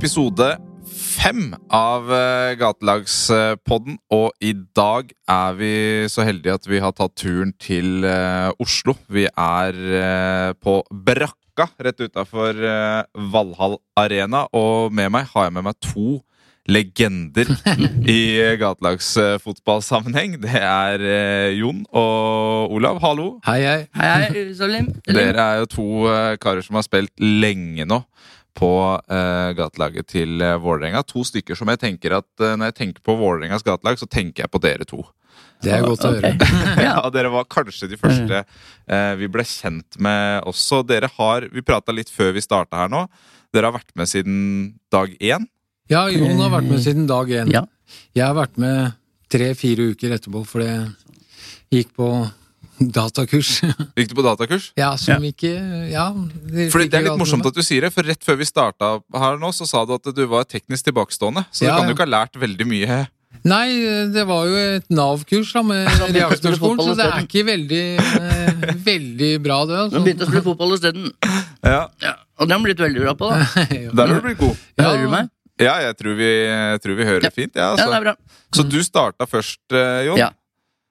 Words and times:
episode 0.00 0.46
fem 0.88 1.50
av 1.76 2.06
eh, 2.08 2.54
Gatelagspodden. 2.56 3.98
Og 4.16 4.30
i 4.40 4.54
dag 4.76 5.10
er 5.28 5.58
vi 5.58 5.72
så 6.08 6.24
heldige 6.24 6.54
at 6.56 6.68
vi 6.70 6.80
har 6.80 6.94
tatt 6.96 7.18
turen 7.20 7.52
til 7.60 8.06
eh, 8.08 8.48
Oslo. 8.64 8.94
Vi 9.12 9.26
er 9.28 9.76
eh, 10.00 10.54
på 10.56 10.78
Brakka, 10.88 11.68
rett 11.84 12.00
utafor 12.00 12.64
Valhall 13.34 13.76
Arena. 14.00 14.46
Og 14.56 14.88
med 14.88 15.12
meg 15.12 15.28
har 15.34 15.50
jeg 15.50 15.56
med 15.58 15.68
meg 15.68 15.76
to 15.84 16.22
legender 16.70 17.52
i 18.16 18.40
gatelagsfotballsammenheng. 18.56 20.40
Det 20.40 20.64
er 20.64 21.04
Jon 21.60 21.84
og 21.92 22.72
Olav. 22.72 23.04
Hallo. 23.04 23.34
Hei, 23.44 23.60
hei. 23.68 23.80
Hei, 24.00 24.10
hei. 24.32 24.84
Dere 25.12 25.44
er 25.44 25.64
jo 25.66 25.72
to 25.76 25.88
karer 26.40 26.64
som 26.64 26.80
har 26.80 26.88
spilt 26.88 27.12
lenge 27.20 27.84
nå 27.84 28.06
på 28.56 28.72
uh, 28.98 29.50
gatelaget 29.56 30.08
til 30.10 30.42
uh, 30.42 30.58
Vålerenga. 30.62 31.02
To 31.10 31.24
stykker 31.26 31.58
som 31.58 31.70
jeg 31.72 31.80
tenker 31.82 32.18
at 32.18 32.28
uh, 32.42 32.54
når 32.54 32.70
jeg 32.70 32.78
tenker 32.80 33.04
på 33.06 33.16
Vålerengas 33.20 33.64
gatelag, 33.66 34.00
så 34.00 34.08
tenker 34.10 34.44
jeg 34.44 34.52
på 34.52 34.62
dere 34.62 34.86
to. 34.88 35.02
Det 35.60 35.74
er 35.76 35.84
godt 35.84 36.06
å 36.08 36.12
høre. 36.14 36.32
ja, 36.86 36.96
Dere 37.12 37.32
var 37.32 37.48
kanskje 37.52 37.90
de 37.90 37.98
første 38.00 38.42
uh, 38.44 39.12
vi 39.20 39.28
ble 39.32 39.44
kjent 39.46 40.00
med 40.02 40.48
også. 40.48 40.82
Dere 40.88 41.10
har, 41.18 41.48
Vi 41.52 41.64
prata 41.66 41.94
litt 41.94 42.12
før 42.12 42.34
vi 42.36 42.44
starta 42.44 42.84
her 42.84 42.92
nå. 42.92 43.04
Dere 43.54 43.70
har 43.70 43.76
vært 43.80 43.92
med 43.98 44.08
siden 44.08 44.40
dag 44.92 45.12
én. 45.18 45.46
Ja, 45.90 46.06
Jon 46.12 46.38
har 46.38 46.52
vært 46.54 46.70
med 46.70 46.82
siden 46.84 47.08
dag 47.10 47.30
én. 47.34 47.50
Ja. 47.50 47.64
Jeg 48.14 48.28
har 48.28 48.36
vært 48.38 48.60
med 48.62 48.92
tre-fire 49.30 49.90
uker 49.92 50.14
etterpå, 50.14 50.44
for 50.46 50.62
det 50.62 50.74
gikk 51.74 51.90
på 51.98 52.10
datakurs. 52.80 53.60
Gikk 53.98 54.08
du 54.08 54.14
på 54.16 54.24
datakurs? 54.24 54.70
ja, 54.78 54.94
som 54.96 55.22
ikke 55.28 55.52
Ja. 55.92 56.08
Fordi 56.72 56.88
Det 56.90 56.94
er 57.00 57.06
litt 57.10 57.18
morsomt 57.20 57.44
at 57.46 57.54
du 57.54 57.62
sier 57.62 57.82
det, 57.86 57.92
for 57.92 58.02
rett 58.08 58.24
før 58.24 58.38
vi 58.40 58.48
starta 58.48 58.94
her 59.20 59.36
nå, 59.40 59.52
så 59.52 59.66
sa 59.68 59.84
du 59.84 59.94
at 59.98 60.08
du 60.16 60.22
var 60.26 60.44
teknisk 60.48 60.84
tilbakestående. 60.88 61.44
Så 61.52 61.66
Ja, 61.66 61.74
du 61.76 61.80
kan 61.82 61.88
jo 61.90 61.94
ikke 61.98 62.06
ha 62.08 62.14
lært 62.24 62.38
veldig 62.40 62.66
mye. 62.66 63.00
Nei, 63.44 63.66
det 64.12 64.24
var 64.26 64.44
jo 64.50 64.56
et 64.58 64.88
Nav-kurs 64.90 65.52
da, 65.54 65.62
med 65.62 65.86
reaktorskolen, 66.16 66.80
så 66.82 66.96
det 66.98 67.04
er 67.06 67.20
ikke 67.24 67.44
veldig, 67.46 67.84
eh, 68.00 68.72
veldig 68.84 69.30
bra, 69.44 69.60
det. 69.70 69.76
Altså. 69.84 70.02
begynte 70.04 70.26
å 70.26 70.30
spille 70.32 70.46
fotball 70.48 70.74
isteden. 70.76 71.12
Ja, 71.62 71.86
Ja, 72.02 72.14
og 72.40 72.48
det 72.48 72.54
har 72.54 72.58
han 72.58 72.64
blitt 72.64 72.80
veldig 72.80 73.02
bra 73.04 73.12
på, 73.20 73.28
da. 73.30 73.44
Der 73.68 74.06
har 74.08 74.16
du 74.16 74.24
blitt 74.24 74.38
god. 74.40 74.56
Ja. 74.80 74.84
Hører 74.88 75.02
du 75.04 75.10
meg? 75.12 75.30
Ja, 75.60 75.74
jeg 75.84 75.96
tror 76.00 76.14
vi, 76.16 76.28
jeg 76.48 76.80
tror 76.80 76.96
vi 76.96 77.04
hører 77.04 77.24
Ja. 77.28 77.30
fint. 77.36 77.52
Ja, 77.54 77.66
Ja, 77.70 77.76
det 77.76 77.84
altså. 77.84 77.96
er 77.96 78.04
bra. 78.08 78.14
Så 78.56 78.62
du 78.68 78.78
starta 78.82 79.26
først, 79.28 79.60
eh, 79.76 80.04
Jon? 80.08 80.16
Ja. 80.18 80.30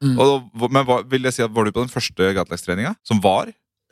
Mm. 0.04 0.16
Og, 0.24 0.70
men 0.72 0.86
hva, 0.88 1.02
vil 1.12 1.26
jeg 1.28 1.34
si 1.36 1.44
at 1.44 1.52
Var 1.52 1.66
du 1.68 1.72
på 1.76 1.82
den 1.84 1.90
første 1.92 2.30
gatelagstreninga? 2.38 2.94
Som 3.04 3.20
var? 3.20 3.50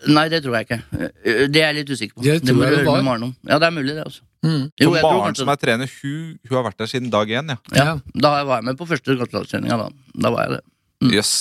Nei, 0.08 0.28
det 0.30 0.40
tror 0.46 0.54
jeg 0.56 0.68
ikke. 0.68 0.78
Eh, 1.26 1.48
Det 1.52 1.60
er 1.64 1.74
jeg 1.74 1.76
litt 1.82 1.90
usikker 1.92 2.16
på. 2.16 2.24
Det 2.24 2.38
Det, 2.46 2.54
må 2.56 2.62
du 2.64 2.76
høre 2.76 2.86
var. 2.86 2.96
med 3.02 3.06
Maren 3.10 3.24
om. 3.28 3.36
Ja, 3.50 3.58
det 3.60 3.68
er 3.68 3.74
mulig, 3.76 3.96
det 3.98 4.06
også. 4.06 4.22
Mm. 4.46 4.72
Jo, 4.80 4.88
For 4.92 5.02
barn 5.02 5.02
tror 5.04 5.20
Maren 5.24 5.36
som 5.42 5.50
er 5.50 5.56
trener, 5.60 5.90
hun, 6.02 6.40
hun 6.48 6.56
har 6.58 6.64
vært 6.70 6.78
der 6.78 6.86
siden 6.92 7.10
dag 7.12 7.28
én. 7.28 7.50
Ja. 7.50 7.58
ja. 7.76 7.96
Da 8.16 8.44
var 8.46 8.62
jeg 8.62 8.66
med 8.70 8.78
på 8.78 8.88
første 8.88 9.18
gatelagstreninga, 9.20 9.78
da. 9.78 9.90
Da 10.22 10.30
var 10.32 10.46
jeg 10.46 10.52
det. 10.58 10.62
Mm. 11.04 11.12
Yes. 11.18 11.32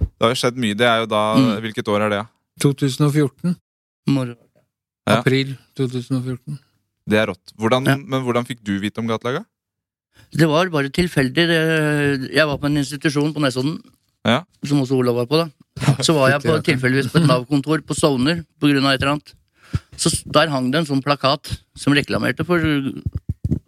Det 0.00 0.20
har 0.26 0.34
jo 0.34 0.40
skjedd 0.42 0.58
mye. 0.60 0.74
Det 0.76 0.86
er 0.90 0.98
jo 1.04 1.06
da, 1.06 1.22
Mm. 1.36 1.60
Hvilket 1.64 1.88
år 1.88 2.00
er 2.04 2.08
det? 2.10 2.18
ja? 2.20 2.26
2014. 2.60 3.56
Moro. 4.12 4.34
April 5.06 5.56
2014. 5.78 6.58
Det 7.08 7.18
er 7.22 7.26
rått. 7.30 7.52
Hvordan, 7.56 7.86
Ja. 7.86 7.96
Men 7.96 8.24
hvordan 8.26 8.44
fikk 8.44 8.60
du 8.66 8.78
vite 8.82 8.98
om 8.98 9.06
gatelaget? 9.06 9.46
Det 10.36 10.48
var 10.50 10.68
bare 10.72 10.90
tilfeldig. 10.92 11.46
Jeg 12.34 12.46
var 12.46 12.58
på 12.58 12.66
en 12.68 12.80
institusjon 12.82 13.32
på 13.34 13.40
Nesodden, 13.44 13.78
Ja. 14.26 14.42
som 14.64 14.80
også 14.82 14.98
Olav 14.98 15.14
var 15.14 15.26
på. 15.30 15.38
da 15.38 16.02
Så 16.02 16.14
var 16.14 16.30
jeg 16.30 16.42
på, 16.46 16.56
tilfeldigvis 16.64 17.12
på 17.12 17.20
et 17.22 17.28
Nav-kontor 17.28 17.82
på 17.86 17.94
Stovner 17.94 18.42
av 18.62 18.68
et 18.68 19.00
eller 19.02 19.12
annet. 19.12 19.34
Så 19.96 20.10
Der 20.26 20.48
hang 20.48 20.70
det 20.70 20.80
en 20.80 20.86
sånn 20.86 21.02
plakat 21.02 21.58
som 21.76 21.94
reklamerte 21.94 22.44
for 22.44 22.58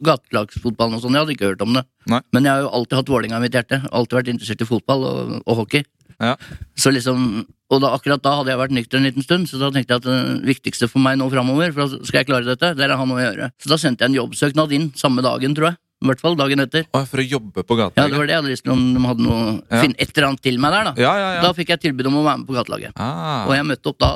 gatelagsfotballen 0.03 0.99
og 0.99 1.03
sånn. 1.03 1.15
Jeg 1.15 1.25
hadde 1.25 1.35
ikke 1.37 1.51
hørt 1.53 1.63
om 1.65 1.77
det. 1.79 1.85
Nei. 2.11 2.21
Men 2.33 2.45
jeg 2.49 2.53
har 2.55 2.65
jo 2.67 2.73
alltid 2.75 2.99
hatt 2.99 3.13
Vålerenga 3.13 3.39
i 3.39 3.45
mitt 3.47 3.55
hjerte. 3.57 3.81
Alltid 3.93 4.19
vært 4.19 4.33
interessert 4.35 4.65
i 4.65 4.69
fotball 4.69 5.07
og, 5.09 5.33
og 5.45 5.63
hockey. 5.63 5.85
Ja. 6.19 6.35
Så 6.79 6.91
liksom, 6.91 7.47
Og 7.71 7.83
da, 7.85 7.91
akkurat 7.95 8.23
da 8.25 8.33
hadde 8.39 8.49
jeg 8.51 8.59
vært 8.63 8.73
nykter 8.73 8.99
en 8.99 9.05
liten 9.05 9.23
stund, 9.23 9.45
så 9.51 9.59
da 9.61 9.69
tenkte 9.71 9.93
jeg 9.93 10.01
at 10.01 10.07
det 10.09 10.47
viktigste 10.49 10.89
for 10.89 11.05
meg 11.05 11.19
nå 11.21 11.27
framover, 11.31 11.75
for 11.77 11.99
skal 12.09 12.23
jeg 12.23 12.29
klare 12.31 12.49
dette, 12.49 12.71
det 12.79 12.87
er 12.87 12.95
å 12.95 12.97
ha 12.97 13.05
noe 13.05 13.21
å 13.21 13.27
gjøre. 13.27 13.51
Så 13.61 13.69
da 13.69 13.77
sendte 13.77 14.07
jeg 14.07 14.15
en 14.15 14.17
jobbsøknad 14.23 14.73
inn 14.73 14.87
samme 14.97 15.21
dagen, 15.23 15.53
tror 15.55 15.69
jeg. 15.69 15.77
I 15.99 16.07
hvert 16.07 16.21
fall 16.23 16.37
dagen 16.39 16.61
etter. 16.63 16.85
Å, 16.95 17.01
for 17.11 17.19
å 17.19 17.25
jobbe 17.27 17.65
på 17.67 17.75
gatelaget? 17.75 17.99
Ja, 17.99 18.07
det 18.13 18.19
var 18.21 18.29
det 18.29 18.35
jeg 18.37 18.39
hadde 18.43 18.53
lyst 18.53 18.65
til 18.67 18.73
om 18.77 18.83
de 18.95 19.01
hadde 19.03 19.25
noe 19.25 19.41
Ja. 19.67 19.81
Finn 19.83 19.95
et 19.99 20.13
eller 20.15 20.29
annet 20.29 20.43
til 20.47 20.59
meg 20.63 20.71
der, 20.77 20.85
da. 20.91 20.93
Ja, 21.03 21.15
ja, 21.19 21.31
ja. 21.35 21.41
Da 21.43 21.51
fikk 21.57 21.73
jeg 21.75 21.81
tilbud 21.89 22.07
om 22.07 22.21
å 22.21 22.23
være 22.23 22.39
med 22.39 22.47
på 22.47 22.55
gatelaget. 22.55 22.93
Ah, 22.95 23.49
Og 23.49 23.55
jeg 23.57 23.67
møtte 23.67 23.91
opp 23.91 23.99
da 23.99 24.13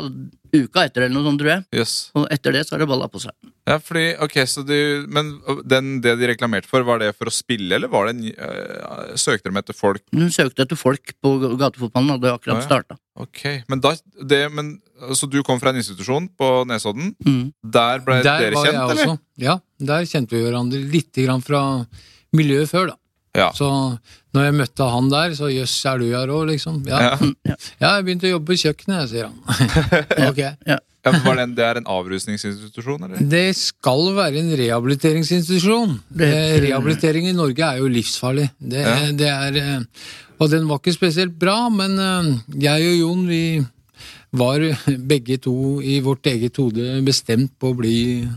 uka 0.53 0.85
etter, 0.87 1.07
eller 1.07 1.17
noe 1.17 1.27
sånt, 1.27 1.41
tror 1.41 1.51
jeg. 1.55 1.65
Yes. 1.81 1.95
Og 2.19 2.27
etter 2.35 2.55
det 2.57 2.65
så 2.69 2.75
har 2.77 2.83
det 2.83 2.89
balla 2.91 3.09
på 3.11 3.23
seg. 3.23 3.33
Ja, 3.69 3.79
fordi, 3.79 4.05
ok, 4.25 4.37
så 4.51 4.65
du, 4.67 5.07
Men 5.09 5.37
den, 5.69 6.01
det 6.03 6.17
de 6.19 6.29
reklamerte 6.33 6.69
for, 6.69 6.85
var 6.87 6.99
det 7.03 7.13
for 7.15 7.31
å 7.31 7.35
spille, 7.35 7.77
eller 7.77 7.91
var 7.93 8.09
det 8.09 8.15
en, 8.17 8.25
øh, 8.33 9.13
søkte 9.21 9.49
de 9.49 9.61
etter 9.61 9.77
folk? 9.77 10.03
De 10.11 10.29
søkte 10.35 10.67
etter 10.67 10.79
folk 10.79 11.15
på 11.23 11.35
gatefotballen, 11.61 12.17
hadde 12.17 12.35
akkurat 12.35 12.61
ja. 12.61 12.67
starta. 12.67 12.99
Ok, 13.23 13.45
men 13.69 13.83
da 13.85 13.93
det, 14.25 14.47
men, 14.53 14.79
Så 15.13 15.27
du 15.29 15.43
kom 15.43 15.59
fra 15.61 15.73
en 15.73 15.81
institusjon 15.81 16.29
på 16.39 16.49
Nesodden. 16.71 17.13
Mm. 17.27 17.53
Der 17.75 18.03
ble 18.07 18.21
Der 18.23 18.47
dere 18.47 18.57
kjent, 18.57 18.79
eller? 18.79 18.95
også. 18.95 19.19
Ja, 19.43 19.59
der 19.83 20.07
kjente 20.09 20.37
vi 20.37 20.45
hverandre 20.45 20.79
litt 20.93 21.17
grann 21.25 21.43
fra 21.45 21.63
miljøet 22.37 22.71
før, 22.71 22.93
da. 22.93 22.99
Ja. 23.37 23.49
Så 23.57 23.67
når 24.37 24.45
jeg 24.45 24.55
møtte 24.59 24.87
han 24.93 25.07
der, 25.13 25.33
så 25.37 25.49
jøss, 25.49 25.75
er 25.89 25.99
du 26.03 26.09
her 26.13 26.29
òg, 26.33 26.47
liksom? 26.51 26.83
Ja. 26.89 27.15
Ja. 27.49 27.57
ja, 27.81 27.91
jeg 27.97 28.05
begynte 28.07 28.29
å 28.29 28.35
jobbe 28.35 28.53
på 28.53 28.59
kjøkkenet, 28.61 29.09
sier 29.13 29.31
han. 29.31 29.39
ok. 30.31 30.43
Ja, 30.69 30.79
Ja, 31.03 31.11
var 31.25 31.35
det, 31.35 31.43
en, 31.49 31.55
det 31.59 31.65
er 31.67 31.79
en 31.81 31.89
avrusningsinstitusjon, 31.91 33.03
eller? 33.09 33.23
Det 33.33 33.57
skal 33.59 34.13
være 34.15 34.39
en 34.39 34.53
rehabiliteringsinstitusjon. 34.61 35.97
Det 36.15 36.29
Eh, 36.31 36.61
Rehabilitering 36.69 37.27
i 37.27 37.33
Norge 37.35 37.59
er 37.67 37.81
jo 37.81 37.89
livsfarlig. 37.91 38.51
Det, 38.61 38.85
Ja. 38.85 39.11
det 39.11 39.29
er, 39.33 39.57
eh, 39.57 39.81
og 40.39 40.51
den 40.53 40.69
var 40.69 40.79
ikke 40.79 40.95
spesielt 40.95 41.35
bra, 41.39 41.69
men 41.75 41.99
eh, 41.99 42.39
jeg 42.69 42.87
og 42.93 43.01
Jon 43.01 43.27
vi 43.27 43.43
var 44.33 44.61
begge 45.13 45.41
to 45.43 45.81
i 45.83 45.99
vårt 46.01 46.23
eget 46.31 46.57
hode 46.57 47.03
bestemt 47.05 47.51
på 47.59 47.73
å 47.73 47.77
bli 47.81 48.29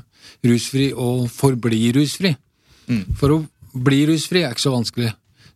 rusfri 0.46 0.90
og 0.94 1.28
forbli 1.30 1.92
rusfri. 1.96 2.34
Mm. 2.90 3.06
For 3.18 3.30
å 3.34 3.44
bli 3.76 4.06
rusfri 4.10 4.44
er 4.46 4.54
ikke 4.56 4.66
så 4.66 4.74
vanskelig. 4.76 5.12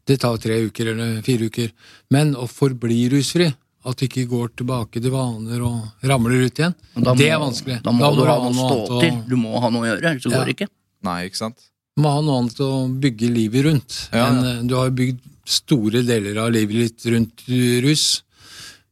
Det 0.10 0.20
tar 0.24 0.38
tre 0.42 0.58
uker 0.66 0.92
eller 0.94 1.20
fire 1.26 1.50
uker. 1.50 1.72
Men 2.12 2.34
å 2.36 2.48
forbli 2.50 3.04
rusfri, 3.14 3.50
at 3.86 3.96
du 4.00 4.06
ikke 4.08 4.26
går 4.28 4.50
tilbake 4.60 5.00
til 5.02 5.12
vaner 5.14 5.62
og 5.64 6.06
ramler 6.10 6.46
ut 6.50 6.60
igjen, 6.60 6.74
må, 7.00 7.14
det 7.16 7.30
er 7.32 7.40
vanskelig. 7.40 7.78
Da 7.86 7.94
må 7.96 8.10
du 8.18 8.24
ha 8.28 8.36
noe 8.42 8.52
å 8.52 8.70
stå 8.88 9.00
til. 9.04 9.20
Du 9.30 9.36
må 9.40 9.60
ha 9.64 9.70
noe 9.72 9.86
å 9.86 9.90
gjøre, 9.94 10.04
ellers 10.12 10.24
så 10.26 10.32
Ja. 10.34 10.38
går 10.42 10.50
det 10.50 10.56
ikke. 10.58 10.70
Nei, 11.08 11.20
ikke 11.30 11.40
sant? 11.40 11.58
Du 11.96 12.04
må 12.04 12.12
ha 12.12 12.22
noe 12.26 12.40
annet 12.42 12.60
å 12.60 12.72
bygge 13.00 13.30
livet 13.32 13.66
rundt. 13.66 14.00
Ja, 14.12 14.26
ja. 14.26 14.56
En, 14.60 14.68
du 14.68 14.76
har 14.76 14.92
bygd 14.92 15.22
store 15.50 16.04
deler 16.06 16.38
av 16.44 16.52
livet 16.52 16.76
ditt 16.90 17.06
rundt 17.14 17.46
rus. 17.86 18.24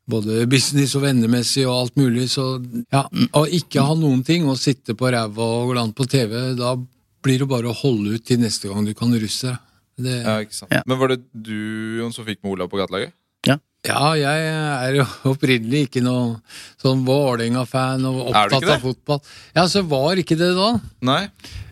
Både 0.07 0.45
business 0.47 0.95
og 0.95 1.03
vennemessig 1.03 1.65
og 1.67 1.73
alt 1.81 1.97
mulig. 1.99 2.29
Så 2.31 2.45
ja, 2.93 3.03
å 3.35 3.43
ikke 3.45 3.83
ha 3.83 3.93
noen 3.99 4.23
ting, 4.23 4.47
og 4.47 4.55
sitte 4.59 4.95
på 4.95 5.11
ræva 5.11 5.43
og 5.43 5.73
gå 5.73 5.81
an 5.81 5.91
på 5.93 6.07
TV, 6.07 6.53
da 6.55 6.77
blir 7.25 7.39
det 7.43 7.47
bare 7.49 7.69
å 7.71 7.75
holde 7.75 8.17
ut 8.17 8.25
til 8.27 8.39
neste 8.41 8.69
gang 8.71 8.85
du 8.85 8.93
kan 8.97 9.13
russe. 9.19 9.57
Det, 9.97 10.17
Ja, 10.23 10.37
ikke 10.45 10.53
sant? 10.53 10.71
Ja. 10.71 10.83
Men 10.85 10.99
var 11.01 11.09
det 11.15 11.21
du 11.33 11.55
Jon, 12.01 12.13
som 12.13 12.25
fikk 12.27 12.43
med 12.43 12.53
Olav 12.57 12.69
på 12.69 12.77
gatelaget? 12.81 13.13
ja, 13.47 13.55
ja, 13.87 14.31
jeg 14.35 14.47
er 14.89 14.95
jo 14.97 15.03
opprinnelig 15.31 15.85
ikke 15.87 16.01
noen 16.03 16.33
sånn 16.81 17.05
Vålerenga-fan 17.07 18.03
og 18.09 18.17
opptatt 18.33 18.65
av 18.73 18.81
fotball. 18.83 19.21
Ja, 19.55 19.63
så 19.71 19.83
var 19.87 20.19
ikke 20.19 20.35
det 20.35 20.49
da. 20.57 20.73
Nei? 21.07 21.21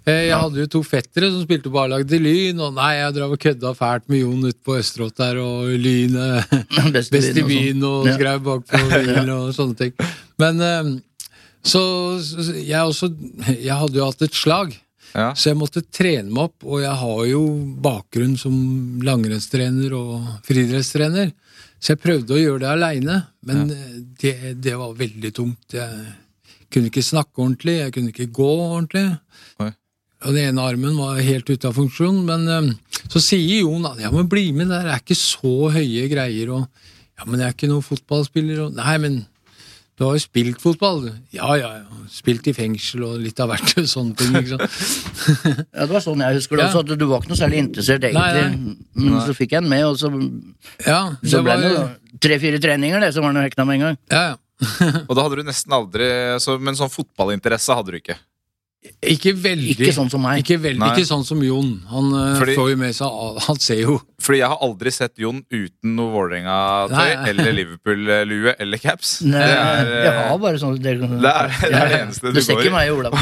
Eh, 0.05 0.29
Jeg 0.29 0.37
hadde 0.37 0.61
jo 0.63 0.67
to 0.77 0.81
fettere 0.85 1.27
som 1.33 1.41
spilte 1.43 1.67
på 1.73 1.81
A-lag 1.81 2.05
til 2.07 2.23
Lyn, 2.23 2.61
og 2.63 2.75
nei, 2.77 2.91
jeg 3.01 3.15
drev 3.17 3.33
og 3.35 3.41
kødda 3.41 3.73
fælt 3.75 4.07
med 4.07 4.21
Jon 4.21 4.45
ute 4.47 4.61
på 4.63 4.77
Østerått 4.79 5.17
der, 5.19 5.41
og 5.43 5.73
Lyn 5.81 6.15
Best 6.93 7.11
Best 7.11 7.35
i 7.41 7.43
byen 7.43 7.83
og 7.83 8.07
Ja. 8.07 8.15
skrev 8.15 8.39
bakpå 8.47 8.81
bilen 8.93 9.33
og 9.39 9.51
sånne 9.57 9.75
ting. 9.81 9.93
Men 10.39 10.61
eh, 10.61 10.93
så, 11.65 11.81
så 12.21 12.47
jeg 12.61 12.79
også 12.79 13.09
Jeg 13.57 13.75
hadde 13.75 13.97
jo 13.99 14.07
hatt 14.07 14.21
et 14.29 14.37
slag, 14.37 14.75
Ja. 15.15 15.29
så 15.31 15.53
jeg 15.53 15.59
måtte 15.59 15.79
trene 15.95 16.27
meg 16.27 16.49
opp, 16.49 16.65
og 16.67 16.81
jeg 16.83 16.95
har 16.99 17.19
jo 17.29 17.41
bakgrunn 17.83 18.35
som 18.39 18.55
langrennstrener 19.05 19.93
og 19.95 20.25
friidrettstrener, 20.43 21.31
så 21.79 21.93
jeg 21.93 22.01
prøvde 22.03 22.35
å 22.35 22.41
gjøre 22.41 22.63
det 22.65 22.71
aleine, 22.73 23.17
men 23.47 23.71
ja. 23.71 23.87
det, 24.21 24.35
det 24.65 24.75
var 24.79 24.97
veldig 24.99 25.31
tungt. 25.37 25.75
Jeg 25.77 26.67
kunne 26.73 26.91
ikke 26.91 27.05
snakke 27.05 27.43
ordentlig, 27.43 27.77
jeg 27.79 27.95
kunne 27.95 28.11
ikke 28.11 28.31
gå 28.35 28.51
ordentlig. 28.65 29.05
Oi. 29.63 29.71
Og 30.25 30.33
den 30.33 30.49
ene 30.49 30.65
armen 30.65 30.97
var 30.97 31.21
helt 31.21 31.49
ute 31.51 31.69
av 31.69 31.77
funksjon. 31.77 32.23
Men 32.25 32.73
så 33.11 33.21
sier 33.21 33.61
Jon 33.61 33.85
at 33.87 34.01
ja, 34.01 34.09
men 34.13 34.29
bli 34.31 34.47
med, 34.55 34.71
der 34.73 34.89
er 34.89 35.03
ikke 35.03 35.17
så 35.19 35.69
høye 35.75 36.07
greier. 36.11 36.51
Og 36.55 36.65
ja, 36.65 37.27
men 37.27 37.39
jeg 37.39 37.47
er 37.47 37.55
ikke 37.55 37.69
noen 37.71 37.85
fotballspiller. 37.85 38.63
Og, 38.65 38.75
nei, 38.79 38.95
men 39.03 39.19
du 39.95 40.03
har 40.03 40.17
jo 40.17 40.19
spilt 40.19 40.59
fotball. 40.59 41.01
du. 41.05 41.11
Ja, 41.37 41.53
ja, 41.55 41.69
ja. 41.79 41.99
Spilt 42.11 42.47
i 42.51 42.53
fengsel 42.53 43.03
og 43.07 43.19
litt 43.23 43.39
av 43.39 43.49
hvert. 43.53 43.71
Sånne 43.87 44.15
ting. 44.19 44.33
ikke 44.35 44.57
sant? 44.57 44.79
Ja, 45.75 45.85
det 45.85 45.91
var 45.93 46.03
sånn 46.03 46.19
jeg 46.25 46.35
husker 46.41 46.59
det 46.59 46.65
Ja. 46.65 46.69
også, 46.73 46.83
at 46.83 46.99
du 46.99 47.05
var 47.07 47.21
ikke 47.23 47.31
noe 47.31 47.39
særlig 47.39 47.61
interessert, 47.63 48.03
egentlig. 48.03 48.43
Nei, 48.43 48.75
Men 49.07 49.21
så 49.23 49.35
fikk 49.37 49.55
jeg 49.55 49.63
den 49.63 49.69
med, 49.71 49.85
og 49.87 49.95
så, 50.01 50.11
Ja, 50.85 50.99
det 51.21 51.31
så 51.31 51.41
ble 51.45 51.55
det 51.63 51.71
jo 51.73 51.85
tre-fire 52.27 52.59
treninger, 52.63 52.99
det, 53.03 53.13
så 53.15 53.23
var 53.23 53.31
den 53.33 53.41
jo 53.43 53.47
hekna 53.49 53.65
med 53.67 53.79
en 53.79 53.85
gang. 53.89 53.97
ja, 54.11 54.23
ja. 54.31 54.35
Og 55.09 55.17
da 55.17 55.23
hadde 55.25 55.35
du 55.41 55.43
nesten 55.43 55.73
aldri 55.75 56.05
så, 56.39 56.53
Men 56.63 56.77
sånn 56.79 56.87
fotballinteresse 56.87 57.75
hadde 57.75 57.91
du 57.91 57.97
ikke? 57.99 58.15
Ikke 59.03 59.33
veldig. 59.35 59.73
Ikke 59.75 59.91
sånn 59.95 60.11
som 60.13 60.21
meg. 60.23 60.43
Ikke, 60.43 60.55
veldig, 60.61 60.91
ikke 60.93 61.07
sånn 61.09 61.25
som 61.27 61.41
Jon. 61.43 61.71
Han 61.89 62.11
eh, 62.13 62.35
Fordi- 62.39 62.55
får 62.55 62.69
jo 62.71 62.77
med 62.77 62.93
seg 62.95 63.39
Han 63.49 63.59
ser 63.59 63.81
jo 63.81 63.95
Fordi 64.25 64.39
jeg 64.41 64.49
har 64.49 64.61
aldri 64.65 64.91
sett 64.95 65.19
Jon 65.21 65.43
uten 65.53 65.91
noe 65.95 66.09
Vålerenga-tøy 66.15 67.29
eller 67.29 67.51
Liverpool-lue 67.59 68.55
eller 68.63 68.81
caps. 68.81 69.19
Nei, 69.25 69.37
Det 69.45 69.51
er, 69.53 69.91
jeg 69.91 70.11
eh, 70.13 70.21
har 70.31 70.39
bare 70.41 70.61
sånn 70.61 70.79
Det, 70.81 70.95
det 71.01 71.31
er, 71.31 71.51
det 71.61 71.69
er 71.77 71.91
det 71.91 71.99
eneste 71.99 72.31
du 72.33 72.39
Du 72.39 72.41
går 72.49 72.65
i. 72.65 72.71
meg 72.73 72.89
og 72.93 73.03
Olav. 73.03 73.17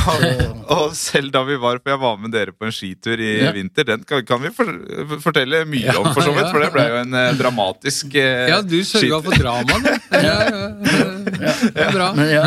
Og 0.78 0.96
selv 0.96 1.34
da 1.36 1.42
vi 1.48 1.58
var 1.60 1.82
For 1.84 1.92
jeg 1.94 2.02
var 2.06 2.18
med 2.24 2.32
dere 2.36 2.56
på 2.56 2.70
en 2.70 2.76
skitur 2.76 3.20
i 3.20 3.32
Ja. 3.44 3.52
vinter. 3.56 3.84
Den 3.90 4.06
kan, 4.08 4.24
kan 4.26 4.42
vi 4.46 4.54
for, 4.56 4.70
fortelle 5.26 5.64
mye 5.68 5.90
Ja, 5.92 5.98
om, 6.00 6.08
for 6.16 6.24
så 6.24 6.32
vidt. 6.38 6.48
For 6.54 6.64
det 6.64 6.72
ble 6.76 6.88
jo 6.94 7.00
en 7.02 7.14
eh, 7.20 7.34
dramatisk 7.40 8.16
eh, 8.16 8.48
Ja, 8.54 8.62
du 8.64 8.78
sørga 8.88 9.20
for 9.28 9.36
drama, 9.44 9.82
du. 9.84 9.92
Ja, 10.24 10.38
ja, 10.48 10.64
ja. 10.64 11.54
Det 11.74 11.84
er 11.90 11.92
bra. 11.98 12.08
Men 12.16 12.30
ja, 12.32 12.46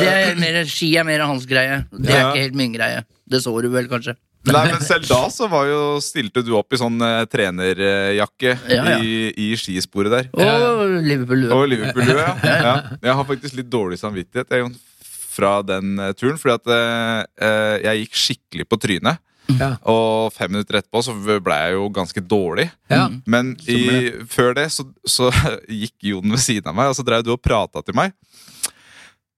det 0.00 0.08
er 0.10 0.36
mer, 0.40 0.58
ski 0.66 0.90
er 0.98 1.06
mer 1.06 1.22
hans 1.28 1.46
greie. 1.46 1.84
Det 1.94 2.10
er 2.10 2.18
Ja. 2.18 2.28
ikke 2.32 2.42
helt 2.48 2.58
min 2.58 2.74
greie. 2.74 3.04
Det 3.30 3.40
så 3.44 3.52
du 3.62 3.68
vel, 3.72 3.86
kanskje. 3.88 4.16
Nei, 4.48 4.62
men 4.72 4.82
selv 4.82 5.06
da 5.06 5.20
så 5.30 5.46
var 5.50 5.68
jo, 5.70 5.80
stilte 6.02 6.42
du 6.42 6.52
opp 6.58 6.74
i 6.74 6.80
sånn 6.80 6.96
uh, 6.98 7.22
trenerjakke 7.30 8.54
Ja, 8.72 8.84
ja. 8.94 8.96
I, 8.98 9.30
i 9.38 9.50
skisporet 9.58 10.12
der. 10.12 10.30
Og 10.34 10.96
Liverpool. 11.06 11.44
Og 11.54 11.66
Liverpool, 11.70 12.08
ja. 12.10 12.32
ja. 12.42 12.72
Jeg 12.98 13.18
har 13.20 13.28
faktisk 13.28 13.58
litt 13.60 13.70
dårlig 13.70 14.00
samvittighet 14.02 14.56
jeg, 14.56 14.72
fra 15.32 15.60
den 15.66 15.94
uh, 16.00 16.10
turen. 16.18 16.40
Fordi 16.40 16.56
at 16.58 16.72
eh, 16.72 17.76
jeg 17.86 18.02
gikk 18.02 18.18
skikkelig 18.24 18.66
på 18.68 18.80
trynet. 18.82 19.22
Ja. 19.58 19.74
Og 19.90 20.32
fem 20.34 20.52
minutter 20.52 20.78
etterpå 20.78 21.02
så 21.04 21.14
ble 21.16 21.58
jeg 21.64 21.76
jo 21.76 21.86
ganske 21.94 22.22
dårlig. 22.24 22.68
Ja. 22.90 23.06
Men 23.30 23.54
i, 23.70 24.10
før 24.30 24.56
det 24.58 24.68
så, 24.74 24.86
så 25.08 25.30
gikk 25.82 25.96
Jon 26.12 26.34
ved 26.34 26.42
siden 26.42 26.72
av 26.72 26.78
meg, 26.78 26.90
og 26.92 26.98
så 26.98 27.06
drev 27.06 27.24
du 27.26 27.32
og 27.34 27.42
prata 27.42 27.82
til 27.84 27.96
meg. 27.98 28.14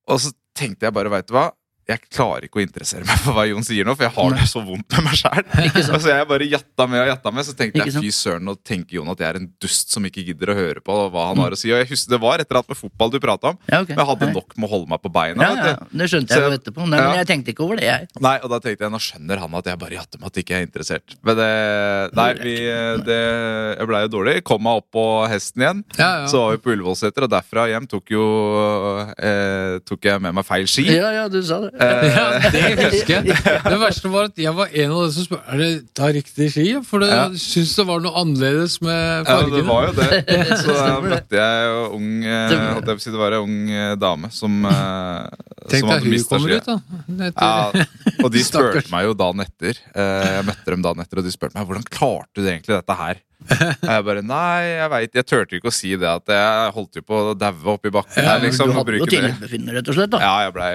Og 0.09 0.21
så 0.21 0.33
tenkte 0.57 0.87
jeg 0.87 0.95
bare, 0.95 1.13
veit 1.13 1.29
du 1.29 1.35
hva? 1.37 1.49
Jeg 1.85 2.01
klarer 2.09 2.47
ikke 2.47 2.63
å 2.63 2.65
interessere 2.65 3.05
meg 3.05 3.19
for 3.21 3.37
hva 3.37 3.43
Jon 3.45 3.65
sier 3.67 3.85
nå, 3.85 3.93
for 3.93 4.07
jeg 4.07 4.15
har 4.15 4.37
det 4.39 4.47
så 4.49 4.63
vondt 4.65 4.95
med 4.97 5.05
meg 5.05 5.19
sjæl. 5.21 5.43
Så 5.85 6.09
jeg 6.09 6.29
bare 6.31 6.47
jatta 6.49 6.87
med 6.89 7.03
og 7.03 7.11
jatta 7.11 7.33
med. 7.35 7.45
Så 7.45 7.53
tenkte 7.59 7.85
jeg 7.85 7.93
fy 7.99 8.13
søren, 8.15 8.47
nå 8.49 8.55
tenker 8.65 8.97
Jon 8.97 9.11
at 9.13 9.21
jeg 9.21 9.29
er 9.29 9.39
en 9.43 9.49
dust 9.61 9.93
som 9.93 10.07
ikke 10.09 10.25
gidder 10.25 10.55
å 10.55 10.57
høre 10.57 10.81
på 10.85 10.97
hva 11.13 11.27
han 11.29 11.43
har 11.43 11.53
å 11.53 11.59
si. 11.61 11.69
Og 11.75 11.83
jeg 11.83 11.91
husker 11.93 12.15
Det 12.15 12.21
var 12.23 12.41
et 12.41 12.49
eller 12.49 12.63
annet 12.63 12.73
med 12.73 12.81
fotball 12.81 13.13
du 13.13 13.19
prata 13.21 13.53
om, 13.53 13.59
Ja, 13.69 13.83
okay. 13.83 13.93
men 13.93 14.01
jeg 14.01 14.11
hadde 14.13 14.31
nok 14.33 14.57
med 14.57 14.69
å 14.69 14.73
holde 14.73 14.91
meg 14.95 15.03
på 15.05 15.13
beina. 15.13 15.45
Ja, 15.45 15.69
ja, 15.75 15.75
det 15.91 16.09
skjønte 16.13 16.33
Så 16.33 16.41
jeg 16.41 16.49
jo 16.49 16.59
etterpå. 16.61 16.89
Nei, 16.89 17.03
men 17.03 17.19
jeg 17.21 17.29
tenkte 17.31 17.53
ikke 17.53 17.67
over 17.67 17.81
det, 17.83 17.87
jeg. 17.91 18.09
Nei, 18.25 18.35
og 18.41 18.55
da 18.55 18.61
tenkte 18.65 18.87
jeg, 18.87 18.95
nå 18.95 19.03
skjønner 19.05 19.45
han 19.45 19.59
at 19.61 19.71
jeg 19.73 19.81
bare 19.85 19.99
jatter 19.99 20.23
med 20.23 20.31
at 20.31 20.41
jeg 20.41 20.47
ikke 20.47 20.57
er 20.61 20.67
interessert. 20.69 21.17
Men 21.29 21.39
det, 21.43 21.51
nei, 22.17 22.29
vi, 22.41 22.57
det, 23.11 23.21
jeg 23.77 23.91
blei 23.93 24.03
jo 24.07 24.13
dårlig. 24.17 24.39
Kom 24.49 24.65
meg 24.65 24.81
opp 24.81 24.89
på 24.95 25.07
hesten 25.29 25.67
igjen. 25.67 25.85
Så 26.33 26.41
var 26.47 26.57
vi 26.57 26.65
på 26.65 26.73
Ullevålseter, 26.73 27.29
og 27.29 27.35
derfra 27.37 27.69
hjem 27.75 27.91
tok 27.91 28.15
jo 28.15 28.25
eh, 29.19 29.77
Tok 29.85 30.07
jeg 30.07 30.23
med 30.23 30.33
meg 30.37 30.47
feil 30.47 30.69
ski. 30.71 30.87
Ja, 30.89 31.11
ja, 31.13 31.29
du 31.29 31.41
sa 31.45 31.61
det. 31.67 31.74
Ja, 31.75 32.25
det 32.55 32.61
husker 32.79 33.11
jeg. 33.25 33.35
Det 33.65 33.79
verste 33.81 34.11
var 34.13 34.29
at 34.29 34.37
jeg 34.39 34.53
var 34.55 34.69
en 34.71 34.93
av 34.95 35.01
de 35.09 35.15
som 35.17 35.25
spurte 35.27 35.55
Er 35.55 35.59
det 35.63 35.71
ta 35.99 36.07
riktig 36.15 36.47
ski. 36.55 36.67
For 36.87 37.03
det 37.03 37.09
Ja. 37.11 37.25
syntes 37.35 37.73
det 37.81 37.87
var 37.89 38.01
noe 38.05 38.15
annerledes 38.21 38.77
med 38.85 39.27
Ja, 39.27 39.39
det 39.51 39.65
var 39.67 39.89
jo 39.89 39.95
det. 39.99 40.21
Så 40.63 40.77
da 40.77 41.01
møtte 41.03 41.41
jeg 41.41 41.67
jo 41.73 41.81
ung 41.99 42.09
eh, 42.23 42.55
holdt 42.77 42.87
jeg 42.87 42.95
på 42.95 42.95
å 42.95 43.05
si, 43.07 43.11
Det 43.17 43.21
var 43.25 43.35
ei 43.37 43.43
ung 43.43 43.59
eh, 43.75 43.95
dame 43.99 44.31
som, 44.35 44.61
eh, 44.71 45.29
Tenk 45.73 45.83
som 45.83 45.91
deg 45.91 46.07
hun 46.07 46.25
kommer 46.31 46.55
ut, 46.55 46.71
da. 46.71 46.79
Ja, 47.35 47.85
og 48.23 48.31
de 48.35 48.45
spurte 48.51 48.87
meg 48.95 49.09
jo 49.09 49.15
dagen 49.19 49.41
etter. 49.45 49.79
Eh, 49.95 50.31
Jeg 50.39 50.49
møtte 50.53 50.75
dem 50.77 50.83
dagen 50.85 51.03
etter, 51.03 51.19
og 51.23 51.27
de 51.27 51.35
spurte 51.35 51.59
meg 51.59 51.67
hvordan 51.67 51.87
klarte 51.91 52.39
du 52.39 52.47
egentlig 52.47 52.75
dette 52.79 52.99
her. 53.03 53.19
Og 53.45 53.91
jeg 53.91 54.05
bare 54.07 54.23
nei, 54.25 54.61
jeg 54.71 54.91
veit 54.93 55.17
Jeg 55.19 55.27
turte 55.29 55.59
ikke 55.59 55.69
å 55.69 55.75
si 55.75 55.91
det 56.01 56.09
at 56.09 56.31
jeg 56.33 56.71
holdt 56.77 56.99
jo 57.01 57.03
på 57.05 57.19
å 57.31 57.35
daue 57.37 57.75
oppi 57.75 57.91
bakken. 57.93 58.17
Ja, 58.25 58.35
her, 58.35 58.45
liksom, 58.47 58.71
du 58.71 58.77
hadde 58.79 58.95
det. 58.97 59.09
tilbefinnende, 59.13 59.75
rett 59.79 59.91
og 59.93 59.99
slett. 59.99 60.13
da 60.15 60.21
Ja, 60.23 60.33
jeg 60.47 60.55
blei 60.57 60.71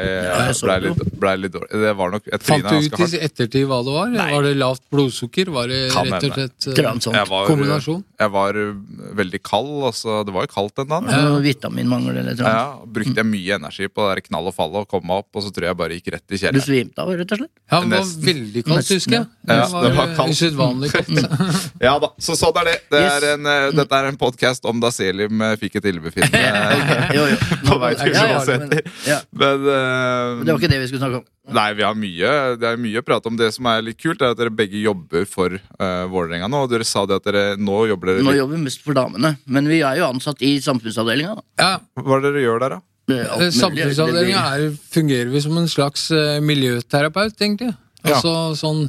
ble 0.59 0.75
litt, 0.85 1.03
ble 1.23 1.33
litt 1.43 1.55
dårlig. 1.55 1.69
Det 1.85 1.93
var 1.99 2.13
nok 2.13 2.29
et 2.29 2.45
Fant 2.45 2.67
du 2.69 2.75
ut 2.77 2.99
i 3.09 3.21
ettertid 3.25 3.65
hva 3.69 3.79
det 3.85 3.95
var? 3.95 4.11
Nei. 4.13 4.27
Var 4.35 4.47
det 4.47 4.53
lavt 4.59 4.83
blodsukker? 4.93 5.51
Var 5.55 5.71
det 5.73 5.81
Kan 5.95 6.11
rett 6.13 6.27
og 6.29 6.37
slett 6.37 6.67
Et 6.69 6.83
eh. 6.83 7.17
Jeg 7.19 7.29
var, 7.31 7.49
kombinasjon? 7.49 8.03
jeg 8.19 8.33
var 8.35 8.59
uh, 8.59 8.73
veldig 9.19 9.41
kald. 9.49 9.73
Altså, 9.89 10.19
det 10.27 10.35
var 10.35 10.45
jo 10.45 10.53
kaldt 10.53 10.75
den 10.83 10.91
dagen. 10.93 11.09
Ja. 11.09 11.33
Vitaminmangel 11.43 12.21
eller 12.21 12.37
noe. 12.37 12.53
Ja, 12.53 12.63
brukte 12.85 13.17
jeg 13.23 13.29
mye 13.29 13.57
energi 13.59 13.89
på 13.89 14.05
det 14.05 14.19
der 14.19 14.25
knall 14.29 14.51
og 14.51 14.55
fall 14.57 14.77
og 14.81 14.87
komme 14.91 15.09
meg 15.09 15.23
opp, 15.25 15.29
og 15.39 15.45
så 15.45 15.51
tror 15.55 15.69
jeg 15.71 15.79
bare 15.79 15.97
gikk 15.97 16.11
rett 16.15 16.35
i 16.37 16.41
Du 16.53 16.61
svimte 16.63 17.01
av, 17.03 17.11
rett 17.17 17.33
og 17.33 17.41
slett. 17.41 17.53
Ja, 17.71 17.81
det 17.81 17.99
var 17.99 18.13
veldig 18.29 18.63
kaldt, 18.67 18.93
husker 18.93 19.17
jeg. 19.17 19.25
ja. 19.25 19.25
Det 19.49 19.57
Ja, 19.59 19.65
det 19.65 19.73
var 19.73 19.95
var 19.99 20.15
kaldt. 20.19 20.35
usedvanlig 20.37 20.91
kaldt. 20.93 21.75
Ja 21.89 21.95
da, 22.01 22.09
så 22.21 22.35
sånn 22.37 22.53
er 22.61 22.67
det. 22.69 22.75
det 22.91 22.99
Yes. 23.03 23.15
er 23.23 23.25
en, 23.33 23.45
uh, 23.49 23.71
dette 23.79 23.97
er 23.99 24.07
en 24.09 24.17
podkast 24.19 24.65
om 24.69 24.79
da 24.83 24.89
Selim 24.93 25.41
uh, 25.41 25.53
fikk 25.59 25.75
et 25.79 25.87
illebefinnende 25.91 26.41
Jo, 27.17 27.25
jo. 27.31 27.37
på 27.65 27.77
vei 27.81 27.91
til 27.99 28.13
Ja, 28.13 28.23
ja, 28.25 28.39
Ullevålseter. 28.39 28.67
men- 28.69 29.09
ja. 29.09 29.19
Men 29.31 29.67
uh, 29.67 30.43
Det 30.43 30.53
var 30.53 30.59
ikke 30.61 30.71
det 30.73 30.79
vi 30.83 30.89
skulle 30.91 31.03
snakke 31.03 31.21
om. 31.21 31.27
Nei, 31.49 31.67
vi 31.73 31.81
har 31.87 31.95
mye 31.97 32.31
Det 32.61 32.67
er 32.69 32.77
mye 32.77 33.01
å 33.01 33.05
prate 33.07 33.25
om. 33.31 33.37
Det 33.39 33.47
som 33.55 33.65
er 33.71 33.81
litt 33.87 33.97
kult, 33.97 34.21
er 34.21 34.35
at 34.35 34.37
dere 34.37 34.51
begge 34.53 34.77
jobber 34.83 35.23
for 35.29 35.55
uh, 35.57 36.03
Vålerenga 36.11 36.45
nå. 36.51 36.65
Og 36.67 36.69
dere 36.75 36.85
sa 36.85 37.05
det 37.09 37.17
at 37.21 37.25
dere 37.31 37.45
nå 37.57 37.79
jobber 37.89 38.11
dere 38.13 38.21
Nå 38.27 38.35
litt 38.35 38.41
jobber 38.43 38.59
vi 38.59 38.65
mest 38.67 38.83
for 38.85 38.93
damene, 38.97 39.31
men 39.49 39.67
vi 39.71 39.79
er 39.81 39.97
jo 40.03 40.09
ansatt 40.11 40.43
i 40.45 40.55
samfunnsavdelinga. 40.61 41.39
da. 41.39 41.43
Ja, 41.63 41.71
Hva 42.03 42.19
er 42.19 42.27
det 42.27 42.33
dere 42.35 42.45
gjør 42.45 42.61
der, 42.65 42.75
da? 42.77 42.81
Det. 43.09 43.23
Samfunnsavdelinga 43.57 44.43
er, 44.59 44.67
fungerer 44.93 45.31
vi 45.33 45.41
som 45.41 45.57
en 45.57 45.65
slags 45.71 46.03
eh, 46.13 46.37
miljøterapeut, 46.45 47.33
egentlig. 47.41 47.71
Altså, 48.05 48.33
sånn, 48.59 48.83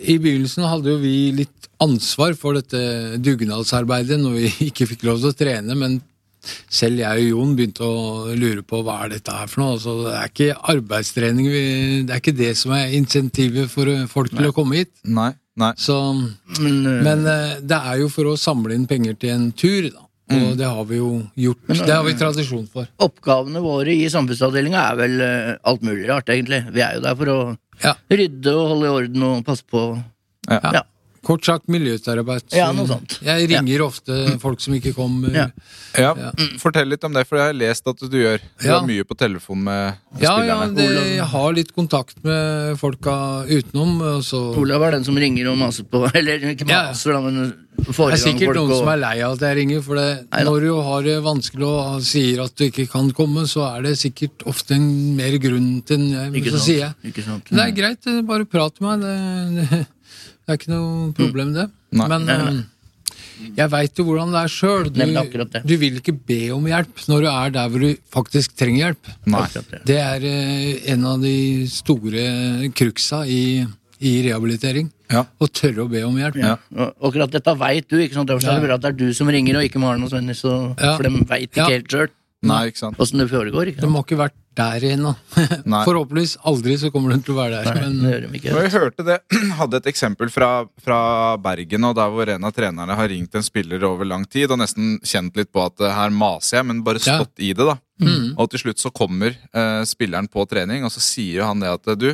I 0.00 0.16
begynnelsen 0.18 0.66
hadde 0.66 0.90
jo 0.94 0.98
vi 1.02 1.14
litt 1.42 1.68
ansvar 1.82 2.34
for 2.38 2.56
dette 2.58 3.18
dugnadsarbeidet 3.22 4.18
når 4.20 4.40
vi 4.40 4.50
ikke 4.70 4.88
fikk 4.90 5.06
lov 5.06 5.20
til 5.22 5.30
å 5.30 5.38
trene, 5.38 5.76
men 5.78 6.00
selv 6.68 7.00
jeg 7.00 7.22
og 7.22 7.30
Jon 7.30 7.54
begynte 7.56 7.86
å 7.86 8.34
lure 8.36 8.60
på 8.66 8.82
hva 8.84 8.98
er 9.04 9.14
dette 9.14 9.32
her 9.32 9.48
for 9.48 9.62
noe. 9.62 9.76
Altså, 9.78 9.94
det 10.04 10.14
er 10.18 10.32
ikke 10.32 10.58
arbeidstrening, 10.74 11.48
vi, 11.48 11.62
det 12.04 12.12
er 12.16 12.20
ikke 12.20 12.36
det 12.36 12.50
som 12.60 12.74
er 12.76 12.92
insentivet 12.98 13.70
for 13.72 13.88
eh, 13.88 14.04
folk 14.10 14.34
til 14.34 14.50
å 14.50 14.54
komme 14.56 14.82
hit. 14.82 14.92
Nei. 15.08 15.30
Nei. 15.60 15.70
Så, 15.78 15.96
Men, 16.58 16.80
eh, 16.90 17.00
men 17.06 17.24
eh, 17.30 17.54
det 17.62 17.78
er 17.78 18.02
jo 18.02 18.10
for 18.12 18.32
å 18.32 18.38
samle 18.40 18.74
inn 18.76 18.88
penger 18.90 19.16
til 19.16 19.36
en 19.36 19.46
tur, 19.56 19.88
da. 19.92 20.00
Og 20.34 20.54
det 20.56 20.64
har 20.66 20.86
vi 20.88 20.96
jo 20.96 21.08
gjort. 21.36 21.60
Men, 21.68 21.80
Det 21.84 21.92
har 21.94 22.04
vi 22.06 22.14
tradisjon 22.16 22.64
for. 22.72 22.86
oppgavene 23.04 23.60
våre 23.60 23.92
i 23.92 24.06
samfunnsavdelinga 24.10 24.84
er 24.90 24.96
vel 24.96 25.18
alt 25.68 25.84
mulig 25.84 26.08
rart, 26.08 26.32
egentlig. 26.32 26.62
Vi 26.72 26.80
er 26.80 26.96
jo 26.96 27.02
der 27.04 27.18
for 27.20 27.32
å 27.32 27.36
Ja. 27.82 27.94
rydde 28.12 28.54
og 28.54 28.68
holde 28.72 28.86
i 28.86 28.92
orden 28.98 29.22
og 29.28 29.44
passe 29.46 29.64
på. 29.70 29.86
Ja. 30.50 30.84
Ja. 31.24 31.28
Kort 31.30 31.44
sagt 31.48 31.66
miljøterapeut. 31.72 32.52
Ja, 32.52 32.68
noe 32.76 32.86
sånt. 32.86 33.16
Jeg 33.24 33.48
ringer 33.48 33.80
ofte 33.86 34.38
folk 34.42 34.60
som 34.60 34.74
ikke 34.76 34.92
kommer. 34.94 35.32
Ja. 35.34 35.46
Ja, 35.96 36.12
Ja. 36.14 36.30
Fortell 36.60 36.88
litt 36.90 37.04
om 37.06 37.12
det, 37.16 37.24
for 37.26 37.38
jeg 37.40 37.46
har 37.48 37.56
lest 37.56 37.86
at 37.88 37.96
du 38.04 38.16
gjør 38.18 38.38
Du 38.60 38.66
Ja. 38.68 38.78
har 38.80 38.86
mye 38.86 39.04
på 39.08 39.16
telefon 39.16 39.62
med 39.64 39.94
Ja, 40.20 40.36
ja, 40.44 40.60
spillerne. 40.60 40.74
det, 40.76 41.16
jeg 41.16 41.24
har 41.32 41.52
litt 41.52 41.72
kontakt 41.74 42.22
med 42.24 42.76
folka 42.78 43.44
utenom. 43.48 44.22
Så 44.22 44.54
Olav 44.58 44.82
er 44.82 44.90
den 44.98 45.04
som 45.04 45.16
ringer 45.16 45.48
og 45.50 45.58
maser 45.58 45.84
på 45.84 46.04
Eller 46.14 46.38
ikke 46.54 46.68
Ja. 46.68 46.90
maser, 46.92 47.12
da, 47.14 47.20
men 47.20 47.54
det 47.76 47.88
er 47.88 48.16
sikkert 48.16 48.44
folk 48.46 48.56
noen 48.56 48.70
og 48.70 48.78
som 48.78 48.88
er 48.88 48.96
lei 49.00 49.20
av 49.22 49.32
at 49.34 49.40
jeg 49.40 49.56
ringer, 49.56 49.82
for 49.82 49.94
det, 49.96 50.28
når 50.44 50.60
du 50.60 50.82
har 50.82 51.02
det 51.02 51.16
vanskelig 51.24 51.66
og 51.66 52.02
sier 52.02 52.42
at 52.44 52.54
du 52.54 52.64
ikke 52.70 52.86
kan 52.90 53.10
komme, 53.12 53.46
så 53.50 53.64
er 53.76 53.82
det 53.82 53.96
sikkert 53.98 54.44
ofte 54.46 54.74
en 54.76 55.16
mer 55.16 55.34
grunn 55.38 55.82
til 55.84 55.96
en 55.96 56.10
jeg, 56.10 56.42
Ikke 56.42 56.52
Så 56.52 56.58
sant? 56.58 56.66
sier 56.68 56.78
jeg 56.84 57.12
Ikke 57.12 57.24
sant? 57.24 57.44
det 57.50 57.64
er 57.64 57.72
greit, 57.72 58.26
bare 58.26 58.44
prat 58.46 58.80
med 58.80 59.00
meg. 59.00 59.70
Det, 59.70 59.86
det, 60.44 60.52
er 60.52 60.58
ikke 60.60 60.72
noe 60.74 61.12
problem, 61.16 61.52
det. 61.56 61.68
Nei. 61.96 62.08
Men 62.08 62.24
Nei, 62.28 62.36
nei. 62.38 62.54
eh, 62.54 63.50
jeg 63.58 63.70
veit 63.72 63.98
jo 63.98 64.04
hvordan 64.06 64.30
det 64.34 64.40
er 64.44 64.52
sjøl. 64.52 64.90
Du, 64.94 65.00
du 65.64 65.76
vil 65.80 65.96
ikke 66.00 66.14
be 66.28 66.40
om 66.54 66.66
hjelp 66.70 67.04
når 67.10 67.24
du 67.24 67.28
er 67.30 67.54
der 67.56 67.68
hvor 67.72 67.80
du 67.82 67.96
faktisk 68.14 68.54
trenger 68.58 68.86
hjelp. 68.92 69.10
Nei. 69.26 69.46
Det. 69.88 69.96
Er 69.98 70.26
eh, 70.28 70.92
en 70.94 71.04
av 71.10 71.20
de 71.24 71.34
store 71.70 72.26
cruksa 72.76 73.24
i, 73.26 73.64
i 74.00 74.12
rehabilitering. 74.28 74.90
Ja. 75.12 75.24
Å 75.38 75.46
tørre 75.52 75.84
å 75.84 75.90
be 75.90 76.00
om 76.06 76.16
hjelp. 76.18 76.38
Ja. 76.40 76.56
Og 76.74 77.08
Akkurat 77.10 77.30
dette 77.34 77.52
veit 77.60 77.88
du, 77.90 77.98
ikke 78.00 78.16
sant? 78.20 78.28
Derfor 78.30 78.48
er 78.48 78.54
det 78.56 78.62
Ja. 78.62 78.66
bra 78.68 78.74
at 78.78 78.84
det 78.86 78.92
er 78.94 79.00
du 79.04 79.14
som 79.14 79.28
ringer, 79.30 79.58
og 79.60 79.66
ikke 79.68 79.82
Maren 79.82 80.02
og 80.06 80.10
Svennis. 80.10 80.40
For 80.42 81.02
de 81.04 81.24
veit 81.28 81.50
ikke 81.50 81.64
Ja. 81.64 81.68
helt 81.74 81.88
sjøl 81.92 82.08
Nei, 82.50 82.62
ikke 82.70 82.80
sant. 82.82 82.98
åssen 83.00 83.18
det 83.22 83.28
foregår. 83.30 83.70
ikke 83.72 83.80
De 83.84 83.90
har 83.94 84.04
ikke 84.04 84.18
vært 84.20 84.36
der 84.54 84.84
ennå. 84.92 85.12
Forhåpentligvis 85.88 86.36
aldri 86.46 86.76
så 86.78 86.90
kommer 86.94 87.14
de 87.14 87.18
til 87.26 87.34
å 87.34 87.38
være 87.40 87.62
der. 87.64 87.74
Nei, 87.74 87.82
Men 87.82 87.96
det 88.04 88.18
de 88.28 88.38
ikke. 88.38 88.52
Jeg 88.62 88.72
hørte 88.76 89.06
det, 89.08 89.16
hadde 89.60 89.80
et 89.80 89.88
eksempel 89.90 90.30
fra, 90.30 90.50
fra 90.84 90.98
Bergen, 91.42 91.88
og 91.88 91.96
der 91.98 92.12
hvor 92.14 92.30
en 92.36 92.46
av 92.46 92.54
trenerne 92.54 92.94
har 93.00 93.10
ringt 93.10 93.34
en 93.34 93.46
spiller 93.46 93.82
over 93.88 94.06
lang 94.06 94.24
tid 94.30 94.52
og 94.54 94.60
nesten 94.62 94.98
kjent 95.02 95.34
litt 95.40 95.50
på 95.54 95.64
at 95.64 95.82
eh, 95.82 95.94
her 95.96 96.14
maser 96.14 96.60
jeg, 96.60 96.68
men 96.70 96.84
bare 96.86 97.02
Ja. 97.02 97.18
stått 97.18 97.42
i 97.42 97.50
det. 97.52 97.66
da. 97.66 97.76
Mm. 98.00 98.34
Og 98.38 98.50
til 98.50 98.62
slutt 98.64 98.80
så 98.82 98.90
kommer 98.94 99.34
uh, 99.54 99.82
spilleren 99.86 100.26
på 100.30 100.42
trening, 100.50 100.82
og 100.86 100.90
så 100.94 101.02
sier 101.02 101.44
han 101.46 101.60
det 101.62 101.70
at 101.70 101.92
du 101.98 102.08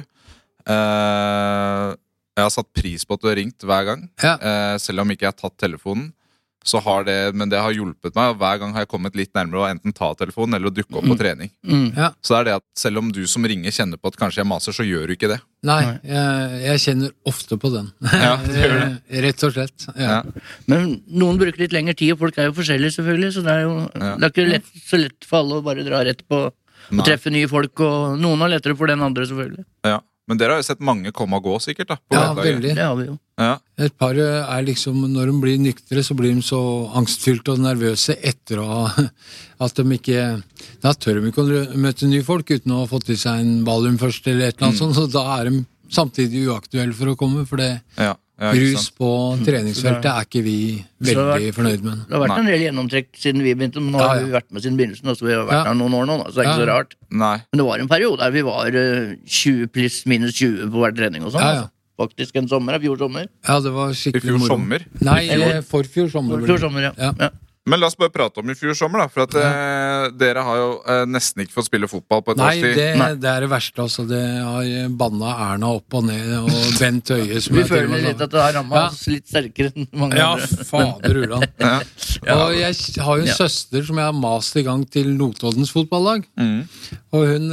uh, 0.68 1.96
Jeg 2.36 2.44
har 2.46 2.52
satt 2.54 2.70
pris 2.76 3.04
på 3.04 3.16
at 3.16 3.22
du 3.24 3.28
har 3.30 3.38
ringt 3.40 3.64
hver 3.66 3.84
gang, 3.88 4.06
Ja. 4.22 4.34
eh, 4.40 4.76
selv 4.80 5.00
om 5.02 5.10
ikke 5.12 5.26
jeg 5.26 5.32
har 5.34 5.40
tatt 5.50 5.56
telefonen. 5.60 6.12
Så 6.64 6.76
har 6.84 7.04
det, 7.08 7.14
men 7.34 7.48
det 7.48 7.56
har 7.56 7.72
hjulpet 7.72 8.12
meg, 8.14 8.34
og 8.34 8.40
hver 8.42 8.58
gang 8.60 8.74
har 8.76 8.84
jeg 8.84 8.90
kommet 8.92 9.14
litt 9.16 9.30
nærmere 9.34 9.62
å 9.62 9.68
enten 9.70 9.94
ta 9.96 10.10
telefonen 10.18 10.58
eller 10.58 10.68
å 10.68 10.74
dukke 10.76 10.98
opp 11.00 11.06
på 11.08 11.16
trening. 11.16 11.48
Mm. 11.64 11.86
ja. 11.96 12.10
Så 12.20 12.34
det 12.34 12.40
er 12.40 12.44
det 12.50 12.56
at 12.60 12.64
selv 12.82 13.00
om 13.00 13.08
du 13.16 13.22
som 13.30 13.46
ringer 13.48 13.72
kjenner 13.72 13.96
på 13.96 14.12
at 14.12 14.18
kanskje 14.20 14.42
jeg 14.42 14.48
maser, 14.50 14.76
så 14.76 14.84
gjør 14.84 15.08
du 15.08 15.14
ikke 15.16 15.30
det. 15.32 15.38
Nei, 15.64 15.80
jeg, 16.04 16.60
jeg 16.66 16.82
kjenner 16.84 17.14
ofte 17.32 17.56
på 17.60 17.72
den. 17.72 17.88
Ja, 18.12 18.34
det 18.44 18.60
gjør 18.60 18.76
Rett 19.26 19.46
og 19.48 19.56
slett. 19.56 19.88
Ja. 19.96 20.10
Ja. 20.20 20.44
Men 20.68 20.98
noen 21.08 21.40
bruker 21.40 21.64
litt 21.64 21.72
lengre 21.76 21.96
tid, 21.96 22.12
og 22.14 22.26
folk 22.26 22.36
er 22.36 22.50
jo 22.50 22.56
forskjellige, 22.60 22.96
selvfølgelig. 22.98 23.32
Så 23.38 23.46
det 23.48 23.56
er 23.56 23.64
jo 23.64 23.74
Ja. 23.80 24.12
det 24.20 24.28
er 24.28 24.34
ikke 24.34 24.48
lett, 24.52 24.70
så 24.84 25.00
lett 25.00 25.28
for 25.28 25.40
alle 25.40 25.60
å 25.60 25.64
bare 25.64 25.86
dra 25.88 26.04
rett 26.04 26.22
på 26.28 26.44
og 26.90 27.04
treffe 27.06 27.30
nye 27.32 27.48
folk. 27.50 27.80
Og 27.86 28.20
noen 28.20 28.40
har 28.44 28.52
lettere 28.52 28.76
for 28.76 28.90
den 28.90 29.00
andre, 29.04 29.24
selvfølgelig. 29.28 29.64
Ja. 29.86 30.00
Men 30.30 30.38
dere 30.38 30.54
har 30.54 30.60
jo 30.62 30.66
sett 30.68 30.82
mange 30.86 31.10
komme 31.10 31.40
og 31.40 31.48
gå, 31.48 31.56
sikkert? 31.64 31.88
da 31.90 31.96
på 31.98 32.14
Ja, 32.14 32.28
veldig. 32.38 32.74
Det 32.76 32.84
har 32.84 32.94
vi 32.94 33.08
jo. 33.08 33.16
Ja. 33.40 33.56
Et 33.82 33.94
par 33.98 34.14
er 34.14 34.62
liksom, 34.62 35.00
Når 35.10 35.30
de 35.30 35.34
blir 35.42 35.58
nyktre, 35.58 36.04
så 36.06 36.14
blir 36.14 36.34
de 36.36 36.44
så 36.44 36.60
angstfylte 37.00 37.56
og 37.56 37.64
nervøse 37.64 38.14
etter 38.14 38.60
å 38.62 38.84
At 39.64 39.80
de 39.80 39.96
ikke 39.96 40.22
Da 40.84 40.92
tør 40.94 41.18
de 41.18 41.32
ikke 41.32 41.42
å 41.42 41.64
møte 41.74 42.06
nye 42.06 42.22
folk 42.26 42.52
uten 42.52 42.76
å 42.76 42.84
ha 42.84 42.90
fått 42.90 43.10
i 43.10 43.18
seg 43.18 43.42
en 43.42 43.64
valium 43.66 43.98
først, 43.98 44.28
eller 44.30 44.52
et 44.52 44.56
eller 44.58 44.70
annet 44.70 44.82
sånt. 44.84 44.94
Så 45.00 45.08
da 45.10 45.24
er 45.40 45.50
de 45.50 45.64
samtidig 45.90 46.46
uaktuelle 46.46 46.94
for 46.94 47.10
å 47.10 47.18
komme, 47.18 47.42
for 47.48 47.58
det 47.58 47.72
Ja, 47.98 48.14
ja, 48.40 48.50
rus 48.56 48.86
på 48.96 49.08
treningsfeltet 49.44 50.06
er 50.10 50.24
ikke 50.24 50.42
vi 50.42 50.54
veldig 51.04 51.26
vært- 51.30 51.54
fornøyd 51.58 51.82
med. 51.84 51.98
Det 52.08 52.14
har 52.16 52.22
vært 52.24 52.28
Nei. 52.34 52.38
en 52.40 52.46
del 52.50 52.60
gjennomtrekk 52.64 53.08
siden 53.20 53.42
vi 53.44 53.54
begynte, 53.54 53.80
men 53.84 53.92
nå 53.92 53.98
Ja, 54.00 54.08
har 54.08 54.16
ja. 54.16 54.24
vi 54.24 54.30
vært 54.32 54.50
med 54.50 54.62
siden 54.64 54.76
begynnelsen. 54.78 55.06
Altså, 55.12 55.26
vi 55.26 55.32
har 55.34 55.44
vært 55.44 55.52
Ja. 55.58 55.64
her 55.64 55.74
noen 55.74 55.92
år 55.94 56.06
nå, 56.08 56.16
da, 56.24 56.30
så 56.30 56.34
det 56.34 56.46
er 56.46 56.48
ikke 56.50 56.62
så 56.64 56.68
rart. 56.72 56.94
Nei. 57.10 57.36
Men 57.52 57.58
det 57.60 57.66
var 57.66 57.78
en 57.78 57.88
periode 57.88 58.18
der 58.18 58.30
vi 58.30 58.42
var 58.42 58.66
eh, 58.66 59.16
20 59.26 59.66
pluss 59.68 60.06
minus 60.06 60.32
20 60.40 60.70
på 60.70 60.80
hver 60.80 60.96
trening 60.96 61.22
og 61.24 61.32
sånn. 61.32 61.40
Ja, 61.44 61.52
ja. 61.52 61.60
Altså. 61.60 61.70
Faktisk 62.00 62.36
en 62.36 62.48
sommer, 62.48 62.72
i 62.74 62.78
fjor 62.80 62.96
sommer. 62.96 63.26
Ja, 63.46 63.60
det 63.60 63.72
var 63.72 63.90
I 63.90 63.92
skikkelig 63.92 64.22
fjor 64.24 64.38
moro. 64.40 64.48
sommer. 64.48 64.80
Nei, 65.02 65.20
I 65.28 65.36
eh, 65.42 65.60
forfjor 65.60 66.10
sommer. 66.10 66.38
vel. 66.40 66.46
Fjor 66.48 66.58
sommer, 66.64 66.80
ja. 66.96 67.28
Men 67.68 67.76
la 67.78 67.90
oss 67.90 67.96
bare 68.00 68.08
prate 68.10 68.40
om 68.40 68.48
i 68.50 68.54
fjor 68.56 68.72
sommer, 68.74 69.02
da. 69.02 69.06
For 69.12 69.26
at 69.26 69.34
eh, 69.36 70.04
dere 70.16 70.40
har 70.46 70.56
jo 70.56 70.68
eh, 70.88 71.02
nesten 71.12 71.42
ikke 71.44 71.52
fått 71.58 71.66
spille 71.68 71.86
fotball 71.92 72.22
på 72.24 72.32
et 72.32 72.38
Nei, 72.40 72.54
års 72.56 72.62
tid. 72.64 72.78
det, 72.78 72.86
Nei. 72.96 73.08
det 73.20 73.28
er 73.28 73.44
det 73.44 73.50
verste, 73.52 73.84
altså. 73.84 74.04
Det 74.08 74.20
har 74.46 74.88
banna 75.02 75.34
Erna 75.50 75.68
opp 75.76 75.96
og 76.00 76.06
ned, 76.08 76.30
og 76.40 76.48
Bent 76.80 77.12
Høie 77.12 77.36
som 77.44 77.54
Vi 77.54 77.60
jeg 77.60 77.68
til 77.68 77.68
og 77.68 77.68
føler 77.74 77.90
med 77.92 78.06
litt 78.08 78.24
at 78.24 78.32
det 78.32 78.40
har 78.40 78.56
ramma 78.56 78.80
Ja. 78.80 78.86
oss 78.88 79.02
litt 79.12 79.28
sterkere 79.28 79.74
enn 79.76 79.90
mange 79.92 80.16
Ja, 80.18 80.30
andre. 80.38 80.66
fader 80.72 81.20
ulan. 81.20 81.46
Ja. 81.60 82.34
Og 82.40 82.56
jeg 82.56 82.74
har 83.04 83.20
jo 83.20 83.22
en 83.26 83.28
Ja. 83.30 83.36
søster 83.36 83.84
som 83.86 84.00
jeg 84.00 84.08
har 84.08 84.16
mast 84.16 84.56
i 84.56 84.64
gang 84.66 84.82
til 84.90 85.12
Notoddens 85.20 85.70
fotballag. 85.76 86.24
Mm. 86.40 86.64
Og 87.12 87.28
hun, 87.28 87.52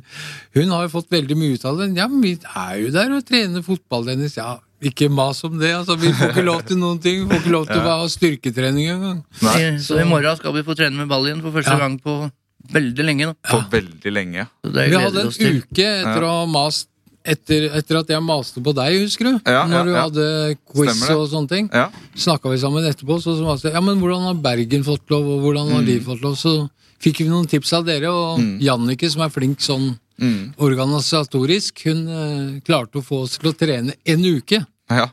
hun 0.60 0.70
har 0.76 0.84
jo 0.86 0.92
fått 0.98 1.10
veldig 1.16 1.36
mye 1.40 1.56
ut 1.56 1.64
av 1.68 1.80
det. 1.80 1.90
Ja, 1.96 2.06
men 2.12 2.20
vi 2.22 2.36
er 2.52 2.76
jo 2.84 2.92
der 2.94 3.16
og 3.18 3.24
trener 3.28 3.64
fotball, 3.66 4.04
Dennis. 4.12 4.36
Ja, 4.36 4.58
ikke 4.82 5.08
mas 5.10 5.42
om 5.44 5.58
det. 5.58 5.72
altså. 5.74 5.96
Vi 5.98 6.12
får 6.12 6.30
ikke 6.34 6.44
lov 6.44 6.62
til 6.68 6.76
noen 6.78 6.98
ting. 7.00 7.22
Vi 7.24 7.30
får 7.34 7.40
ikke 7.44 7.52
lov 7.54 7.66
til 7.66 7.80
å 7.86 7.92
ha 8.02 8.08
styrketrening 8.08 8.90
engang. 8.92 9.22
Nei, 9.42 9.78
Så 9.80 10.00
i 10.00 10.04
morgen 10.08 10.36
skal 10.36 10.52
vi 10.52 10.62
få 10.66 10.76
trene 10.76 10.96
med 10.96 11.08
ball 11.08 11.24
igjen 11.26 11.40
for 11.42 11.50
første 11.52 11.72
Ja. 11.72 11.78
gang 11.78 11.98
på 12.00 12.30
veldig 12.72 13.04
lenge. 13.06 13.26
Da. 13.30 13.34
på 13.52 13.62
veldig 13.70 14.12
lenge. 14.12 14.46
Vi 14.64 15.00
hadde 15.00 15.20
en 15.26 15.32
uke 15.62 15.86
etter 15.86 16.22
å 16.26 16.34
ha 16.42 16.46
mast 16.46 16.88
etter, 17.26 17.64
etter 17.74 17.96
at 17.98 18.06
jeg 18.12 18.22
maste 18.22 18.60
på 18.62 18.70
deg, 18.76 19.00
husker 19.02 19.24
du? 19.26 19.40
Ja, 19.50 19.52
ja, 19.52 19.66
Når 19.66 19.84
du 19.84 19.90
ja. 19.90 20.02
hadde 20.04 20.56
quiz 20.70 20.92
Stemmer 20.94 21.16
og 21.24 21.28
sånne 21.32 21.48
ting. 21.50 21.70
Ja. 21.74 21.88
Snakka 22.14 22.52
vi 22.52 22.58
sammen 22.62 22.84
etterpå, 22.86 23.16
så 23.18 23.34
maste 23.42 23.66
jeg 23.66 23.74
ja, 23.74 23.80
men 23.82 23.98
hvordan 23.98 24.22
har 24.28 24.34
Bergen 24.38 24.84
fått 24.86 25.10
lov, 25.10 25.26
og 25.26 25.40
hvordan 25.42 25.72
har 25.72 25.80
Mm. 25.82 25.86
de 25.86 25.96
fått 26.06 26.22
lov? 26.22 26.36
Så 26.38 26.68
fikk 27.02 27.18
vi 27.24 27.28
noen 27.28 27.48
tips 27.50 27.72
av 27.72 27.84
dere, 27.84 28.06
og 28.14 28.38
Jannike 28.62 29.10
som 29.10 29.22
er 29.26 29.28
flink 29.34 29.58
sånn 29.58 29.98
Mm. 30.20 30.54
organisatorisk, 30.56 31.82
hun 31.86 31.98
eh, 32.08 32.60
klarte 32.64 33.00
å 33.00 33.04
få 33.04 33.22
oss 33.26 33.36
til 33.38 33.50
å 33.50 33.56
trene 33.56 33.96
en 34.04 34.24
uke. 34.24 34.64
ja. 34.90 35.10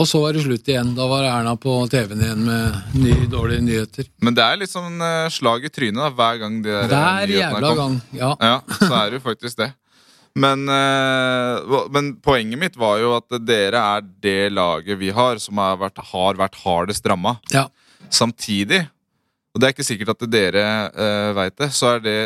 Og 0.00 0.06
så 0.08 0.20
var 0.22 0.32
det 0.32 0.40
slutt 0.40 0.68
igjen. 0.70 0.94
Da 0.96 1.04
var 1.10 1.26
Erna 1.28 1.50
på 1.60 1.74
TV-en 1.92 2.22
igjen 2.24 2.44
med 2.46 2.94
ny, 2.96 3.26
dårlige 3.28 3.60
nyheter. 3.66 4.06
Men 4.24 4.32
det 4.38 4.44
er 4.46 4.60
litt 4.62 4.70
sånn 4.72 4.96
eh, 5.04 5.26
slag 5.34 5.66
i 5.66 5.70
trynet 5.72 6.00
da, 6.00 6.06
hver 6.16 6.38
gang 6.40 6.54
de 6.64 6.70
der 6.72 6.88
Hver 6.94 7.32
jævla 7.34 7.72
gang. 7.76 7.98
Ja. 8.16 8.30
Ja, 8.50 8.54
så 8.78 8.88
er 8.96 9.10
det 9.10 9.18
jo 9.18 9.24
faktisk 9.26 9.58
det. 9.60 9.68
Men, 10.40 10.62
eh, 10.72 11.76
men 11.92 12.14
poenget 12.22 12.62
mitt 12.62 12.78
var 12.80 12.96
jo 13.02 13.12
at 13.18 13.28
dere 13.44 13.82
er 13.98 14.06
det 14.24 14.38
laget 14.54 14.96
vi 15.02 15.10
har 15.12 15.42
som 15.42 15.58
har 15.60 15.76
vært, 15.82 16.00
har 16.14 16.38
vært 16.46 16.56
hardest 16.62 17.04
ramma. 17.10 17.36
ja. 17.52 17.66
Samtidig, 18.10 18.80
og 19.54 19.60
det 19.60 19.66
er 19.66 19.74
ikke 19.74 19.86
sikkert 19.86 20.12
at 20.14 20.24
dere 20.30 20.64
uh, 20.94 21.30
veit 21.36 21.56
det, 21.58 21.70
så 21.74 21.96
er 21.96 22.00
det 22.04 22.16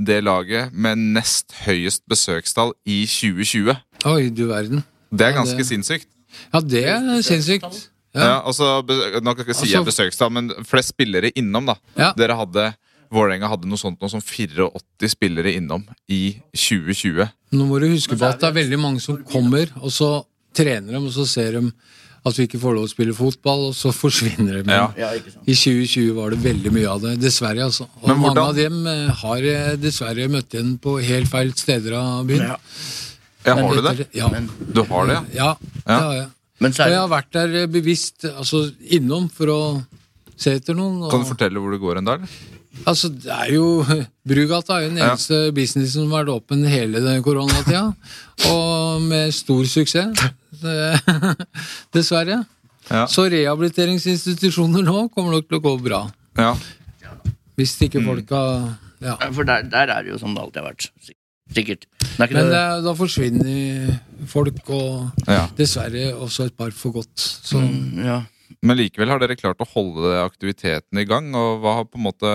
det 0.00 0.22
laget 0.24 0.72
med 0.72 0.96
nest 1.16 1.52
høyest 1.66 2.02
besøkstall 2.08 2.72
i 2.88 3.02
2020. 3.06 3.74
Oi, 4.08 4.28
du 4.32 4.46
verden. 4.48 4.84
Det 5.12 5.26
er 5.26 5.34
Ja, 5.34 5.40
ganske 5.42 5.58
det- 5.60 5.66
sinnssykt. 5.66 6.06
Ja, 6.54 6.60
det 6.60 6.84
er 6.88 7.22
sinnssykt. 7.26 7.90
Ja. 8.14 8.20
Ja. 8.20 8.36
altså, 8.42 8.82
nå 8.82 9.34
sier 9.36 9.66
jeg 9.68 9.76
Altså- 9.78 9.84
besøkstall, 9.84 10.30
men 10.32 10.50
flest 10.64 10.88
spillere 10.94 11.30
innom, 11.36 11.66
da. 11.66 11.74
Ja. 11.96 12.12
Dere 12.16 12.34
hadde 12.36 12.74
Vålerenga 13.10 13.48
hadde 13.50 13.66
noe 13.66 13.76
sånt 13.78 13.98
noe 14.00 14.08
som 14.08 14.20
84 14.22 15.08
spillere 15.10 15.50
innom 15.58 15.82
i 16.08 16.40
2020. 16.54 17.26
Nå 17.52 17.66
må 17.66 17.80
du 17.82 17.88
huske 17.90 18.14
på 18.16 18.22
at 18.28 18.38
det 18.38 18.46
er 18.52 18.52
veldig 18.62 18.78
mange 18.78 19.00
som 19.02 19.16
kommer, 19.26 19.66
og 19.82 19.90
så 19.90 20.24
trener 20.54 20.92
de, 20.94 21.00
og 21.02 21.10
så 21.10 21.26
ser 21.26 21.56
de 21.58 21.72
at 22.26 22.36
vi 22.36 22.44
ikke 22.46 22.58
får 22.60 22.74
lov 22.76 22.84
å 22.84 22.90
spille 22.90 23.14
fotball, 23.16 23.68
og 23.70 23.74
så 23.78 23.92
forsvinner 24.04 24.58
det. 24.60 24.64
Men 24.68 24.76
Ja. 24.76 25.12
I 25.46 25.54
2020 25.56 26.10
var 26.18 26.30
det 26.34 26.40
veldig 26.44 26.72
mye 26.74 26.88
av 26.92 27.00
det. 27.04 27.14
Dessverre, 27.22 27.64
altså. 27.64 27.86
Og 28.02 28.10
mange 28.20 28.42
av 28.42 28.54
dem 28.58 28.82
eh, 28.86 29.06
har 29.22 29.46
eh, 29.54 29.70
dessverre 29.80 30.28
møtt 30.32 30.52
igjen 30.56 30.74
på 30.82 30.98
helt 31.00 31.30
feil 31.32 31.54
steder 31.56 31.96
av 32.00 32.26
byen. 32.28 32.50
Ja. 32.52 32.58
Ja, 33.46 33.54
Men 33.56 33.64
har 33.64 33.74
du 33.78 33.82
det? 33.88 34.06
Ja. 34.12 34.28
Men, 34.28 34.50
Du 34.74 34.82
har 34.84 35.06
det, 35.08 35.14
ja? 35.32 35.48
ja, 35.48 35.54
det 35.86 35.96
har 36.04 36.14
jeg. 36.18 36.26
men 36.60 36.72
så 36.76 36.82
Og 36.82 36.86
er 36.86 36.90
jeg 36.92 37.00
har 37.00 37.08
vært 37.14 37.30
der 37.32 37.54
eh, 37.62 37.66
bevisst, 37.72 38.24
altså 38.28 38.66
innom, 38.92 39.30
for 39.32 39.48
å 39.54 39.60
se 40.36 40.52
etter 40.58 40.76
noen. 40.76 40.98
Og, 41.06 41.10
Kan 41.14 41.24
du 41.24 41.28
fortelle 41.30 41.60
hvor 41.62 41.72
det 41.72 41.80
går 41.80 42.02
en 42.02 42.10
dag? 42.10 42.26
altså, 42.88 43.08
det 43.12 43.32
er 43.32 43.48
jo 43.54 43.64
Brugata 44.30 44.76
er 44.76 44.84
jo 44.84 44.90
den 44.92 45.00
Ja. 45.00 45.08
eneste 45.14 45.38
businessen 45.56 46.02
som 46.04 46.12
har 46.12 46.22
vært 46.26 46.34
åpen 46.36 46.62
hele 46.68 47.00
den 47.00 47.22
koronatida, 47.24 47.86
og 48.52 49.02
med 49.08 49.32
stor 49.34 49.64
suksess. 49.64 50.20
Det, 50.60 51.46
dessverre. 51.96 52.42
Ja. 52.90 53.04
Så 53.06 53.28
rehabiliteringsinstitusjoner 53.30 54.82
nå 54.86 55.06
kommer 55.14 55.36
nok 55.36 55.48
til 55.48 55.58
å 55.60 55.64
gå 55.64 55.74
bra. 55.84 56.04
Ja. 56.38 56.54
Hvis 57.58 57.76
Mm. 57.76 57.86
ikke 57.88 58.04
folk 58.06 58.30
har 58.30 58.76
ja. 59.00 59.14
For 59.32 59.44
der, 59.48 59.62
der 59.72 59.88
er 59.88 60.02
det 60.04 60.12
jo 60.12 60.18
som 60.20 60.34
det 60.34 60.42
alltid 60.42 60.60
har 60.62 60.70
vært. 60.72 60.88
Sikkert. 61.50 61.86
Det 61.98 62.20
er 62.20 62.26
ikke 62.28 62.34
Men 62.36 62.50
det. 62.52 62.84
da 62.84 62.92
forsvinner 62.94 64.00
folk, 64.28 64.58
og 64.70 65.24
ja. 65.26 65.46
dessverre 65.56 66.12
også 66.14 66.46
et 66.46 66.56
par 66.56 66.70
for 66.70 66.92
godt. 66.92 67.16
Så 67.18 67.58
Mm, 67.60 68.04
ja. 68.04 68.20
Men 68.62 68.76
likevel 68.76 69.08
har 69.08 69.18
dere 69.22 69.36
klart 69.38 69.60
å 69.62 69.66
holde 69.72 70.18
aktiviteten 70.24 70.98
i 71.00 71.04
gang, 71.08 71.30
og 71.34 71.60
hva 71.62 71.74
har 71.78 71.84
på 71.86 71.96
en 71.96 72.02
måte 72.04 72.32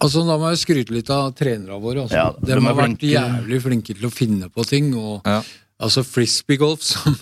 altså, 0.00 0.22
da 0.26 0.36
må 0.38 0.48
jeg 0.54 0.62
skryte 0.62 0.94
litt 0.94 1.10
av 1.10 1.32
trenerne 1.34 1.80
våre. 1.82 2.04
Altså. 2.06 2.14
Ja, 2.16 2.30
de, 2.32 2.46
de 2.46 2.60
har 2.60 2.74
vært 2.78 2.98
flinke. 2.98 3.12
jævlig 3.12 3.60
flinke 3.62 3.94
til 3.98 4.06
å 4.08 4.12
finne 4.14 4.48
på 4.48 4.64
ting. 4.66 4.94
Og 4.94 5.20
Ja. 5.26 5.42
altså 5.80 6.04
frisbeegolf, 6.06 6.82
som 6.92 7.16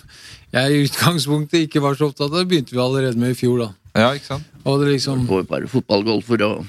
jeg 0.53 0.71
i 0.71 0.83
utgangspunktet 0.87 1.65
ikke 1.67 1.81
var 1.83 1.95
så 1.99 2.07
opptatt 2.09 2.31
av, 2.31 2.39
det 2.39 2.47
begynte 2.51 2.71
vi 2.75 2.79
allerede 2.83 3.17
med 3.19 3.33
i 3.35 3.37
fjor, 3.39 3.57
da. 3.65 3.69
Ja, 3.97 4.11
ikke 4.13 4.29
sant? 4.29 4.43
Og 4.67 4.79
det 4.83 4.91
liksom 4.93 5.25
Går 5.27 5.47
bare 5.49 5.67
fotballgolfer 5.71 6.43
og 6.45 6.65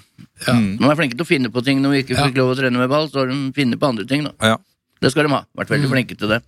Ja. 0.47 0.55
Mm. 0.55 0.79
De 0.79 0.85
er 0.87 0.95
flinke 0.97 1.17
til 1.19 1.25
å 1.27 1.29
finne 1.29 1.51
på 1.51 1.63
ting 1.67 1.81
når 1.83 1.91
vi 1.91 2.03
ikke 2.05 2.15
Ja. 2.17 2.27
fikk 2.29 2.37
lov 2.39 2.53
å 2.55 2.57
trene 2.59 2.79
med 2.79 2.89
ball. 2.89 3.09
Så 3.11 3.19
har 3.19 3.27
de 3.27 3.53
funnet 3.53 3.79
på 3.81 3.89
andre 3.89 4.05
ting, 4.07 4.23
da. 4.25 4.31
Ja. 4.41 4.57
Det 5.03 5.11
skal 5.11 5.25
de 5.27 5.31
ha. 5.35 5.43
Vært 5.59 5.69
veldig 5.75 5.91
flinke 5.91 6.17
til 6.19 6.29
det. 6.29 6.43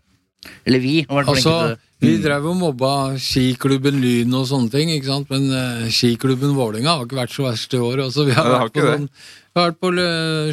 Eller 0.64 0.78
vi 0.80 1.02
har 1.08 1.16
vært 1.18 1.26
flinke 1.26 1.42
til 1.42 1.52
Altså, 1.52 1.68
det. 1.68 1.78
vi 2.00 2.16
drev 2.22 2.46
og 2.46 2.56
mobba 2.56 2.92
skiklubben 3.18 4.00
Lyn 4.00 4.32
og 4.34 4.46
sånne 4.46 4.70
ting, 4.70 4.88
ikke 4.94 5.06
sant? 5.10 5.28
men 5.28 5.50
uh, 5.50 5.88
skiklubben 5.90 6.54
Vålerenga 6.54 6.96
har 6.96 7.04
ikke 7.04 7.18
vært 7.18 7.34
så 7.34 7.44
verst 7.50 7.74
i 7.74 7.82
år. 7.82 7.98
Altså, 8.06 8.24
vi 8.24 8.32
har 8.32 8.46
Ja, 8.46 8.60
vært 8.64 8.72
på, 8.72 8.86
sånn, 8.86 9.08
vi 9.10 9.60
har 9.60 9.70
vært 9.72 9.80
på 9.82 9.90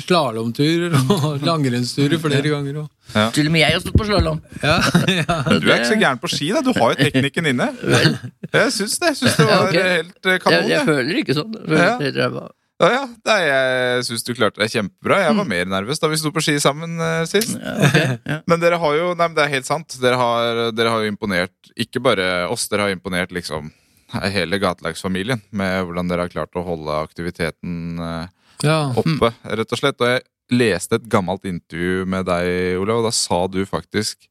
slalåmturer 0.04 0.98
og 0.98 1.42
langrennsturer 1.50 2.20
flere 2.22 2.50
ganger. 2.52 2.82
Og, 2.84 2.90
Til 3.34 3.48
og 3.48 3.54
med 3.56 3.62
jeg 3.64 3.74
har 3.78 3.82
stått 3.84 3.98
på 3.98 4.06
slalåm. 4.08 4.40
ja, 4.64 4.78
ja. 5.22 5.38
Du 5.48 5.66
er 5.70 5.80
ikke 5.80 5.90
så 5.94 6.00
gæren 6.02 6.20
på 6.22 6.30
ski, 6.32 6.52
da. 6.56 6.62
Du 6.66 6.74
har 6.76 6.94
jo 6.94 7.00
teknikken 7.08 7.50
inne. 7.54 7.72
Jeg 7.88 8.72
syns 8.76 9.00
det. 9.00 9.14
Jeg 9.14 9.20
syns 9.24 9.36
det 9.40 9.48
Ja, 9.48 9.58
var 9.58 9.68
ok. 9.72 9.82
helt 9.82 10.32
eh, 10.34 10.40
kanon. 10.44 10.62
jeg 10.68 10.76
jeg. 10.76 10.86
føler 10.92 11.20
ikke 11.24 11.38
sånn. 11.40 11.58
Jeg 11.58 11.68
føler 11.74 12.24
Ja. 12.28 12.48
Ja, 12.78 12.88
ja. 12.94 13.06
Nei, 13.26 13.38
jeg 13.42 14.04
syns 14.06 14.22
du 14.28 14.36
klarte 14.38 14.62
deg 14.62 14.70
kjempebra. 14.70 15.16
Jeg 15.24 15.34
var 15.40 15.48
mer 15.50 15.66
nervøs 15.72 15.98
da 16.04 16.12
vi 16.12 16.20
sto 16.22 16.30
på 16.36 16.44
ski 16.46 16.60
sammen 16.62 16.94
uh, 17.02 17.24
sist. 17.26 17.56
Ja, 17.58 17.74
okay, 17.88 18.04
ja. 18.22 18.38
Men 18.52 18.62
dere 18.62 18.78
har 18.84 18.94
jo 19.00 19.08
Nei, 19.18 19.26
men 19.32 19.34
det 19.40 19.48
er 19.48 19.54
helt 19.56 19.66
sant. 19.66 19.96
Dere 20.04 20.20
har, 20.22 20.60
dere 20.78 20.92
har 20.94 21.02
jo 21.02 21.10
imponert 21.10 21.72
ikke 21.74 22.04
bare 22.06 22.28
oss, 22.54 22.68
dere 22.70 22.86
har 22.86 22.94
imponert 22.94 23.34
liksom 23.34 23.72
hele 24.14 24.60
gatelagsfamilien 24.62 25.42
med 25.58 25.82
hvordan 25.88 26.08
dere 26.08 26.28
har 26.28 26.32
klart 26.32 26.54
å 26.56 26.62
holde 26.64 27.00
aktiviteten 27.02 27.98
uh, 27.98 28.30
ja. 28.64 28.78
oppe, 28.94 29.34
rett 29.58 29.74
og 29.74 29.82
slett. 29.82 29.98
Og 30.06 30.14
jeg 30.14 30.22
leste 30.54 30.98
et 30.98 31.06
gammelt 31.12 31.46
intervju 31.48 32.08
med 32.10 32.28
deg, 32.30 32.78
Olav, 32.82 33.02
og 33.02 33.08
da 33.10 33.14
sa 33.16 33.44
du 33.52 33.60
faktisk 33.68 34.28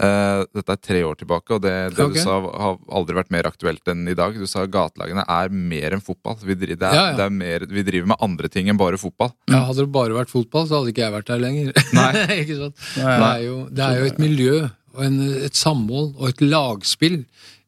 uh, 0.00 0.42
Dette 0.54 0.74
er 0.74 0.80
tre 0.82 1.02
år 1.06 1.18
tilbake, 1.20 1.56
og 1.56 1.62
det, 1.64 1.74
det 1.96 2.04
okay. 2.04 2.18
du 2.18 2.24
sa, 2.24 2.38
har 2.40 2.80
aldri 3.00 3.16
vært 3.20 3.32
mer 3.34 3.48
aktuelt 3.50 3.92
enn 3.92 4.08
i 4.10 4.16
dag. 4.18 4.36
Du 4.36 4.48
sa 4.50 4.66
gatelagene 4.66 5.24
er 5.24 5.52
mer 5.52 5.96
enn 5.96 6.04
fotball. 6.04 6.38
Vi, 6.42 6.56
driver, 6.58 6.80
det 6.82 6.90
er, 6.90 6.98
Ja, 6.98 7.06
ja. 7.12 7.28
Er 7.28 7.36
mer, 7.36 7.66
vi 7.70 7.86
driver 7.86 8.12
med 8.14 8.26
andre 8.26 8.50
ting 8.52 8.70
enn 8.72 8.80
bare 8.80 9.00
fotball. 9.00 9.32
Ja, 9.50 9.64
hadde 9.68 9.86
det 9.86 9.94
bare 9.94 10.18
vært 10.18 10.32
fotball, 10.32 10.68
så 10.68 10.80
hadde 10.80 10.94
ikke 10.94 11.06
jeg 11.06 11.16
vært 11.16 11.32
der 11.32 11.44
lenger. 11.46 11.72
Nei. 11.98 12.10
ikke 12.42 12.58
sant? 12.64 12.84
Nei. 12.98 13.14
Det, 13.14 13.30
er 13.30 13.46
jo, 13.46 13.56
det 13.70 13.86
er 13.86 14.02
jo 14.02 14.10
et 14.12 14.20
miljø, 14.22 14.58
og 14.96 15.06
en, 15.06 15.18
et 15.46 15.56
samhold 15.56 16.12
og 16.18 16.28
et 16.32 16.44
lagspill. 16.44 17.20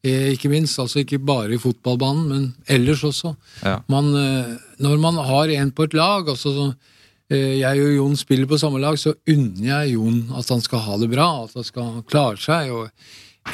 Eh, 0.03 0.33
ikke 0.33 0.49
minst, 0.51 0.75
altså 0.83 0.99
ikke 0.99 1.21
bare 1.23 1.55
i 1.55 1.61
fotballbanen, 1.61 2.23
men 2.27 2.47
ellers 2.67 3.05
også. 3.07 3.37
Ja. 3.63 3.77
Man, 3.87 4.09
eh, 4.19 4.49
når 4.83 4.97
man 4.99 5.19
har 5.29 5.53
en 5.53 5.71
på 5.71 5.87
et 5.87 5.95
lag, 5.95 6.27
altså 6.27 6.51
så, 6.51 6.65
jeg 7.37 7.83
og 7.83 7.91
Jon 7.97 8.15
spiller 8.19 8.47
på 8.49 8.57
samme 8.61 8.79
lag, 8.83 8.97
så 8.99 9.13
unner 9.29 9.67
jeg 9.69 9.93
Jon 9.95 10.23
at 10.39 10.49
han 10.53 10.61
skal 10.63 10.79
ha 10.85 10.97
det 11.01 11.09
bra, 11.11 11.27
at 11.45 11.53
han 11.57 11.67
skal 11.67 12.01
klare 12.09 12.37
seg. 12.41 12.71
og 12.71 12.89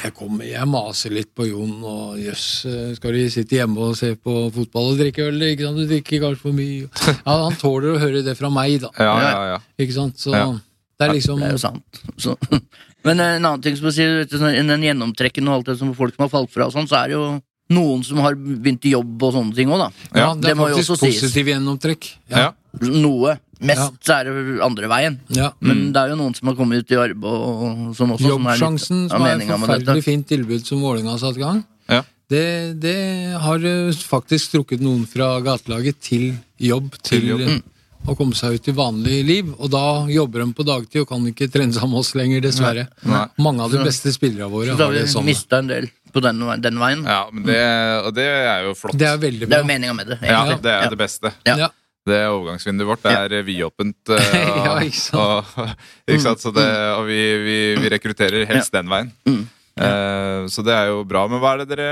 jeg, 0.03 0.13
kommer, 0.13 0.45
jeg 0.45 0.67
maser 0.69 1.13
litt 1.15 1.31
på 1.33 1.47
Jon, 1.49 1.71
og 1.81 2.19
jøss, 2.21 2.43
eh, 2.69 2.91
skal 2.97 3.15
de 3.17 3.23
sitte 3.33 3.57
hjemme 3.57 3.87
og 3.89 3.95
se 3.97 4.11
på 4.15 4.35
fotball 4.53 4.91
og 4.93 4.99
drikke 5.01 5.25
øl? 5.31 5.41
ikke 5.49 5.65
sant? 5.65 5.81
Du 5.81 5.89
drikker 5.89 6.21
kanskje 6.27 6.43
for 6.43 6.53
mye. 6.53 6.89
Ja, 7.25 7.37
han 7.47 7.57
tåler 7.57 7.95
å 7.95 8.01
høre 8.03 8.21
det 8.25 8.35
fra 8.37 8.51
meg, 8.53 8.75
da. 8.83 8.91
Ja, 9.01 9.15
ja, 9.23 9.41
ja. 9.55 9.59
Ikke 9.81 9.95
sant? 9.97 10.21
Så 10.21 10.35
Ja. 10.35 10.45
det 10.53 11.07
er 11.07 11.13
liksom 11.15 11.39
Det 11.41 11.47
er 11.49 11.57
jo 11.57 11.63
sant. 11.63 12.01
Så, 12.21 12.35
Men 13.07 13.19
eh, 13.23 13.35
en 13.39 13.45
annen 13.47 13.61
ting 13.63 13.77
som 13.79 13.87
å 13.89 13.93
si, 13.95 14.03
vet 14.05 14.29
du, 14.29 14.37
sånn, 14.37 14.53
den 14.69 14.83
gjennomtrekken 14.83 15.47
og 15.49 15.59
alt 15.61 15.71
det 15.71 15.77
som 15.81 15.93
folk 15.97 16.13
som 16.17 16.27
har 16.27 16.33
falt 16.37 16.51
fra, 16.53 16.67
og 16.69 16.75
sånn, 16.75 16.87
så 16.91 16.99
er 17.01 17.07
det 17.13 17.17
jo 17.17 17.27
noen 17.73 18.01
som 18.05 18.17
har 18.25 18.33
begynt 18.37 18.85
i 18.89 18.93
jobb 18.95 19.23
og 19.25 19.33
sånne 19.35 19.55
ting 19.57 19.69
òg, 19.73 19.77
da. 19.87 19.89
Ja, 20.17 20.29
det 20.33 20.51
er 20.51 20.55
det 20.55 20.57
faktisk 20.57 20.93
også 20.95 21.05
sies. 21.05 21.19
positiv 21.21 21.49
gjennomtrekk. 21.53 22.07
Ja. 22.33 22.47
Noe. 22.81 23.35
Mest 23.59 23.79
Ja. 23.79 23.89
så 24.01 24.13
er 24.19 24.23
det 24.29 24.61
andre 24.63 24.87
veien. 24.87 25.19
Ja. 25.35 25.51
Men 25.59 25.91
det 25.91 25.99
er 26.01 26.09
jo 26.13 26.15
noen 26.15 26.35
som 26.35 26.47
har 26.47 26.55
kommet 26.55 26.79
ut 26.85 26.91
i 26.91 26.95
arbeid 26.95 27.23
og 27.23 27.95
sånn 27.97 28.13
også. 28.15 28.29
som 28.29 28.45
er 28.47 28.51
litt 28.55 28.61
Jobbsjansen, 28.61 29.09
som 29.09 29.21
er 29.25 29.35
et 29.35 29.49
forferdelig 29.49 30.03
fint 30.05 30.27
tilbud 30.27 30.65
som 30.65 30.79
Vålerenga 30.81 31.11
har 31.11 31.17
satt 31.19 31.35
i 31.37 31.43
gang, 31.43 31.63
Ja. 31.89 32.03
det, 32.29 32.79
det 32.79 32.95
har 33.41 33.57
eh, 33.65 33.91
faktisk 33.91 34.51
trukket 34.53 34.79
noen 34.79 35.05
fra 35.05 35.39
gatelaget 35.41 35.99
til 35.99 36.37
jobb, 36.59 36.91
til, 37.03 37.19
Til 37.19 37.27
jobb. 37.33 37.41
Mm. 37.49 37.63
å 38.07 38.15
komme 38.15 38.33
seg 38.33 38.53
ut 38.55 38.67
i 38.69 38.71
vanlig 38.71 39.25
liv. 39.27 39.53
Og 39.59 39.69
da 39.69 40.05
jobber 40.07 40.45
de 40.45 40.53
på 40.53 40.63
dagtid 40.65 41.01
og 41.01 41.09
kan 41.09 41.25
ikke 41.27 41.49
trene 41.51 41.73
sammen 41.75 41.91
med 41.97 41.99
oss 41.99 42.13
lenger, 42.15 42.39
dessverre. 42.41 42.87
Nei. 43.03 43.25
Mange 43.43 43.61
av 43.61 43.71
de 43.71 43.83
beste 43.83 44.13
spillerne 44.15 44.47
våre 44.49 44.71
Så 44.71 44.77
da 44.77 44.85
har 44.87 44.93
har 44.93 44.99
det 45.01 45.09
sånn. 45.11 45.25
mista 45.25 45.57
en 45.59 45.67
del 45.67 45.89
på 46.13 46.21
den, 46.23 46.39
den 46.61 46.79
veien. 46.79 47.03
Ja, 47.05 47.27
men 47.31 47.43
det, 47.45 47.59
og 48.07 48.13
det 48.15 48.23
er 48.25 48.63
jo 48.63 48.73
flott. 48.73 48.95
Det 48.97 49.05
er 49.05 49.17
veldig 49.17 49.45
bra. 49.45 49.49
Det 49.49 49.57
er 49.59 49.61
jo 49.61 49.67
meninga 49.67 49.93
med 49.99 50.07
det. 50.07 50.17
Ja, 50.23 50.45
det 50.55 50.65
er 50.71 50.83
Ja. 50.85 50.89
det 50.89 50.97
beste. 50.97 51.33
Ja. 51.45 51.67
Ja. 52.09 52.15
Det 52.15 52.19
overgangsvinduet 52.33 52.89
vårt 52.89 53.05
det 53.05 53.13
er 53.13 53.45
vidåpent. 53.47 53.97
eh, 54.17 54.41
Ja, 54.65 54.73
ikke 54.81 54.99
sant. 55.03 55.53
Og, 55.61 55.77
ikke 56.09 56.25
sant? 56.25 56.41
Så 56.43 56.51
det, 56.55 56.65
og 56.97 57.05
vi, 57.09 57.21
vi, 57.45 57.57
vi 57.83 57.93
rekrutterer 57.95 58.45
helst 58.49 58.73
den 58.73 58.89
veien. 58.91 59.13
Mm. 59.29 59.45
Eh, 59.79 60.47
så 60.51 60.65
det 60.65 60.73
er 60.75 60.89
jo 60.91 61.03
bra. 61.07 61.27
Men 61.31 61.39
hva 61.39 61.53
er 61.55 61.61
det 61.63 61.69
dere 61.77 61.89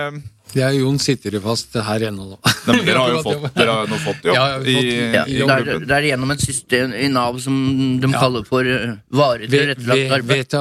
Det 0.51 0.63
er 0.65 0.73
Jon 0.75 0.97
sitter 0.99 1.37
jo 1.37 1.41
fast 1.45 1.75
her 1.87 2.07
ennå, 2.09 2.25
da. 2.33 2.51
Nei, 2.67 2.75
men 2.79 2.85
Dere 2.89 3.03
har 3.05 3.13
jo 3.13 3.21
fått, 3.29 3.45
dere 3.55 3.75
har 3.77 3.87
nå 3.91 3.99
fått 4.03 4.27
jobb 4.27 4.35
Ja, 4.35 4.47
fått, 4.57 4.67
i, 4.73 4.97
Ja, 5.15 5.23
i 5.23 5.37
det, 5.39 5.55
er, 5.55 5.85
det 5.87 5.95
er 6.01 6.07
gjennom 6.09 6.33
et 6.35 6.43
system 6.43 6.95
i 6.97 7.07
Nav 7.13 7.39
som 7.43 7.55
de 8.01 8.11
Ja. 8.11 8.19
kaller 8.25 8.43
for 8.47 8.67
varig 9.21 9.47
tilrettelagt 9.53 10.17
arbeid. 10.19 10.57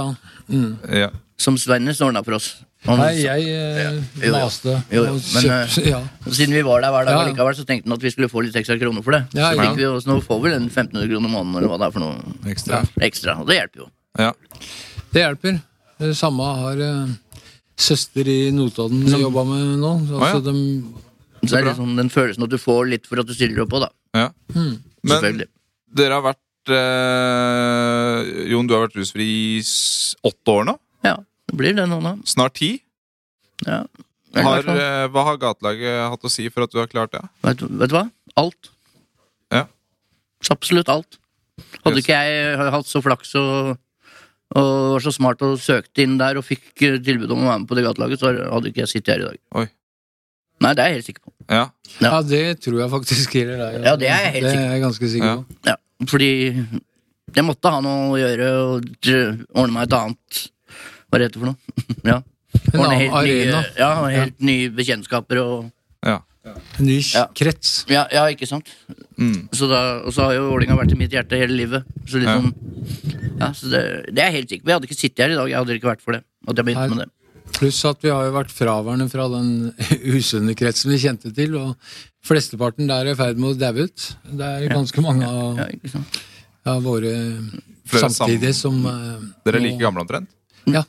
Mm. 0.53 0.71
Ja. 1.03 1.11
Som 1.37 1.59
Svennes 1.59 1.99
ordna 2.01 2.23
for 2.27 2.39
oss. 2.39 2.53
Nei, 2.87 3.13
jeg 3.19 3.47
eh, 3.51 3.97
Jo, 4.21 4.29
jo. 4.29 4.33
maste. 4.37 4.75
Jo, 4.95 5.03
jo, 5.09 5.13
men, 5.17 5.43
kjøpt, 5.43 5.77
ja. 5.95 6.01
Siden 6.31 6.55
vi 6.55 6.63
var 6.67 6.81
der 6.85 6.93
hver 6.95 7.09
dag 7.09 7.17
Ja. 7.19 7.25
likevel, 7.31 7.57
så 7.59 7.65
tenkte 7.69 7.89
han 7.91 7.97
at 7.99 8.05
vi 8.07 8.13
skulle 8.15 8.29
få 8.33 8.45
litt 8.47 8.57
ekstra 8.61 8.77
kroner 8.81 9.03
for 9.07 9.17
det. 9.17 9.23
Ja, 9.37 9.51
så 9.51 9.57
ja. 9.59 9.67
fikk 9.67 9.81
vi 9.81 9.87
også, 9.91 10.11
nå 10.13 10.19
får 10.25 10.43
vi 10.45 10.53
den 10.55 10.63
en 10.67 10.71
1500 10.71 11.09
kroner 11.13 11.33
måneden 11.33 11.57
eller 11.61 11.73
hva 11.73 11.79
det 11.83 11.89
er 11.89 11.97
for 11.97 12.05
noe 12.07 12.53
Ekstra. 12.53 12.83
ekstra. 13.09 13.37
Og 13.43 13.51
det 13.51 13.59
hjelper 13.61 13.83
jo. 13.85 13.89
Ja. 14.23 14.31
Det 15.13 15.25
hjelper. 15.25 15.59
Det 16.05 16.13
samme 16.19 16.47
har 16.61 16.81
eh, 16.85 17.43
søster 17.89 18.29
i 18.29 18.39
Notodden 18.53 19.05
jobba 19.17 19.45
med 19.49 19.77
nå. 19.83 19.93
Altså, 20.21 20.41
ja. 20.41 20.45
de, 20.47 20.57
Så 21.43 21.51
det 21.51 21.59
er 21.61 21.63
bra. 21.67 21.71
liksom 21.73 21.97
den 22.01 22.11
følelsen 22.13 22.45
at 22.47 22.53
du 22.53 22.59
får 22.61 22.91
litt 22.93 23.07
for 23.09 23.21
at 23.23 23.29
du 23.29 23.35
stiller 23.37 23.65
opp 23.65 23.73
òg, 23.79 23.87
da. 23.87 23.93
Ja. 24.17 24.29
mm. 24.55 24.75
Men 25.07 25.43
dere 25.97 26.17
har 26.19 26.25
vært 26.25 26.73
eh, 26.77 28.51
Jon, 28.51 28.67
du 28.67 28.75
har 28.75 28.87
vært 28.87 28.97
rusfri 28.99 29.27
i 29.27 29.63
åtte 30.27 30.55
år 30.55 30.67
nå? 30.71 30.75
Ja, 31.07 31.17
det 31.49 31.57
blir 31.59 31.75
det 31.77 31.87
nå, 31.89 32.01
da. 32.03 32.17
Snart 32.27 32.55
ti? 32.59 32.73
Ja. 33.67 33.85
Har, 34.37 34.59
eh, 34.69 35.07
hva 35.09 35.23
har 35.31 35.39
gatelaget 35.41 36.11
hatt 36.13 36.25
å 36.27 36.31
si 36.31 36.49
for 36.53 36.67
at 36.67 36.73
du 36.75 36.79
har 36.79 36.89
klart 36.93 37.13
det? 37.15 37.23
Vet, 37.47 37.57
du- 37.63 37.69
vet 37.81 37.89
du 37.89 37.95
hva? 37.97 38.11
Alt. 38.37 38.69
Ja. 39.55 39.65
Så 40.43 40.53
Absolutt 40.53 40.89
alt. 40.93 41.19
Hadde 41.85 41.97
Yes. 41.97 42.05
ikke 42.05 42.17
jeg 42.19 42.59
hatt 42.71 42.85
så 42.91 43.01
flaks 43.01 43.35
og, 43.41 43.79
og 44.55 44.93
var 44.93 45.01
så 45.01 45.13
smart 45.15 45.41
og 45.43 45.57
søkte 45.59 46.03
inn 46.05 46.19
der 46.19 46.37
og 46.37 46.45
fikk 46.45 46.83
eh, 46.83 46.99
tilbud 46.99 47.31
om 47.33 47.47
å 47.47 47.49
være 47.49 47.61
med 47.63 47.69
på 47.71 47.79
det 47.79 47.85
gatelaget, 47.87 48.21
så 48.21 48.35
hadde 48.53 48.69
ikke 48.69 48.83
jeg 48.85 48.89
sittet 48.93 49.15
her 49.15 49.23
i 49.25 49.29
dag. 49.31 49.39
Oi. 49.63 49.67
Nei, 50.61 50.73
det 50.75 50.83
er 50.85 50.89
jeg 50.91 50.97
helt 50.99 51.07
sikker 51.09 51.25
på. 51.25 51.33
Ja. 51.49 51.65
Ja. 52.01 52.11
ja, 52.11 52.21
det 52.23 52.61
tror 52.65 52.79
jeg 52.81 52.91
faktisk 52.93 53.33
gjelder 53.39 53.57
deg. 53.63 53.85
Ja, 53.85 53.97
det 53.97 54.09
er 54.11 54.21
jeg 54.27 54.33
helt 54.37 54.45
Det 54.45 54.53
sikker 54.53 54.67
er 54.67 54.73
jeg 54.77 54.85
ganske 54.85 55.09
sikker 55.15 55.27
Ja. 55.27 55.37
på. 55.37 55.57
Ja, 55.71 55.77
fordi 56.13 56.31
jeg 57.37 57.45
måtte 57.45 57.71
ha 57.73 57.81
noe 57.81 58.13
å 58.13 58.21
gjøre 58.21 58.47
og 58.61 58.85
ordne 59.57 59.73
meg 59.73 59.83
et 59.89 59.97
annet 59.97 60.51
Hva 61.11 61.19
er 61.21 61.27
det 61.29 61.37
for 61.39 61.47
noe? 61.53 61.57
ja. 62.11 62.21
En 62.73 62.81
annen 62.81 62.99
helt 63.03 63.13
nye, 63.13 63.19
arena. 63.21 63.61
ja, 63.79 63.91
helt 64.15 64.41
nye 64.41 64.71
bekjentskaper 64.75 65.41
og 65.43 65.57
ja. 66.07 66.21
En 66.79 66.87
ny 66.87 67.01
Ja. 67.03 67.25
krets. 67.35 67.73
Ja, 67.91 68.05
ja 68.15 68.23
ikke 68.31 68.47
sant? 68.47 68.69
Mm. 69.19 69.49
Så 69.57 69.67
da, 69.71 69.81
og 70.07 70.13
så 70.15 70.29
har 70.29 70.37
jo 70.37 70.45
Vålinga 70.53 70.77
vært 70.79 70.93
i 70.95 70.99
mitt 71.01 71.11
hjerte 71.15 71.39
hele 71.41 71.57
livet. 71.59 71.85
Så 72.07 72.21
liksom 72.23 72.53
Ja, 73.41 73.51
så 73.53 73.69
det, 73.73 73.81
det 74.15 74.23
er 74.23 74.31
helt 74.37 74.49
sikkert. 74.53 74.67
Vi 74.69 74.73
hadde 74.77 74.87
ikke 74.89 74.97
sittet 75.01 75.25
her 75.27 75.35
i 75.35 75.39
dag, 75.41 75.51
jeg 75.51 75.59
hadde 75.59 75.75
ikke 75.81 75.91
vært 75.91 76.05
for 76.07 76.15
det. 76.17 76.23
At 76.47 76.55
jeg 76.61 76.69
begynte 76.69 76.95
med 76.95 77.03
det. 77.03 77.11
Pluss 77.59 77.81
at 77.89 78.03
vi 78.05 78.11
har 78.15 78.25
jo 78.29 78.33
vært 78.37 78.55
fraværende 78.55 79.09
fra 79.11 79.27
den 79.33 79.51
usunne 80.17 80.55
kretsen 80.59 80.95
vi 80.95 81.01
kjente 81.03 81.35
til. 81.35 81.59
Og 81.59 81.75
flesteparten 82.27 82.89
der 82.91 83.11
er 83.11 83.15
i 83.15 83.19
ferd 83.19 83.43
med 83.43 83.53
å 83.57 83.59
daue 83.67 83.87
ut. 83.91 84.07
Det 84.31 84.49
er 84.55 84.71
ganske 84.73 85.03
mange 85.05 85.27
av, 85.29 85.59
Ja, 85.61 86.03
av 86.77 86.83
våre 86.87 87.13
Flere 87.87 88.09
samtidige 88.11 88.55
sam- 88.55 88.81
som 88.83 88.87
eh, 88.91 89.27
Dere 89.47 89.61
er 89.61 89.67
like 89.67 89.83
gamle 89.83 90.03
omtrent? 90.07 90.31
Ja. 90.71 90.83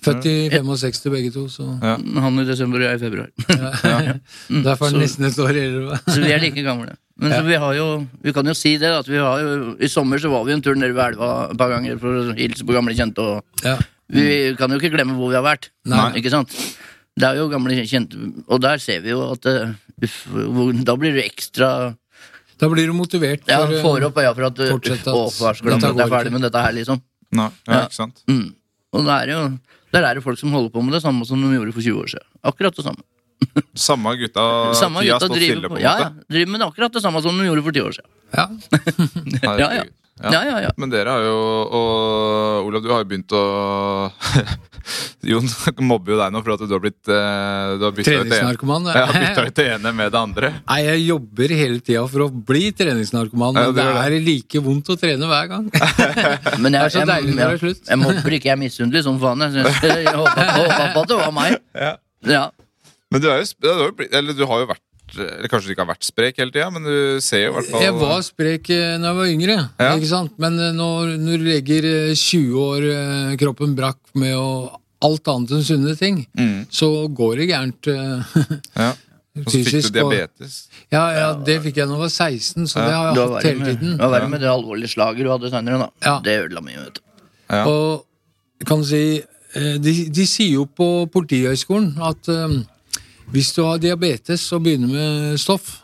Født 0.00 0.24
i 0.30 0.34
65 0.48 1.10
begge 1.12 1.30
to, 1.34 1.42
så 1.52 1.66
Ja. 1.82 1.96
Han 2.24 2.38
i 2.40 2.44
desember 2.48 2.80
og 2.80 2.86
jeg 2.88 2.96
i 2.96 3.02
februar. 3.04 3.28
derfor 4.64 4.86
er 4.88 4.94
det 4.96 5.02
nesten 5.04 5.26
et 5.28 5.38
år 5.44 5.50
eldre. 5.60 5.98
Så 6.08 6.18
vi 6.24 6.32
er 6.32 6.40
like 6.42 6.62
gamle. 6.64 6.94
Men 7.20 7.34
så 7.34 7.42
vi 7.44 7.58
har 7.60 7.74
jo 7.76 7.86
Vi 8.24 8.32
kan 8.32 8.46
jo 8.48 8.54
si 8.56 8.76
det, 8.80 8.88
at 8.96 9.08
vi 9.08 9.18
har 9.20 9.40
jo 9.44 9.74
I 9.76 9.88
sommer 9.92 10.16
så 10.22 10.30
var 10.32 10.44
vi 10.48 10.54
en 10.56 10.62
tur 10.64 10.74
nede 10.78 10.94
ved 10.96 11.12
elva 11.14 11.50
et 11.50 11.58
par 11.60 11.68
ganger 11.74 11.98
for 12.00 12.08
å 12.08 12.36
hilse 12.38 12.64
på 12.64 12.72
gamle 12.76 12.94
kjente, 12.96 13.18
og 13.20 13.44
Ja. 13.64 13.76
vi 14.08 14.54
kan 14.56 14.70
jo 14.72 14.78
ikke 14.80 14.92
glemme 14.96 15.14
hvor 15.18 15.28
vi 15.28 15.36
har 15.36 15.44
vært. 15.44 15.68
Nei. 15.84 16.12
Ikke 16.20 16.30
sant? 16.32 16.48
Det 17.20 17.28
er 17.28 17.36
jo 17.36 17.48
gamle 17.52 17.76
kjente, 17.84 18.16
og 18.48 18.60
der 18.64 18.78
ser 18.80 19.00
vi 19.04 19.10
jo 19.12 19.32
at 19.34 19.44
eh, 19.46 19.74
uff, 20.02 20.26
hvor, 20.32 20.72
Da 20.84 20.96
blir 20.96 21.12
du 21.12 21.20
ekstra 21.20 21.94
Da 22.60 22.68
blir 22.68 22.86
du 22.88 22.92
motivert 22.96 23.44
for, 23.44 23.52
Ja, 23.52 23.82
får 23.84 24.04
opp 24.08 24.16
øya 24.20 24.32
for 24.34 24.44
at 24.48 24.54
du 24.56 24.64
Å, 24.64 24.78
vær 24.80 25.54
så 25.56 25.62
glad 25.64 25.80
jeg 25.82 25.90
er 25.90 25.96
går 25.96 26.08
ferdig 26.08 26.30
ikke. 26.30 26.32
med 26.32 26.42
dette 26.48 26.62
her, 26.64 26.72
liksom. 26.72 27.02
Nei, 27.32 27.50
ja, 27.68 27.72
Ja. 27.74 27.84
ikke 27.86 27.94
sant? 28.00 28.22
Mm. 28.28 28.54
Og 28.92 29.04
det 29.04 29.16
er 29.20 29.26
jo 29.34 29.42
der 29.94 30.06
er 30.06 30.18
det 30.18 30.24
folk 30.24 30.38
som 30.38 30.52
holder 30.54 30.70
på 30.74 30.82
med 30.86 30.94
det 30.94 31.02
samme 31.04 31.26
som 31.26 31.40
de 31.42 31.50
gjorde 31.56 31.74
for 31.74 31.82
20 31.82 32.02
år 32.02 32.10
siden. 32.14 32.26
Akkurat 32.46 32.76
det 32.76 32.84
samme. 32.86 33.02
Samme 33.74 34.12
gutta 34.20 34.42
Samme 34.82 35.04
gutta 35.06 35.22
stått 35.24 35.36
driver 35.38 35.56
stille, 35.56 35.70
på 35.70 35.78
på, 35.78 35.80
ja, 35.82 35.94
ja, 36.04 36.10
driver 36.28 36.52
med 36.52 36.66
akkurat 36.66 36.92
det 36.92 37.02
samme 37.02 37.22
som 37.24 37.38
de 37.38 37.48
gjorde 37.48 37.64
for 37.66 37.72
10 37.72 37.86
år 37.88 37.96
siden. 37.98 38.12
Ja. 38.36 38.46
Ja, 39.40 39.56
ja. 39.56 39.70
Herregud. 39.70 39.96
Ja, 40.20 40.40
ja, 40.44 40.56
ja. 40.66 40.70
Men 40.76 40.90
dere 40.92 41.08
har 41.16 41.22
jo 41.24 41.36
Og 41.72 42.66
Olav, 42.68 42.82
du 42.84 42.90
har 42.92 43.00
jo 43.00 43.08
begynt 43.08 43.32
å 43.32 43.44
Jon 45.30 45.46
mobber 45.84 46.14
jo 46.14 46.18
deg 46.20 46.32
nå 46.34 46.40
for 46.44 46.54
at 46.54 46.62
du 46.64 46.72
har 46.74 46.82
blitt 46.82 47.10
eh, 47.10 47.72
Du 47.80 47.84
har 47.86 47.94
bytta 47.96 48.00
ut 48.00 48.06
det 48.06 48.20
ene, 48.20 48.28
Treningsnarkoman. 48.30 48.88
ja, 48.94 49.04
byttet 49.12 49.50
ut 49.50 49.58
det 49.60 49.66
ene 49.76 49.92
med 49.96 50.12
det 50.14 50.20
andre. 50.20 50.50
Nei, 50.66 50.78
jeg 50.86 51.02
jobber 51.06 51.54
hele 51.60 51.80
tida 51.84 52.04
for 52.10 52.26
å 52.26 52.28
bli 52.50 52.64
treningsnarkoman, 52.76 53.54
Ja, 53.60 53.66
men 53.68 53.74
det 53.76 53.82
det 53.82 53.88
gjør 53.90 54.16
er 54.20 54.26
like 54.30 54.62
vondt 54.64 54.92
å 54.92 54.98
trene 55.00 55.30
hver 55.30 55.50
gang. 55.52 55.68
Men 56.62 56.72
Det 56.72 56.80
jeg, 56.80 56.84
er 56.86 56.94
så 56.96 57.04
deilig 57.08 57.34
når 57.36 57.40
det 57.40 57.52
er 57.52 57.62
slutt. 57.64 57.82
jeg 57.90 58.00
mobber 58.00 58.36
ikke, 58.36 58.48
jeg 58.50 58.56
er 58.56 58.60
misunnelig 58.60 59.02
som 59.06 59.20
faen. 59.22 59.46
Jeg, 59.46 59.52
synes, 59.58 59.82
jeg 60.04 60.16
håpa 60.16 60.88
på 60.94 61.04
at 61.04 61.10
det 61.12 61.18
var 61.20 61.34
meg. 61.36 61.56
Ja. 61.74 61.92
Ja. 62.28 62.44
Men 63.10 63.22
du, 63.24 63.26
er 63.32 63.40
jo, 63.42 63.48
du, 63.58 63.68
har 63.70 63.84
jo 63.86 63.94
blitt, 64.70 64.82
eller 65.16 65.42
har 65.42 65.42
vært 65.42 65.50
kanskje 65.50 65.66
du 65.70 65.72
ikke 65.74 65.84
har 65.84 65.90
vært 65.94 66.06
sprek 66.08 66.36
hele 66.38 66.50
tida, 66.54 66.70
men 66.70 66.82
du 66.86 67.20
ser 67.24 67.44
jo 67.46 67.50
i 67.50 67.54
hvert 67.58 67.70
fall 67.70 67.82
Jeg 67.82 67.94
var 68.00 68.22
sprek 68.26 68.70
da 68.70 68.98
når 69.00 69.08
jeg 69.10 69.18
var 69.20 69.32
yngre, 69.34 69.56
Ja. 69.80 69.90
ikke 69.96 70.10
sant? 70.10 70.32
men 70.38 70.58
eh, 70.58 70.72
når, 70.76 71.16
når 71.18 71.38
du 71.42 71.44
legger 71.50 71.88
eh, 71.90 72.14
20 72.14 72.54
år 72.64 72.88
eh, 72.94 73.36
kroppen 73.40 73.74
brakk 73.78 73.98
med 74.14 74.34
å, 74.36 74.48
alt 75.02 75.28
annet 75.32 75.54
enn 75.56 75.62
sunne 75.64 75.94
ting, 75.96 76.26
mm, 76.36 76.66
så 76.70 76.90
går 77.08 77.36
det 77.40 77.48
gærent. 77.50 77.86
eh, 77.88 78.34
ja. 78.84 78.90
Og 79.40 79.46
så 79.46 79.60
fikk 79.64 79.86
du 79.86 79.94
diabetes. 79.94 80.54
Ja, 80.92 81.04
ja, 81.14 81.26
det 81.46 81.60
fikk 81.62 81.76
jeg 81.78 81.86
da 81.88 81.94
jeg 81.94 82.00
var 82.02 82.10
16, 82.10 82.66
så 82.68 82.80
Ja. 82.82 82.86
det 82.86 82.94
har 82.94 83.06
jeg 83.14 83.30
hatt 83.30 83.46
hele 83.46 83.64
tiden. 83.70 83.92
du 83.96 84.02
var 84.02 84.10
verre 84.16 84.28
med 84.28 84.40
det 84.42 84.48
alvorlige 84.50 84.90
slaget 84.92 85.24
du 85.24 85.30
hadde 85.30 85.50
senere. 85.52 85.78
Da. 85.78 85.88
Ja. 86.04 86.14
Det 86.24 86.34
ødela 86.44 86.60
mye. 86.66 86.82
vet 86.84 86.98
du. 86.98 87.00
Ja. 87.50 87.62
Og 87.70 88.66
kan 88.66 88.82
du 88.82 88.88
si 88.90 89.22
eh, 89.54 89.78
de, 89.80 89.94
de 90.10 90.26
sier 90.28 90.52
jo 90.58 90.66
på 90.66 91.06
Politihøgskolen 91.14 91.94
at 92.10 92.28
eh, 92.28 92.58
hvis 93.34 93.52
du 93.56 93.62
har 93.66 93.78
diabetes 93.82 94.44
og 94.56 94.64
begynner 94.66 94.90
med 94.90 95.40
stoff, 95.40 95.78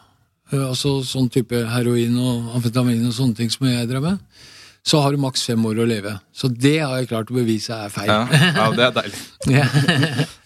eh, 0.52 0.62
altså 0.68 0.98
sånn 1.06 1.30
type 1.32 1.61
heroin 1.72 2.16
og 2.18 2.52
amfetamin 2.59 3.04
og 3.09 3.14
sånne 3.16 3.38
ting 3.38 3.50
som 3.52 3.66
jeg 3.70 3.88
drev 3.90 4.02
med, 4.04 4.18
så 4.87 5.00
har 5.02 5.11
du 5.16 5.18
maks 5.18 5.42
fem 5.48 5.64
år 5.66 5.80
å 5.82 5.87
leve. 5.88 6.12
Så 6.30 6.46
det 6.52 6.76
har 6.78 6.94
jeg 7.00 7.09
klart 7.11 7.30
å 7.32 7.35
bevise 7.35 7.74
er 7.74 7.90
feil. 7.90 8.06
Ja, 8.06 8.20
ja, 8.30 8.66
det 8.76 8.85
er 8.90 8.92
deilig. 9.00 9.22
Ja. 9.56 9.64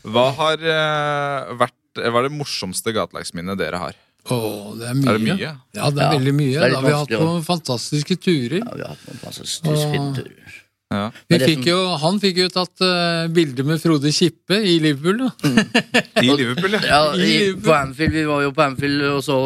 Hva 0.05 0.27
har 0.37 0.63
eh, 0.65 1.51
vært 1.61 1.77
Hva 2.01 2.21
er 2.23 2.29
det 2.29 2.37
morsomste 2.37 2.93
gatelagsminnet 2.97 3.59
dere 3.61 3.81
har? 3.83 3.97
Åh, 4.31 4.77
det 4.79 4.89
er 4.91 4.97
mye. 4.97 5.11
Er 5.11 5.19
det 5.19 5.25
mye? 5.27 5.37
Ja, 5.41 5.55
det 5.91 6.01
er 6.01 6.05
Ja, 6.05 6.11
veldig 6.15 6.35
mye. 6.37 6.53
det 6.55 6.67
er 6.69 6.75
da, 6.77 6.81
vi 6.85 6.93
har 6.93 7.01
hatt 7.03 7.15
noen 7.25 7.45
fantastiske 7.45 8.17
turer. 8.21 8.61
Ja, 8.61 8.75
vi 8.77 8.85
har 8.85 8.93
hatt 8.95 9.07
noen 9.09 9.21
fantastiske 9.25 9.89
fine 9.93 10.11
turer. 10.21 10.60
Ja. 10.91 11.05
Vi 11.31 11.39
fikk 11.39 11.69
jo, 11.69 11.77
han 12.03 12.17
fikk 12.19 12.41
jo 12.43 12.49
tatt 12.51 12.83
uh, 12.83 13.29
bilde 13.31 13.63
med 13.63 13.79
Frode 13.79 14.11
Kippe 14.11 14.59
i 14.59 14.81
Liverpool. 14.83 15.21
Da. 15.23 15.51
I 16.25 16.27
Liverpool, 16.27 16.75
ja. 16.75 16.81
Ja, 16.83 17.01
I 17.15 17.53
på 17.55 17.75
Anfield, 17.77 18.17
Vi 18.17 18.25
var 18.27 18.43
jo 18.43 18.51
på 18.57 18.65
Anfield 18.65 19.05
og 19.13 19.21
så 19.23 19.37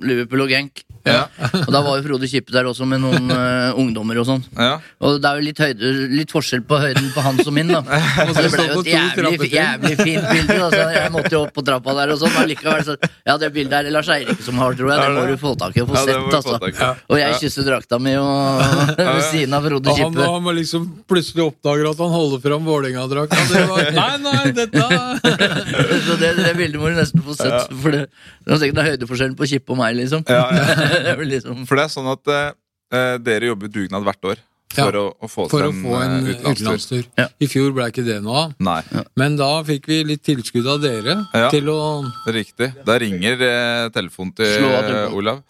Liverpool 0.00 0.46
og 0.46 0.54
Genk. 0.56 0.86
Ja. 1.06 1.26
Og 1.60 1.68
da 1.70 1.82
var 1.84 2.00
jo 2.00 2.02
Frode 2.08 2.26
Kippe 2.26 2.50
der 2.54 2.66
også 2.66 2.86
med 2.88 2.98
noen 3.04 3.28
uh, 3.30 3.76
ungdommer 3.78 4.18
og 4.22 4.26
sånn. 4.26 4.40
Ja. 4.56 4.78
Og 5.04 5.20
det 5.22 5.28
er 5.28 5.38
jo 5.38 5.44
litt, 5.46 5.60
høyde, 5.62 5.90
litt 6.16 6.32
forskjell 6.34 6.64
på 6.66 6.80
høyden 6.82 7.12
på 7.14 7.22
han 7.22 7.38
som 7.44 7.54
min, 7.54 7.70
da. 7.70 7.82
Så 8.32 8.46
det 8.46 8.50
ble 8.56 8.64
jo 8.66 8.80
et 8.80 8.90
jævlig, 8.90 9.50
jævlig 9.52 9.92
fint 10.00 10.26
bilde. 10.32 10.56
Da. 10.56 10.70
Så 10.72 10.80
jeg 10.96 11.12
måtte 11.14 11.32
jo 11.36 11.42
opp 11.44 11.54
på 11.60 11.66
trappa 11.68 11.94
der 12.00 12.14
og 12.16 12.22
sånn. 12.24 12.32
men 12.38 12.50
Likevel, 12.50 12.82
så, 12.88 12.96
ja, 13.28 13.36
det 13.38 13.52
bildet 13.54 13.78
er 13.78 13.86
det 13.90 13.94
Lars 13.94 14.10
Eirik 14.16 14.40
som 14.48 14.58
har, 14.64 14.74
tror 14.80 14.94
jeg. 14.94 15.04
Det 15.04 15.12
må 15.20 15.28
du 15.28 15.36
få 15.44 15.54
tak 15.60 15.76
i 15.76 15.84
og 15.84 15.92
få 15.92 16.00
Ja, 16.00 16.06
sett, 16.08 16.40
altså. 16.40 16.90
Og 17.12 17.20
jeg 17.20 17.38
kysser 17.44 17.68
drakta 17.68 18.00
mi 18.02 18.16
og 18.18 18.64
ved 18.98 19.22
siden 19.30 19.54
av 19.60 19.68
Frode 19.68 19.92
Og 19.92 20.00
han, 20.00 20.16
Kippe. 20.16 20.32
han 20.32 20.48
var 20.48 20.58
liksom 20.58 20.85
plutselig 21.10 21.44
oppdager 21.46 21.88
at 21.90 22.00
han 22.02 22.12
holder 22.14 22.42
fram 22.44 22.66
Vålerenga-drakta. 22.68 23.38
Nei, 23.96 24.16
nei, 24.24 24.42
dette 24.56 24.82
Så 26.06 26.16
det, 26.20 26.32
det 26.40 26.52
bildet 26.58 26.80
må 26.80 26.90
du 26.92 26.98
nesten 26.98 27.22
få 27.26 27.36
sett. 27.38 27.70
For 27.82 27.94
det, 27.94 28.02
det 28.46 28.56
er 28.56 28.62
sikkert 28.64 28.90
høydeforskjellen 28.90 29.38
på 29.38 29.48
Kippe 29.52 29.74
og 29.74 29.80
meg, 29.80 29.96
liksom. 30.00 30.26
Ja, 30.30 30.44
ja. 30.52 30.66
det 31.06 31.14
er 31.14 31.24
liksom 31.30 31.64
For 31.68 31.78
det 31.80 31.86
er 31.88 31.94
sånn 31.96 32.10
at 32.12 32.32
eh, 32.34 33.16
dere 33.26 33.52
jobber 33.52 33.72
dugnad 33.72 34.06
hvert 34.06 34.30
år 34.34 34.44
for 34.76 34.96
Ja, 34.98 35.00
å, 35.00 35.10
å 35.22 35.28
få 35.30 35.46
For 35.48 35.68
å 35.68 35.72
få 35.72 35.96
en 36.02 36.16
eh, 36.18 36.30
utenlandstur. 36.34 36.52
utenlandstur. 36.52 37.04
Ja. 37.18 37.26
I 37.40 37.48
fjor 37.50 37.74
ble 37.76 37.86
ikke 37.92 38.04
det 38.06 38.18
noe 38.24 38.46
av. 38.46 38.54
Nei, 38.66 38.80
Men 39.18 39.36
da 39.38 39.50
fikk 39.66 39.86
vi 39.90 40.00
litt 40.08 40.24
tilskudd 40.26 40.66
av 40.68 40.82
dere 40.82 41.20
Ja. 41.32 41.50
til 41.54 41.70
å 41.72 41.78
riktig. 42.34 42.72
Da 42.86 42.98
ringer 43.00 43.44
eh, 43.46 43.84
telefonen 43.94 44.34
til 44.36 44.66
eh. 44.66 45.14
Olav. 45.16 45.44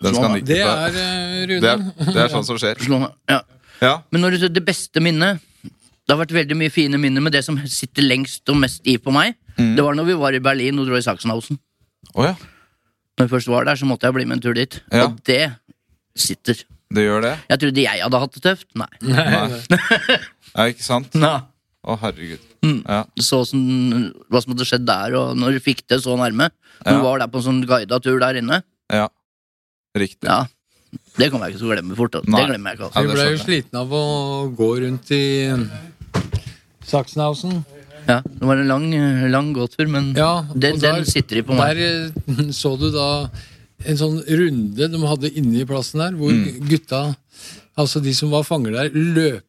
Den 0.00 0.14
Slå 0.16 0.22
han 0.24 0.38
ikke 0.38 0.56
ta. 0.64 0.74
Det 0.88 1.02
er 1.04 1.48
Rune. 1.50 1.60
Det 1.60 1.70
er, 1.74 2.12
det 2.14 2.20
er 2.22 2.30
sånn 2.32 2.46
som 2.46 2.56
skjer. 2.60 2.78
slå 2.80 3.02
meg. 3.02 3.16
Ja. 3.28 3.42
Ja, 3.80 4.02
Men 4.12 4.20
når 4.24 4.34
du 4.34 4.38
sier 4.42 4.52
det 4.52 4.64
beste 4.66 5.00
minnet 5.00 5.40
Det 5.64 6.12
har 6.12 6.18
vært 6.20 6.34
veldig 6.36 6.56
mye 6.58 6.72
fine 6.74 6.98
minner, 7.00 7.22
men 7.24 7.32
det 7.32 7.40
som 7.46 7.56
sitter 7.70 8.02
lengst 8.04 8.48
og 8.50 8.56
mest 8.60 8.86
i 8.90 8.96
på 8.98 9.12
meg, 9.14 9.36
Mm. 9.60 9.74
det 9.76 9.82
var 9.84 9.94
når 9.94 10.06
vi 10.08 10.14
var 10.16 10.32
i 10.32 10.40
Berlin 10.40 10.78
og 10.80 10.86
dro 10.88 10.96
i 10.96 11.02
Sachsenhausen. 11.04 11.58
Oh, 12.14 12.24
ja. 12.24 12.32
Når 13.18 13.26
jeg 13.26 13.30
først 13.34 13.48
var 13.52 13.64
der, 13.68 13.76
så 13.76 13.84
måtte 13.84 14.06
jeg 14.08 14.14
bli 14.16 14.24
med 14.24 14.38
en 14.38 14.42
tur 14.42 14.54
dit. 14.56 14.78
Ja. 14.90 15.04
Og 15.04 15.18
det 15.28 15.52
sitter. 16.16 16.62
Det 16.94 17.04
gjør 17.04 17.20
det? 17.26 17.32
Jeg 17.50 17.60
trodde 17.60 17.82
jeg 17.84 18.00
hadde 18.02 18.20
hatt 18.22 18.32
det 18.38 18.42
tøft. 18.46 18.66
Nei. 18.74 18.88
Nei. 19.02 19.60
Ja, 20.56 20.64
ikke 20.72 20.82
sant? 20.82 21.14
Nei. 21.14 21.36
Å, 21.86 21.94
herregud. 22.00 22.40
Mm. 22.66 22.80
Ja. 22.88 23.02
Så 23.22 23.42
sånn, 23.46 24.08
hva 24.32 24.40
som 24.42 24.54
hadde 24.56 24.66
skjedd 24.66 24.86
der, 24.88 25.14
og 25.20 25.36
når 25.38 25.58
du 25.58 25.60
fikk 25.62 25.84
det 25.92 26.00
så 26.02 26.16
nærme. 26.18 26.48
Når 26.80 26.90
ja. 26.90 26.96
du 26.96 27.04
var 27.04 27.20
der 27.22 27.30
på 27.30 27.38
en 27.42 27.46
sånn 27.46 27.60
guida 27.68 28.00
tur 28.02 28.18
der 28.22 28.40
inne. 28.40 28.62
ja. 28.90 29.06
Riktig. 29.98 30.26
Ja, 30.30 30.44
Det 31.18 31.28
kommer 31.30 31.46
jeg 31.48 31.54
ikke 31.56 31.60
til 31.62 31.68
å 31.70 31.74
glemme 31.74 31.96
fort. 31.98 32.14
Altså. 32.18 32.30
Det 32.36 32.46
glemmer 32.50 32.70
jeg 32.70 32.78
ikke. 32.78 32.86
Altså. 32.88 33.02
Vi 33.06 33.12
ble 33.14 33.24
jo 33.30 33.36
sliten 33.36 33.46
slitne 33.46 33.80
av 33.84 33.92
å 33.92 34.04
gå 34.56 34.68
rundt 34.84 35.10
i 35.12 35.24
Sachsenhausen. 36.90 37.60
Ja, 38.08 38.20
det 38.24 38.46
var 38.48 38.56
en 38.58 38.68
lang, 38.70 38.86
lang 39.30 39.50
gåtur, 39.54 39.86
men 39.92 40.14
Ja, 40.16 40.42
den, 40.54 40.78
der- 40.80 40.96
den 40.96 41.04
sitter 41.06 41.38
i 41.38 41.42
på 41.42 41.54
meg. 41.54 41.76
Der 41.76 42.10
eh, 42.40 42.50
så 42.56 42.72
du 42.80 42.90
da 42.90 43.28
en 43.84 43.96
sånn 43.96 44.18
runde 44.26 44.88
de 44.90 44.98
hadde 45.06 45.30
inne 45.36 45.60
i 45.60 45.64
plassen 45.68 46.00
der, 46.00 46.12
hvor 46.16 46.32
Mm. 46.32 46.68
gutta, 46.68 47.16
altså 47.78 48.02
de 48.02 48.12
som 48.14 48.30
var 48.30 48.42
fanger 48.42 48.72
der, 48.72 48.90
løp 48.90 49.44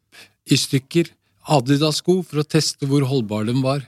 i 0.47 0.55
stykker 0.55 1.09
Adidas-sko 1.49 2.23
for 2.23 2.41
å 2.43 2.47
teste 2.47 2.85
hvor 2.87 3.01
holdbare 3.07 3.47
de 3.47 3.61
var. 3.61 3.81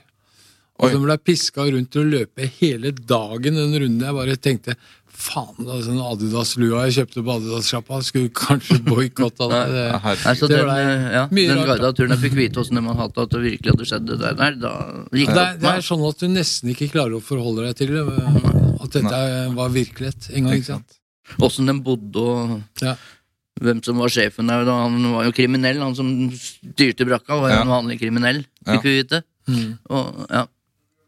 Og 0.80 0.86
Oi. 0.88 0.90
de 0.92 0.98
ble 0.98 1.16
piska 1.18 1.62
rundt 1.70 1.90
til 1.92 2.02
å 2.02 2.10
løpe 2.10 2.48
hele 2.58 2.90
dagen 2.90 3.54
den 3.54 3.72
runden. 3.78 4.00
Jeg 4.00 4.14
bare 4.14 4.36
tenkte 4.36 4.76
faen, 5.14 5.54
da, 5.66 5.76
sånn 5.84 6.00
Adidas-lua 6.02 6.84
jeg 6.88 6.94
kjøpte 6.98 7.22
på 7.24 7.34
Adidas-sjappa, 7.36 7.98
skulle 8.06 8.30
kanskje 8.34 8.78
boikotta 8.86 9.46
det. 9.52 9.60
det, 9.74 9.84
Nei, 10.04 10.34
så 10.38 10.48
Det 10.50 10.56
den, 10.58 10.66
ble 10.66 10.76
eh, 10.82 11.06
ja, 11.14 11.22
mye 11.30 11.48
den 11.52 11.62
rart, 11.70 11.96
turen 11.98 12.14
jeg 12.16 12.22
fikk 12.26 12.36
vite 12.38 12.60
åssen 12.64 12.76
de 12.80 12.84
hadde 12.88 13.00
hatt 13.00 13.14
det, 13.14 13.22
at 13.28 13.34
det 13.36 13.42
virkelig 13.46 13.72
hadde 13.74 13.88
skjedd 13.90 14.06
det 14.10 14.18
der, 14.24 14.34
der 14.42 14.58
da 14.64 14.72
gikk 15.14 15.32
Det 15.34 15.44
opp 15.44 15.60
det 15.64 15.72
er 15.74 15.86
sånn 15.88 16.04
at 16.10 16.18
du 16.24 16.26
nesten 16.34 16.72
ikke 16.74 16.90
klarer 16.92 17.16
å 17.18 17.22
forholde 17.24 17.66
deg 17.68 17.76
til 17.82 17.94
det. 17.94 18.04
At 18.84 18.96
dette 18.98 19.20
var 19.56 19.70
virkelighet 19.74 20.30
en 20.34 20.48
gang. 20.50 20.58
Ikke 20.60 20.72
sant? 20.74 20.98
Åssen 21.40 21.70
de 21.70 21.76
bodde 21.86 22.20
og 22.20 22.56
Ja. 22.82 22.96
hvem 23.62 23.78
som 23.86 23.96
var 24.02 24.10
sjefen 24.12 24.50
der. 24.50 24.64
Da. 24.66 24.74
Han 24.84 24.98
var 25.14 25.24
jo 25.24 25.32
kriminell, 25.32 25.78
han 25.80 25.94
som 25.96 26.10
styrte 26.36 27.06
brakka, 27.08 27.38
var 27.40 27.50
jo 27.50 27.54
Ja. 27.56 27.62
en 27.62 27.72
vanlig 27.72 28.00
kriminell, 28.02 28.44
Ja. 28.66 28.74
fikk 28.74 28.82
vi 28.90 28.96
vite. 29.02 29.22
Mm. 29.48 29.78
Og, 29.90 30.26
ja. 30.30 30.46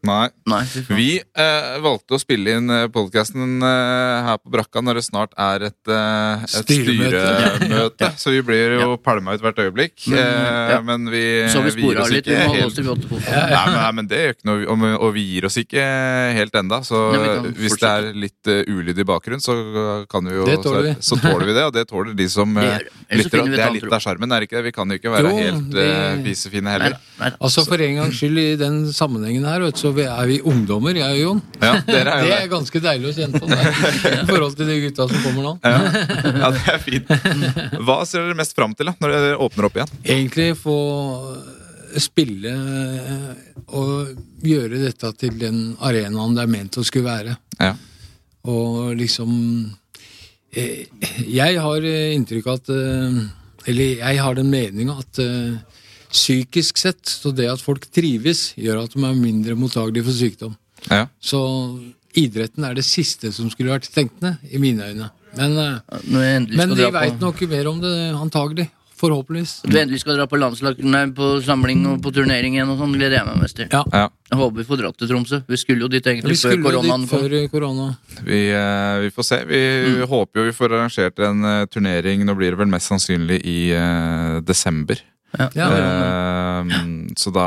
Nei. 0.07 0.27
Nei. 0.47 0.63
Vi 0.93 1.09
eh, 1.19 1.71
valgte 1.83 2.17
å 2.17 2.21
spille 2.21 2.57
inn 2.59 2.69
podkasten 2.93 3.17
podcasten 3.17 3.63
eh, 3.63 4.25
her 4.27 4.37
på 4.41 4.51
brakka 4.51 4.81
når 4.83 4.99
det 4.99 5.03
snart 5.07 5.33
er 5.37 5.67
et, 5.69 5.89
eh, 5.89 6.43
et 6.43 6.53
Styremøte. 6.53 7.21
styremøte. 7.57 8.09
Så 8.21 8.33
vi 8.33 8.41
blir 8.45 8.77
jo 8.81 8.97
pælma 9.01 9.35
ut 9.35 9.41
hvert 9.43 9.61
øyeblikk. 9.63 9.95
Men, 10.11 10.19
eh, 10.19 10.71
ja. 10.73 10.79
Men 10.85 11.09
vi, 11.11 11.23
Så 11.51 11.61
vi 11.65 11.73
vi 11.77 11.87
gir 11.87 12.01
oss 12.01 12.11
litt. 12.13 12.27
Ikke 12.27 12.47
helt. 12.53 12.77
Nei, 12.77 13.65
men, 13.67 13.77
nei, 13.77 13.91
men 13.99 14.09
det 14.09 14.21
gjør 14.21 14.35
ikke 14.35 14.49
noe, 14.49 14.67
og, 14.67 14.85
og 15.07 15.13
vi 15.15 15.25
gir 15.33 15.47
oss 15.49 15.57
ikke 15.61 15.85
helt 16.37 16.55
enda. 16.61 16.81
Så 16.85 17.01
Nei, 17.13 17.53
hvis 17.57 17.75
fortsette. 17.75 17.87
det 17.87 18.11
er 18.13 18.21
litt 18.25 18.51
uh, 18.51 18.73
ulydig 18.77 19.07
bakgrunn, 19.07 19.43
så 19.43 19.55
kan 20.11 20.27
vi 20.27 20.37
jo 20.37 20.47
Det 20.47 20.59
tåler 20.65 20.89
vi. 20.89 20.93
Så, 20.99 21.15
så 21.15 21.21
tåler 21.27 21.49
vi 21.51 21.57
det, 21.57 21.65
og 21.69 21.75
det 21.75 21.85
tåler 21.89 22.17
de 22.17 22.29
som 22.31 22.57
eh, 22.61 22.77
så 22.87 23.21
lytter. 23.21 23.45
Det 23.57 23.63
er 23.63 23.75
litt 23.77 23.89
av 23.91 24.03
sjarmen, 24.03 24.33
er 24.33 24.43
det 24.43 24.49
ikke 24.49 24.59
det? 24.59 24.65
Vi 24.69 24.75
kan 24.75 24.91
jo 24.93 24.99
ikke 24.99 25.13
være 25.13 25.31
Jo, 25.31 25.37
helt 25.41 25.77
vi- 25.77 25.87
uh, 25.87 26.23
fisefine 26.27 26.67
Nei, 26.67 26.73
heller. 26.77 26.97
nei, 27.21 27.31
Altså 27.47 27.63
For 27.67 27.81
en 27.83 27.99
gangs 28.01 28.17
skyld 28.19 28.41
i 28.41 28.47
den 28.59 28.79
sammenhengen 28.93 29.45
her, 29.47 29.63
vet 29.63 29.79
du, 29.81 29.86
så 29.87 30.03
er 30.03 30.29
vi 30.29 30.37
ungdommer, 30.51 30.97
jeg 30.99 31.15
og 31.15 31.21
Jon. 31.21 31.41
Ja, 31.61 31.73
dere 31.87 32.15
er 32.15 32.25
Det 32.27 32.37
er 32.37 32.49
ganske 32.51 32.81
deilig 32.83 33.11
å 33.11 33.15
kjenne 33.15 33.41
på 33.41 33.49
det, 33.49 33.59
i 34.11 34.25
forhold 34.27 34.57
til 34.59 34.71
de 34.71 34.79
gutta 34.83 35.07
som 35.11 35.21
kommer 35.23 35.47
nå. 35.47 35.53
Ja. 35.63 35.77
ja, 36.43 36.49
det 36.55 36.63
er 36.73 36.81
fint. 36.83 37.13
Hva 37.87 38.01
ser 38.07 38.25
dere 38.25 38.39
mest 38.39 38.57
fram 38.57 38.75
til 38.77 38.91
da, 38.91 38.97
når 39.01 39.15
dere 39.15 39.39
åpner 39.47 39.69
opp 39.69 39.79
igjen? 39.79 39.93
Egentlig 40.03 40.49
få 40.59 40.77
spille 41.97 42.53
og 43.73 44.43
gjøre 44.45 44.81
dette 44.83 45.11
til 45.21 45.37
den 45.39 45.61
arenaen 45.83 46.35
det 46.35 46.43
er 46.43 46.51
ment 46.51 46.79
å 46.79 46.85
skulle 46.85 47.07
være. 47.07 47.37
Ja. 47.61 47.73
Og 48.47 48.93
liksom 48.95 49.31
eh, 50.55 50.85
Jeg 51.27 51.57
har 51.59 51.83
inntrykk 51.83 52.45
av 52.47 52.59
at 52.61 52.69
eh, 52.71 53.17
Eller 53.67 53.97
jeg 53.97 54.21
har 54.23 54.37
den 54.37 54.47
meninga 54.51 54.95
at 55.01 55.19
eh, 55.19 55.57
psykisk 56.11 56.79
sett, 56.79 57.03
så 57.07 57.33
det 57.35 57.49
at 57.51 57.63
folk 57.63 57.87
trives, 57.93 58.51
gjør 58.59 58.85
at 58.85 58.95
de 58.95 59.03
er 59.03 59.17
mindre 59.17 59.57
mottagelige 59.59 60.07
for 60.07 60.17
sykdom. 60.17 60.55
Ja. 60.87 61.05
Så 61.19 61.41
idretten 62.17 62.65
er 62.65 62.77
det 62.77 62.85
siste 62.87 63.31
som 63.35 63.51
skulle 63.53 63.75
vært 63.75 63.89
stengt 63.89 64.21
ned, 64.23 64.41
i 64.49 64.61
mine 64.61 64.87
øyne. 64.87 65.11
Men, 65.37 65.57
eh, 65.59 66.49
men 66.49 66.73
de 66.73 66.89
veit 66.93 67.21
nok 67.21 67.43
mer 67.49 67.69
om 67.69 67.79
det, 67.83 67.93
antagelig. 68.17 68.69
Forhåpentligvis. 68.97 69.59
Du 69.61 69.75
endelig 69.77 69.99
skal 70.01 70.15
dra 70.17 70.25
på 70.25 70.39
landslag, 70.41 70.79
nei, 70.81 71.03
på 71.13 71.35
samling 71.45 71.83
og 71.85 71.99
på 72.01 72.09
turnering 72.15 72.55
igjen, 72.55 72.71
og 72.73 72.79
sånn, 72.79 72.95
gleder 72.97 73.19
jeg 73.19 73.27
meg 73.27 73.43
mest 73.43 73.57
til. 73.59 73.67
Ja. 73.69 73.83
ja. 73.93 74.07
Jeg 74.31 74.39
håper 74.39 74.57
vi 74.57 74.65
får 74.65 74.79
dratt 74.81 74.97
til 74.97 75.11
Tromsø. 75.11 75.39
Vi 75.45 75.59
skulle 75.61 75.85
jo 75.85 75.89
dit 75.93 76.07
Vi 76.07 76.15
egentlig 76.15 76.37
før 76.41 76.55
koronaen 76.63 77.05
dit 77.05 77.11
kom. 77.11 77.27
før 77.27 77.35
korona. 77.53 77.85
Vi, 78.25 78.39
uh, 78.57 78.97
vi 79.03 79.11
får 79.13 79.27
se. 79.27 79.39
Vi 79.51 79.61
håper 80.01 80.41
jo 80.41 80.47
vi 80.47 80.55
får 80.57 80.73
arrangert 80.79 81.21
en 81.29 81.45
uh, 81.45 81.67
turnering. 81.69 82.25
Nå 82.25 82.37
blir 82.39 82.55
det 82.55 82.61
vel 82.63 82.73
mest 82.73 82.89
sannsynlig 82.89 83.37
i 83.45 83.59
uh, 83.77 84.41
desember. 84.41 85.05
Ja. 85.37 85.49
Ja, 85.59 85.65
Eh, 85.77 86.63
så 87.19 87.31
da 87.35 87.43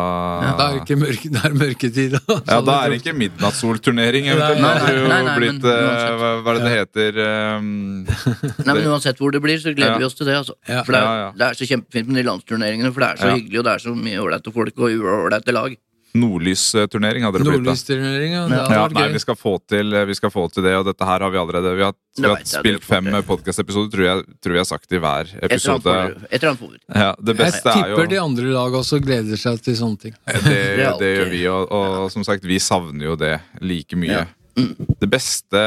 Da 0.59 0.66
er 0.69 0.75
det 0.77 0.83
ikke 0.85 0.99
mørke, 1.01 1.31
det 1.33 1.40
er 1.49 1.55
mørketid. 1.57 2.12
da. 2.12 2.37
Ja, 2.47 2.59
da 2.61 2.75
er 2.85 2.90
det 2.93 2.99
ikke 3.01 3.14
midnattssolturnering. 3.16 4.29
Det 4.29 4.37
Da 4.38 4.47
hadde 4.53 4.87
det 4.87 4.97
jo 5.01 5.09
nei, 5.09 5.21
nei, 5.27 5.37
blitt 5.38 5.62
men 5.64 5.73
eh, 5.73 6.12
hva, 6.21 6.31
er 6.45 6.59
det 6.59 6.64
det 6.66 6.75
heter 6.77 7.21
um, 7.57 7.71
Nei, 8.07 8.75
men 8.75 8.85
Uansett 8.93 9.19
hvor 9.19 9.33
det 9.35 9.40
blir, 9.43 9.59
så 9.62 9.73
gleder 9.75 9.97
Ja. 9.97 9.99
vi 9.99 10.05
oss 10.11 10.14
til 10.19 10.27
det. 10.29 10.37
altså. 10.43 10.55
Ja. 10.69 10.83
For 10.85 10.93
det 10.93 11.01
er, 11.01 11.07
Ja, 11.09 11.16
ja. 11.25 11.31
det 11.40 11.47
er 11.49 11.55
så 11.61 11.69
kjempefint 11.73 12.09
med 12.12 12.21
de 12.21 12.27
landsturneringene, 12.29 12.93
for 12.93 13.01
det 13.01 13.09
er 13.14 13.16
så 13.25 13.29
Ja. 13.33 13.37
hyggelig, 13.40 13.59
og 13.59 13.64
det 13.64 13.73
er 13.75 13.85
så 13.88 13.95
mye 13.97 14.19
ålreite 14.27 14.53
folk 14.53 14.75
og 14.79 14.90
uålreite 15.01 15.53
lag. 15.57 15.77
Nordlysturnering 16.14 17.23
hadde 17.25 17.38
det 17.38 17.44
blitt. 17.46 17.61
Nordlysturnering, 17.62 18.33
ja. 18.35 18.44
Det 18.49 18.59
Ja. 18.75 18.88
nei, 18.88 19.09
vi 19.12 19.18
skal, 19.23 19.37
få 19.37 19.59
til, 19.68 19.90
vi 20.07 20.14
skal 20.14 20.31
få 20.31 20.49
til 20.53 20.62
det, 20.64 20.75
og 20.77 20.85
dette 20.87 21.05
her 21.07 21.20
har 21.20 21.31
vi 21.31 21.38
allerede 21.38 21.77
Vi 21.77 21.83
har, 21.83 21.94
vi 22.18 22.29
har 22.29 22.42
spilt 22.44 22.85
fem 22.85 23.05
podkastepisoder, 23.27 23.90
tror, 23.90 24.05
jeg- 24.05 24.25
tror 24.42 24.53
vi 24.53 24.59
har 24.59 24.64
sagt 24.64 24.92
i 24.92 24.99
hver 24.99 25.31
episode. 25.42 25.87
et 26.31 26.42
eller 26.42 26.51
annet 26.51 26.59
får. 26.61 26.77
Ja, 26.94 27.14
det 27.23 27.37
Jeg 27.38 27.53
tipper 27.53 27.85
er 27.85 27.88
jo 27.96 28.07
de 28.07 28.18
andre 28.20 28.44
lag 28.44 28.73
også 28.73 29.01
gleder 29.01 29.37
seg 29.37 29.62
til 29.62 29.75
sånne 29.75 30.01
ting. 30.01 30.14
Det, 30.27 30.42
Det 30.44 30.87
er 30.87 30.99
det 30.99 31.11
gjør 31.18 31.31
vi, 31.31 31.46
og, 31.46 31.70
og 31.73 32.11
som 32.11 32.25
sagt, 32.25 32.42
vi 32.44 32.59
savner 32.59 33.05
jo 33.05 33.16
det 33.16 33.40
like 33.61 33.94
mye. 33.96 34.11
Ja. 34.11 34.27
Mm. 34.59 34.75
Det 34.99 35.09
beste, 35.09 35.61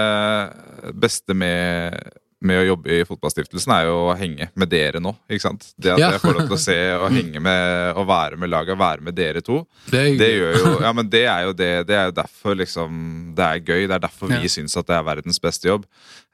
beste 0.93 1.33
med, 1.33 1.95
med 2.43 2.59
å 2.61 2.65
jobbe 2.67 2.91
i 2.99 3.03
Fotballstiftelsen 3.07 3.71
er 3.75 3.85
jo 3.87 3.95
å 4.11 4.15
henge 4.19 4.49
med 4.59 4.69
dere 4.71 4.99
nå. 5.03 5.15
ikke 5.29 5.45
sant? 5.47 5.69
Det 5.79 5.93
at 5.93 5.99
Ja. 5.99 6.09
jeg 6.11 6.21
får 6.21 6.33
lov 6.37 6.47
til 6.49 6.57
å 6.57 6.61
se 6.63 6.77
og 6.97 7.11
henge 7.15 7.39
med 7.41 7.97
og 7.97 8.07
være 8.07 8.37
med 8.37 8.49
laget, 8.51 8.77
være 8.77 9.01
med 9.01 9.15
dere 9.15 9.41
to. 9.41 9.61
Det 9.89 10.17
Det 10.19 10.29
gjør 10.35 10.57
jo, 10.59 10.73
ja, 10.81 10.91
men 10.93 11.09
det 11.09 11.23
er 11.25 11.43
jo 11.47 11.53
det, 11.53 11.71
det 11.87 11.95
er 11.97 12.05
jo 12.11 12.15
derfor 12.21 12.55
liksom 12.59 13.35
Det 13.35 13.43
er 13.45 13.59
gøy. 13.59 13.87
Det 13.87 13.95
er 13.95 14.03
derfor 14.07 14.27
vi 14.27 14.41
Ja. 14.43 14.49
syns 14.51 14.77
at 14.77 14.87
det 14.87 14.95
er 14.97 15.03
verdens 15.03 15.39
beste 15.39 15.67
jobb. 15.71 15.85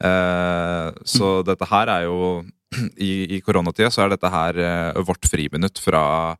Eh, 0.04 0.92
så 1.06 1.44
dette 1.46 1.66
her 1.70 1.88
er 1.88 2.04
jo 2.08 2.44
I, 3.02 3.38
i 3.38 3.42
koronatida 3.42 3.90
så 3.90 4.04
er 4.06 4.10
dette 4.14 4.30
her 4.30 4.58
eh, 4.62 5.00
vårt 5.02 5.26
friminutt 5.26 5.80
fra 5.82 6.36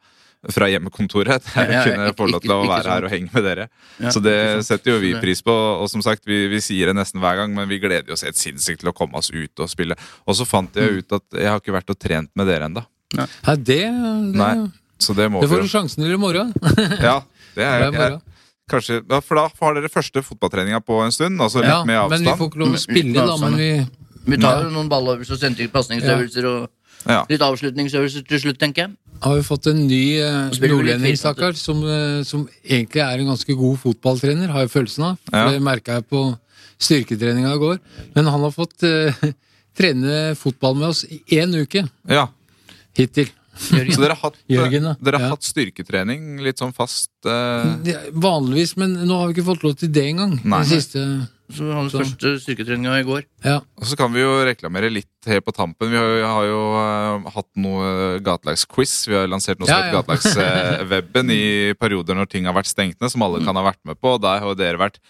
fra 0.48 0.70
hjemmekontoret. 0.72 1.44
Der 1.56 1.66
er 1.68 1.74
ja, 1.74 1.84
kunne 1.90 2.14
få 2.16 2.28
lov 2.32 2.42
til 2.46 2.54
å 2.56 2.60
være 2.70 2.94
her 2.94 3.08
og 3.08 3.12
henge 3.12 3.28
med 3.34 3.44
dere. 3.44 3.66
Så 4.14 4.22
det 4.24 4.36
setter 4.64 4.94
jo 4.94 5.00
vi 5.04 5.12
pris 5.20 5.42
på. 5.44 5.52
Og 5.52 5.90
som 5.92 6.04
sagt, 6.06 6.24
vi, 6.30 6.46
vi 6.48 6.62
sier 6.64 6.88
det 6.92 6.96
nesten 6.96 7.20
hver 7.20 7.42
gang, 7.42 7.52
men 7.58 7.68
vi 7.68 7.80
gleder 7.84 8.16
oss 8.16 8.24
helt 8.24 8.40
sinnssykt 8.40 8.80
til 8.86 8.92
å 8.94 8.96
komme 8.96 9.20
oss 9.20 9.32
ut 9.36 9.60
og 9.66 9.68
spille. 9.72 9.98
Og 10.26 10.38
så 10.40 10.48
fant 10.48 10.72
jeg 10.80 10.90
Mm. 10.90 10.98
ut 11.04 11.12
at 11.20 11.40
jeg 11.42 11.50
har 11.52 11.60
ikke 11.60 11.76
vært 11.76 11.92
og 11.92 12.00
trent 12.00 12.32
med 12.40 12.48
dere 12.48 12.70
ennå. 12.70 12.86
Nei, 13.20 13.26
det, 13.58 13.60
det, 13.66 14.38
Nei, 14.38 14.54
Så 15.02 15.14
det 15.18 15.28
må 15.34 15.42
det 15.44 15.50
får 15.52 15.64
du 15.66 15.70
sjansen 15.72 16.04
til 16.06 16.14
i 16.16 16.20
morgen. 16.22 16.54
Ja, 17.04 17.20
det 17.56 17.60
Det 17.60 17.66
er, 17.66 17.84
er 17.90 18.00
jeg, 18.14 18.20
kanskje, 18.70 19.00
ja, 19.10 19.20
for 19.26 19.36
da 19.42 19.48
har 19.50 19.74
dere 19.80 19.90
første 19.92 20.22
fotballtreninga 20.24 20.80
på 20.86 21.02
en 21.04 21.12
stund. 21.12 21.42
Altså 21.42 21.60
litt 21.64 21.72
Ja, 21.74 21.84
med 21.84 22.14
men 22.14 22.24
vi 22.28 22.36
får 22.38 22.52
ikke 22.52 22.62
lov 22.64 22.76
å 22.78 22.82
spille, 22.84 23.28
da. 23.28 23.38
Men 23.44 23.58
vi, 23.60 23.70
Vi 24.30 24.38
tar 24.40 24.64
jo 24.68 24.70
noen 24.76 24.90
balløvelser 24.92 25.36
og 25.36 25.42
sentrige 25.42 25.72
pasningsøvelser 25.74 26.46
og 26.46 26.70
Ja. 27.08 27.22
litt 27.30 27.42
avslutningsøvelse 27.42 28.26
til 28.28 28.40
slutt, 28.44 28.58
tenker 28.60 28.88
jeg. 28.88 28.96
Har 29.24 29.36
vi 29.36 29.44
fått 29.44 29.68
en 29.68 29.88
ny 29.88 30.18
eh, 30.20 30.50
nordlending, 30.64 31.16
stakkar, 31.20 31.56
som, 31.60 31.80
eh, 31.84 32.24
som 32.28 32.48
egentlig 32.64 33.02
er 33.04 33.20
en 33.20 33.32
ganske 33.34 33.56
god 33.56 33.80
fotballtrener, 33.80 34.48
har 34.52 34.62
jeg 34.66 34.72
følelsen 34.76 35.04
av. 35.12 35.18
For 35.30 35.38
Ja. 35.38 35.50
Det 35.52 35.62
merka 35.62 35.94
jeg 36.00 36.08
på 36.10 36.24
styrketreninga 36.80 37.54
i 37.56 37.60
går. 37.60 37.80
Men 38.16 38.26
han 38.32 38.42
har 38.42 38.52
fått 38.56 38.84
eh, 38.84 39.14
trene 39.80 40.36
fotball 40.40 40.76
med 40.80 40.90
oss 40.90 41.04
i 41.08 41.22
én 41.40 41.56
uke 41.56 41.86
ja. 42.08 42.28
hittil. 42.98 43.30
Jørgen. 43.60 43.92
Så 43.92 44.00
dere 44.06 44.16
har 44.16 44.22
hatt, 44.30 44.38
Jørgen, 44.48 44.84
da. 44.88 44.94
dere 45.04 45.18
har 45.20 45.26
Ja. 45.28 45.30
hatt 45.36 45.44
styrketrening 45.44 46.40
litt 46.46 46.62
sånn 46.62 46.72
fast 46.72 47.10
eh, 47.28 48.06
Vanligvis, 48.16 48.78
men 48.80 48.94
nå 49.04 49.18
har 49.20 49.28
vi 49.28 49.36
ikke 49.36 49.50
fått 49.50 49.66
lov 49.68 49.76
til 49.82 49.92
det 49.92 50.06
engang. 50.14 50.38
Nei. 50.46 50.62
Den 50.64 50.70
siste 50.80 51.04
Så 51.50 51.66
vi 51.66 51.74
hadde 51.74 51.90
så. 51.90 52.02
første 52.04 52.32
styrketreninga 52.44 53.00
i 53.02 53.06
går. 53.08 53.24
Ja. 53.42 53.56
Og 53.82 53.88
så 53.90 53.96
kan 53.98 54.12
vi 54.14 54.22
jo 54.22 54.36
reklamere 54.46 54.92
litt 54.94 55.08
helt 55.26 55.44
på 55.48 55.54
tampen. 55.58 55.90
Vi 55.90 55.98
har, 55.98 56.06
jo- 56.20 56.28
har 56.30 56.46
jo 56.46 56.60
uh, 56.78 57.30
hatt 57.34 57.48
noe 57.58 58.20
gatelagsquiz. 58.22 58.94
Vi 59.10 59.18
har 59.18 59.26
lansert 59.32 59.58
noe 59.58 59.66
som 59.66 59.74
Ja, 59.82 59.88
ja. 59.90 59.96
Gatelagsweben 59.98 61.34
i 61.34 61.74
perioder 61.82 62.16
når 62.20 62.30
ting 62.30 62.46
har 62.46 62.54
vært 62.54 62.70
stengt 62.70 63.02
ned, 63.02 63.10
som 63.10 63.26
alle 63.26 63.42
kan 63.42 63.58
ha 63.58 63.66
vært 63.66 63.82
med 63.90 63.98
på. 63.98 64.14
Og 64.20 64.22
der 64.22 64.46
har 64.46 64.56
dere 64.60 64.78
vært 64.82 65.02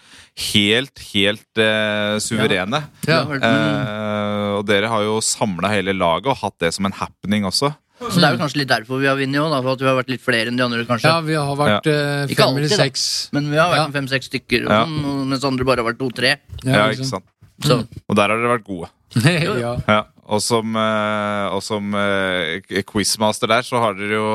helt, 0.54 1.04
helt 1.12 1.60
uh, 1.60 2.16
suverene. 2.24 2.82
Ja. 3.04 3.20
Eh, 3.28 4.48
og 4.56 4.64
dere 4.68 4.88
har 4.92 5.04
jo 5.04 5.20
samla 5.24 5.70
hele 5.76 5.92
laget 5.96 6.32
og 6.32 6.40
hatt 6.40 6.56
det 6.64 6.72
som 6.76 6.88
en 6.88 6.96
happening 6.96 7.44
også. 7.48 7.74
Så 8.00 8.16
det 8.16 8.24
er 8.24 8.32
jo 8.36 8.40
kanskje 8.40 8.56
litt 8.62 8.70
derfor 8.70 9.00
vi 9.02 9.06
har 9.10 9.16
vunnet 9.18 9.40
òg, 9.44 9.52
for 9.62 9.72
at 9.76 9.82
vi 9.84 9.88
har 9.90 9.96
vært 9.98 10.08
litt 10.14 10.22
flere 10.24 10.48
enn 10.48 10.56
de 10.56 10.64
andre, 10.64 10.84
kanskje. 10.88 11.10
ja, 11.12 11.20
vi 11.20 11.34
har 11.36 11.56
vært 11.60 11.86
eh, 11.92 12.26
Ikke 12.32 12.46
fem 12.46 12.56
eller 12.56 12.68
da. 12.72 12.76
seks. 12.80 13.02
Men 13.36 13.50
vi 13.50 13.56
har 13.60 13.68
vært 13.74 13.82
Ja. 13.84 13.88
fem-seks 14.00 14.30
stykker, 14.30 14.64
og 14.64 14.70
Ja. 14.72 14.84
sånn, 14.86 15.04
og- 15.04 15.26
mens 15.28 15.44
andre 15.44 15.64
bare 15.68 15.82
har 15.84 15.92
vært 15.92 15.98
to-tre. 16.00 16.36
Ja, 16.64 16.88
ikke 16.88 17.04
sant? 17.04 17.24
Så 17.64 17.82
Og 18.08 18.16
der 18.16 18.30
har 18.30 18.38
dere 18.38 18.56
vært 18.56 18.66
gode. 18.66 18.90
ja. 19.60 19.74
Ja, 19.90 20.02
og 20.30 20.38
som, 20.38 20.76
eh, 20.78 21.46
og 21.50 21.62
som 21.66 21.90
eh, 21.98 22.60
quizmaster 22.86 23.50
der, 23.50 23.64
så 23.66 23.80
har 23.82 23.96
dere 23.98 24.14
jo 24.14 24.26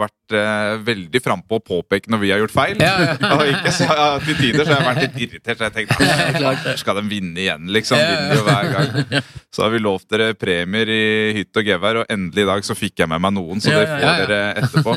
vært 0.00 0.34
eh, 0.34 0.70
veldig 0.82 1.20
frampå 1.22 1.60
å 1.60 1.62
påpeke 1.62 2.10
når 2.10 2.22
vi 2.24 2.32
har 2.32 2.40
gjort 2.42 2.54
feil. 2.56 2.80
Ja, 2.82 2.94
ja. 3.04 3.12
og 3.36 3.44
ikke, 3.46 3.70
så, 3.76 3.86
ja, 3.86 4.08
til 4.24 4.40
tider 4.40 4.64
så 4.66 4.72
har 4.72 4.80
jeg 4.80 4.88
vært 4.88 5.04
litt 5.04 5.20
irritert, 5.28 5.60
så 5.60 5.68
jeg 5.68 5.76
tenkte 5.76 6.48
at 6.50 6.66
skal 6.80 6.98
de 6.98 7.04
vinne 7.12 7.38
igjen, 7.44 7.70
liksom? 7.76 8.00
Ja, 8.02 8.08
ja. 8.08 8.16
Vinner 8.16 8.40
jo 8.40 8.46
hver 8.48 8.72
gang. 8.72 9.28
Så 9.54 9.62
har 9.62 9.70
vi 9.70 9.82
lovt 9.84 10.08
dere 10.10 10.32
premier 10.38 10.90
i 10.90 11.04
hytt 11.38 11.60
og 11.62 11.70
gevær, 11.70 12.00
og 12.02 12.10
endelig 12.10 12.42
i 12.42 12.48
dag 12.50 12.66
så 12.66 12.76
fikk 12.78 13.04
jeg 13.04 13.12
med 13.12 13.22
meg 13.22 13.36
noen, 13.36 13.62
så 13.62 13.70
Ja, 13.70 13.84
det 13.84 13.86
ja, 13.92 14.00
får 14.00 14.24
dere 14.24 14.40
etterpå. 14.64 14.96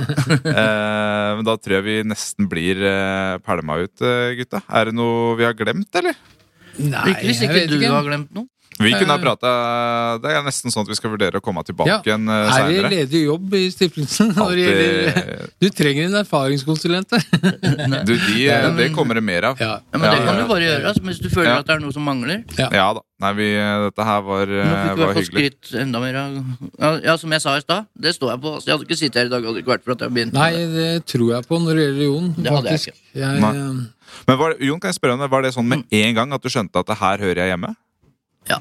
Eh, 0.58 1.30
men 1.38 1.46
da 1.46 1.56
tror 1.62 1.78
jeg 1.78 1.86
vi 1.86 2.00
nesten 2.08 2.50
blir 2.50 2.82
pælma 3.46 3.78
ut, 3.84 4.08
gutta. 4.42 4.64
Er 4.74 4.90
det 4.90 4.98
noe 4.98 5.38
vi 5.38 5.46
har 5.46 5.54
glemt, 5.60 5.92
eller? 6.02 6.18
Nei, 6.78 7.10
Ikke 7.10 7.26
hvis 7.26 7.42
jeg 7.42 7.50
ikke 7.50 7.60
vet 7.62 7.70
du 7.70 7.76
ikke. 7.80 7.90
har 7.94 8.04
glemt 8.04 8.34
noe. 8.36 8.46
Vi 8.80 8.92
kunne 8.94 9.10
ha 9.10 9.18
Eh. 9.18 9.22
prata 9.24 9.52
Det 10.22 10.30
er 10.38 10.44
nesten 10.46 10.70
sånn 10.70 10.84
at 10.86 10.90
vi 10.92 10.96
skal 11.00 11.10
vurdere 11.10 11.40
å 11.40 11.42
komme 11.42 11.64
tilbake 11.66 11.88
Ja. 11.90 12.02
igjen 12.06 12.28
seinere. 12.30 12.68
Er 12.78 12.90
det 12.90 12.92
ledig 13.10 13.22
jobb 13.26 13.54
i 13.58 13.64
stiftelsen? 13.74 14.36
Når 14.38 14.52
det 14.54 14.66
gjelder, 14.68 15.50
du 15.60 15.70
trenger 15.74 16.06
en 16.06 16.18
erfaringskonsulent. 16.22 17.10
Du, 18.06 18.14
de, 18.14 18.44
Ja, 18.44 18.62
men- 18.70 18.78
det 18.78 18.92
kommer 18.94 19.16
det 19.18 19.24
mer 19.24 19.44
av. 19.50 19.60
Ja. 19.60 19.80
Ja, 19.92 19.98
men 19.98 20.12
det 20.12 20.26
kan 20.28 20.38
du 20.38 20.46
bare 20.48 20.62
gjøre 20.68 20.86
altså, 20.92 21.02
hvis 21.10 21.20
du 21.24 21.30
føler 21.30 21.50
Ja. 21.56 21.58
at 21.60 21.66
det 21.66 21.76
er 21.76 21.80
noe 21.80 21.92
som 21.94 22.04
mangler. 22.06 22.44
Ja 22.60 22.94
da. 22.94 23.02
Nei, 23.20 23.32
vi, 23.34 23.48
dette 23.58 24.04
her 24.06 24.22
var, 24.22 24.46
Nå 24.46 24.62
eh, 24.62 24.90
fikk 24.94 24.98
var 25.02 25.14
hyggelig. 25.18 25.26
skrytt 25.26 25.82
enda 25.82 26.00
mer 26.00 26.16
av 26.22 26.36
ja, 26.78 26.90
ja, 27.04 27.16
som 27.18 27.32
jeg 27.34 27.42
sa 27.42 27.56
i 27.58 27.62
stad, 27.66 27.88
det 28.00 28.14
står 28.14 28.30
jeg 28.36 28.42
på. 28.44 28.54
Altså, 28.54 28.66
jeg 28.70 28.78
hadde 28.78 28.86
ikke 28.86 29.00
sittet 29.02 29.16
her 29.16 29.26
i 29.26 29.30
dag 29.34 29.42
hadde 29.44 29.56
det 29.58 29.64
ikke 29.66 29.74
vært 29.74 29.84
for 29.88 29.92
at 29.98 30.00
jeg 30.06 30.14
begynte. 30.14 30.34
Nei, 30.38 30.52
det 30.54 31.06
tror 31.10 31.34
jeg 31.34 31.48
på 31.50 31.58
når 31.58 31.74
det 31.74 31.84
gjelder 31.88 32.06
Jon, 32.06 32.30
Det 32.38 32.52
hadde 32.54 32.70
jeg 32.70 32.80
ikke. 32.80 32.94
Jeg, 33.18 33.40
Nei. 33.42 33.50
eh, 33.58 33.88
Men 34.28 34.38
var, 34.38 34.54
Jon, 34.62 34.80
kan 34.80 34.92
jeg 34.94 35.00
spørre 35.02 35.14
om 35.18 35.20
det, 35.26 35.32
var 35.34 35.42
det 35.42 35.54
sånn 35.58 35.66
med 35.66 35.84
en 35.92 36.14
gang 36.14 36.32
at 36.38 36.42
du 36.46 36.50
skjønte 36.50 36.78
at 36.78 36.86
det 36.86 36.98
her 37.02 37.18
hører 37.18 37.42
jeg 37.42 37.50
hjemme? 37.58 37.74
Ja. 38.50 38.60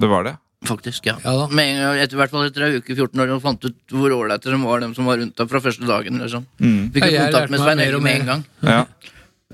Det 0.00 0.08
var 0.10 0.24
det? 0.26 0.34
Faktisk, 0.64 1.06
ja. 1.06 1.18
Ja 1.24 1.32
da. 1.36 1.48
Med 1.52 1.74
en 1.74 1.80
gang, 1.82 1.98
etter, 2.00 2.16
hvert 2.16 2.32
fall 2.32 2.46
etter 2.48 2.64
ei 2.64 2.78
uke, 2.80 2.94
14 2.96 3.20
år, 3.20 3.32
og 3.34 3.42
fant 3.44 3.64
ut 3.68 3.92
hvor 3.92 4.14
ålreite 4.16 4.48
de 4.48 4.58
var, 4.62 4.80
dem 4.80 4.94
som 4.96 5.04
var 5.10 5.18
rundt 5.20 5.36
deg 5.36 5.50
fra 5.50 5.60
første 5.60 5.84
dagen. 5.88 6.16
Eller 6.20 6.32
sånn. 6.32 6.46
Mm. 6.58 6.88
Fikk 6.94 7.04
jeg 7.10 7.20
kontakt 7.26 7.52
med 7.52 7.60
Svein 7.60 7.82
Helge 7.84 8.00
med 8.04 8.20
en 8.22 8.30
gang. 8.32 8.44
Ja. 8.74 8.84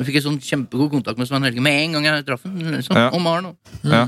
Jeg 0.00 0.06
fikk 0.06 0.16
en 0.20 0.22
sånn 0.28 0.38
kjempegod 0.40 0.92
kontakt 0.94 1.18
med 1.18 1.28
Svein 1.28 1.44
Helge 1.44 1.60
med 1.60 1.76
en 1.82 1.96
gang 1.98 2.06
jeg 2.06 2.24
traff 2.28 2.44
ham. 2.46 2.54
Liksom, 2.62 2.96
Ja. 2.96 3.08
Og 3.10 3.20
Maren. 3.20 3.50
Og. 3.50 3.74
ja. 3.90 4.04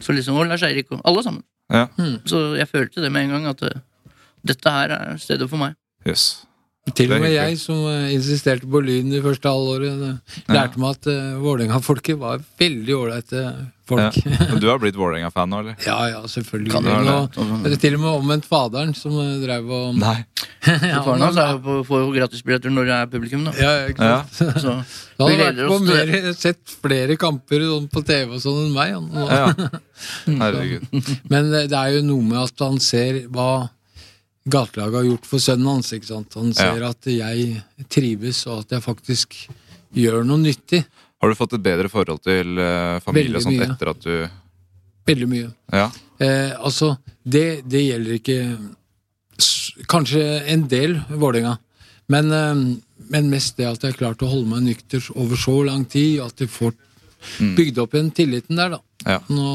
Så 0.00 0.14
liksom, 0.16 0.38
og 0.40 0.48
Lars 0.48 0.64
Eirik 0.66 0.88
og 0.96 1.02
alle 1.04 1.22
sammen. 1.26 1.44
ja. 1.70 1.84
Så 2.26 2.56
jeg 2.56 2.66
følte 2.72 3.04
det 3.04 3.12
med 3.12 3.28
en 3.28 3.36
gang, 3.36 3.46
at 3.52 3.62
uh, 3.62 4.14
dette 4.46 4.72
her 4.72 4.94
er 4.96 5.16
stedet 5.20 5.46
for 5.50 5.60
meg. 5.60 5.76
Jøss. 6.08 6.46
Til 6.96 7.12
og 7.12 7.20
med 7.24 7.32
jeg 7.34 7.58
som 7.60 7.82
eh, 7.90 8.12
insisterte 8.14 8.68
på 8.70 8.80
Lyn 8.84 9.10
det 9.12 9.22
første 9.24 9.50
halvåret, 9.50 9.98
lærte 10.48 10.54
lærte 10.54 10.82
meg 10.82 10.94
at 10.96 11.10
uh, 11.10 11.40
Vålerenga-folket 11.42 12.18
var 12.20 12.40
veldig 12.60 12.94
ålreite 12.96 13.42
folk. 13.88 14.16
Ja. 14.24 14.56
Du 14.60 14.66
har 14.68 14.78
blitt 14.82 14.96
Vålerenga-fan 14.98 15.50
nå, 15.50 15.60
eller? 15.64 15.76
Ja, 15.88 15.98
ja, 16.12 16.20
selvfølgelig. 16.28 16.72
Kan 16.74 16.84
du 16.84 16.92
ha 16.92 17.00
det? 17.26 17.48
det 17.64 17.72
er 17.78 17.82
til 17.86 17.96
og 17.98 18.02
med 18.04 18.10
omvendt 18.20 18.48
faderen 18.48 18.94
som 18.96 19.16
eh, 19.22 19.34
drev 19.44 19.70
og 19.72 19.96
Nei. 19.98 20.18
ja, 20.68 21.00
Faren 21.06 21.22
hans 21.22 21.38
får 21.88 22.02
jo 22.02 22.08
gratisbilletter 22.16 22.72
når 22.74 22.88
det 22.90 22.96
er 22.98 23.10
publikum, 23.12 23.46
da. 23.48 23.54
Ja, 23.58 23.72
ikke 23.92 24.08
Ja. 24.10 24.18
sant? 24.34 24.60
Så 24.64 24.74
Han 24.74 25.32
vi 25.32 25.38
hadde 25.38 25.44
vært 25.44 25.56
gleder 25.56 25.72
på 25.72 25.78
mer, 25.88 26.32
sett 26.38 26.76
flere 26.82 27.16
kamper 27.20 27.64
på 27.92 28.04
TV 28.06 28.36
og 28.36 28.42
sånn 28.44 28.60
enn 28.66 28.76
meg. 28.76 28.94
Han. 28.94 29.08
Ja. 29.32 29.70
Herregud. 30.44 30.86
Men 31.32 31.52
eh, 31.54 31.66
det 31.70 31.78
er 31.78 31.96
jo 31.98 32.04
noe 32.06 32.28
med 32.28 32.40
at 32.44 32.64
han 32.66 32.78
ser 32.82 33.24
hva 33.32 33.50
gatelaget 34.50 34.98
har 34.98 35.08
gjort 35.08 35.28
for 35.28 35.42
sønnen 35.42 35.70
hans. 35.70 35.92
ikke 35.92 36.10
sant? 36.10 36.36
Han 36.38 36.54
ser 36.56 36.84
at 36.88 37.08
jeg 37.10 37.62
trives, 37.92 38.44
og 38.48 38.64
at 38.64 38.76
jeg 38.76 38.84
faktisk 38.84 39.38
gjør 39.96 40.24
noe 40.26 40.40
nyttig. 40.42 40.82
Har 41.18 41.30
du 41.30 41.38
fått 41.38 41.56
et 41.56 41.64
bedre 41.64 41.90
forhold 41.90 42.20
til 42.22 42.60
eh, 42.62 42.98
familie 43.02 43.38
og 43.40 43.46
sånt 43.46 43.58
mye. 43.58 43.70
etter 43.72 43.94
at 43.94 44.04
du 44.04 44.12
Veldig 45.08 45.28
mye. 45.30 45.46
Ja. 45.72 45.86
Eh, 46.20 46.52
altså, 46.52 46.92
det, 47.24 47.62
det 47.64 47.80
gjelder 47.86 48.18
ikke 48.18 48.40
Kanskje 49.88 50.22
en 50.50 50.64
del 50.68 50.96
Vålerenga, 51.08 51.54
men, 52.12 52.30
eh, 52.34 52.62
men 53.14 53.30
mest 53.32 53.56
det 53.56 53.68
at 53.70 53.84
jeg 53.84 53.94
har 53.94 53.98
klart 54.00 54.24
å 54.26 54.30
holde 54.30 54.50
meg 54.50 54.66
nykter 54.66 55.04
over 55.16 55.38
så 55.38 55.56
lang 55.66 55.84
tid, 55.88 56.18
at 56.24 56.42
jeg 56.42 56.50
får 56.52 56.74
bygd 57.56 57.78
opp 57.82 57.94
igjen 57.94 58.10
tilliten 58.14 58.58
der, 58.58 58.76
da. 58.76 58.80
ja. 59.06 59.20
Nå, 59.30 59.48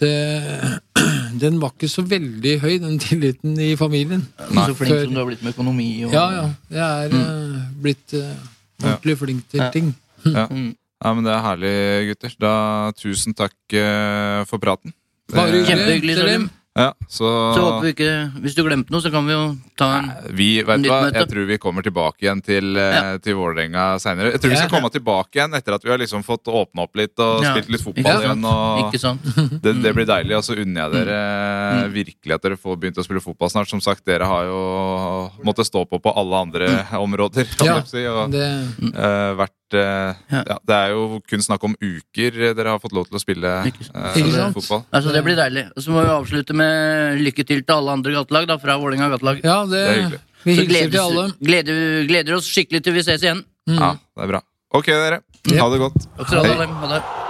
det, 0.00 0.12
den 1.40 1.58
var 1.62 1.72
ikke 1.74 1.88
så 1.90 2.02
veldig 2.06 2.54
høy, 2.62 2.78
den 2.82 2.98
tilliten 3.02 3.58
i 3.60 3.74
familien. 3.76 4.26
så 4.38 4.74
flink 4.74 4.92
Før- 4.92 5.04
som 5.04 5.14
du 5.14 5.20
har 5.20 5.26
blitt 5.28 5.42
med 5.42 5.54
økonomi 5.54 5.88
og 6.06 6.12
Ja, 6.12 6.24
ja. 6.32 6.44
Jeg 6.70 7.06
er 7.10 7.16
eh, 7.20 7.60
blitt 7.82 8.14
uh, 8.14 8.32
ordentlig 8.82 9.18
flink 9.18 9.48
til 9.50 9.60
Ja. 9.60 9.70
ting. 9.70 9.94
Ja. 10.24 10.46
Mm. 10.50 10.74
ja, 11.04 11.12
men 11.14 11.24
det 11.24 11.32
er 11.34 11.42
herlig, 11.44 11.74
gutter. 12.10 12.36
Da 12.40 12.52
tusen 12.96 13.34
takk 13.34 13.54
uh, 13.76 14.44
for 14.48 14.58
praten. 14.58 14.92
Bare 15.32 15.50
hyggelig. 15.50 15.66
Kjempehyggelig, 15.72 16.16
Salim. 16.16 16.50
Ja, 16.74 16.88
så, 17.06 17.28
Så 17.54 17.60
håper 17.62 17.84
vi 17.86 17.90
ikke 17.92 18.06
Hvis 18.42 18.56
du 18.58 18.64
glemte 18.66 18.90
noe, 18.90 18.98
så 18.98 19.10
kan 19.14 19.22
vi 19.28 19.30
jo 19.30 19.42
ta 19.78 19.86
en 20.00 20.08
Vi, 20.34 20.56
vet 20.66 20.80
Nytt 20.82 20.90
hva, 20.90 20.96
møte. 21.04 21.20
Jeg 21.22 21.28
tror 21.30 21.46
vi 21.46 21.58
kommer 21.62 21.82
tilbake 21.86 22.24
igjen 22.26 22.40
til, 22.42 22.76
eh, 22.76 22.94
Ja. 22.94 23.18
til 23.22 23.36
Vålerenga 23.38 23.84
seinere. 24.02 24.32
Jeg 24.34 24.40
tror 24.42 24.50
vi 24.50 24.56
skal 24.58 24.70
Ja. 24.70 24.74
komme 24.80 24.90
tilbake 24.90 25.38
igjen 25.38 25.54
etter 25.54 25.74
at 25.74 25.84
vi 25.84 25.90
har 25.90 25.98
liksom 25.98 26.24
fått 26.26 26.44
åpna 26.50 26.82
opp 26.82 26.96
litt 26.96 27.14
og 27.22 27.42
Ja. 27.44 27.54
spilt 27.54 27.68
litt 27.70 27.80
fotball 27.80 28.22
igjen. 28.26 28.44
Og 28.44 28.92
Ikke 28.92 28.98
sant? 29.00 29.22
det, 29.62 29.82
det 29.82 29.94
blir 29.94 30.04
deilig. 30.06 30.34
Og 30.36 30.42
så 30.42 30.58
unner 30.58 30.82
jeg 30.90 30.92
dere 31.06 31.20
Mm. 31.84 31.92
virkelig 31.94 32.34
at 32.34 32.42
dere 32.42 32.56
får 32.56 32.76
begynt 32.76 32.98
å 32.98 33.04
spille 33.06 33.22
fotball 33.22 33.50
snart. 33.50 33.68
Som 33.70 33.80
sagt, 33.80 34.04
dere 34.04 34.26
har 34.26 34.44
jo 34.44 35.30
måttet 35.46 35.66
stå 35.70 35.86
på 35.88 36.02
på 36.02 36.10
alle 36.16 36.34
andre 36.42 36.66
områder. 36.98 37.46
kan 37.56 37.66
Ja, 37.66 37.74
jeg 37.78 37.86
si, 37.86 38.04
og, 38.06 38.30
Det, 38.32 38.50
uh, 38.98 39.34
vært, 39.38 39.50
eh, 39.50 39.63
Ja. 39.82 40.42
ja, 40.50 40.56
det 40.68 40.76
er 40.76 40.92
jo 40.94 41.20
kun 41.30 41.42
snakk 41.44 41.64
om 41.66 41.74
uker 41.80 42.38
dere 42.54 42.74
har 42.74 42.82
fått 42.82 42.94
lov 42.96 43.08
til 43.08 43.18
å 43.18 43.22
spille 43.22 43.50
eh, 43.64 43.70
Ikke 43.72 43.88
sant? 43.90 44.54
fotball. 44.56 44.84
Altså, 44.94 45.12
det 45.14 45.24
blir 45.26 45.38
deilig. 45.38 45.66
Og 45.74 45.84
så 45.84 45.94
må 45.94 46.04
vi 46.04 46.12
avslutte 46.14 46.56
med 46.56 47.20
lykke 47.24 47.44
til 47.48 47.64
til 47.64 47.74
alle 47.76 47.98
andre 47.98 48.14
gattelag 48.16 48.48
da, 48.50 48.58
fra 48.62 48.78
Vålerenga 48.80 49.10
gatelag. 49.16 49.42
ja, 49.44 49.58
det, 49.70 49.82
er 49.84 50.00
hyggelig. 50.02 50.22
Vi 50.44 50.56
Så 50.56 50.64
gleder, 50.68 50.90
til 50.90 51.00
alle. 51.00 51.28
gleder, 51.40 51.84
gleder 52.08 52.34
oss 52.36 52.50
skikkelig 52.52 52.84
til 52.84 52.92
vi 52.98 53.04
ses 53.06 53.22
igjen. 53.24 53.44
Mm. 53.68 53.78
Ja, 53.80 53.94
det 53.96 54.26
er 54.26 54.34
bra. 54.36 54.42
Ok, 54.74 54.90
dere. 54.92 55.22
Ha 55.54 55.68
det 55.72 55.78
godt. 55.80 56.08
Hei. 56.30 56.66
Ha 56.66 56.96
det. 56.96 57.23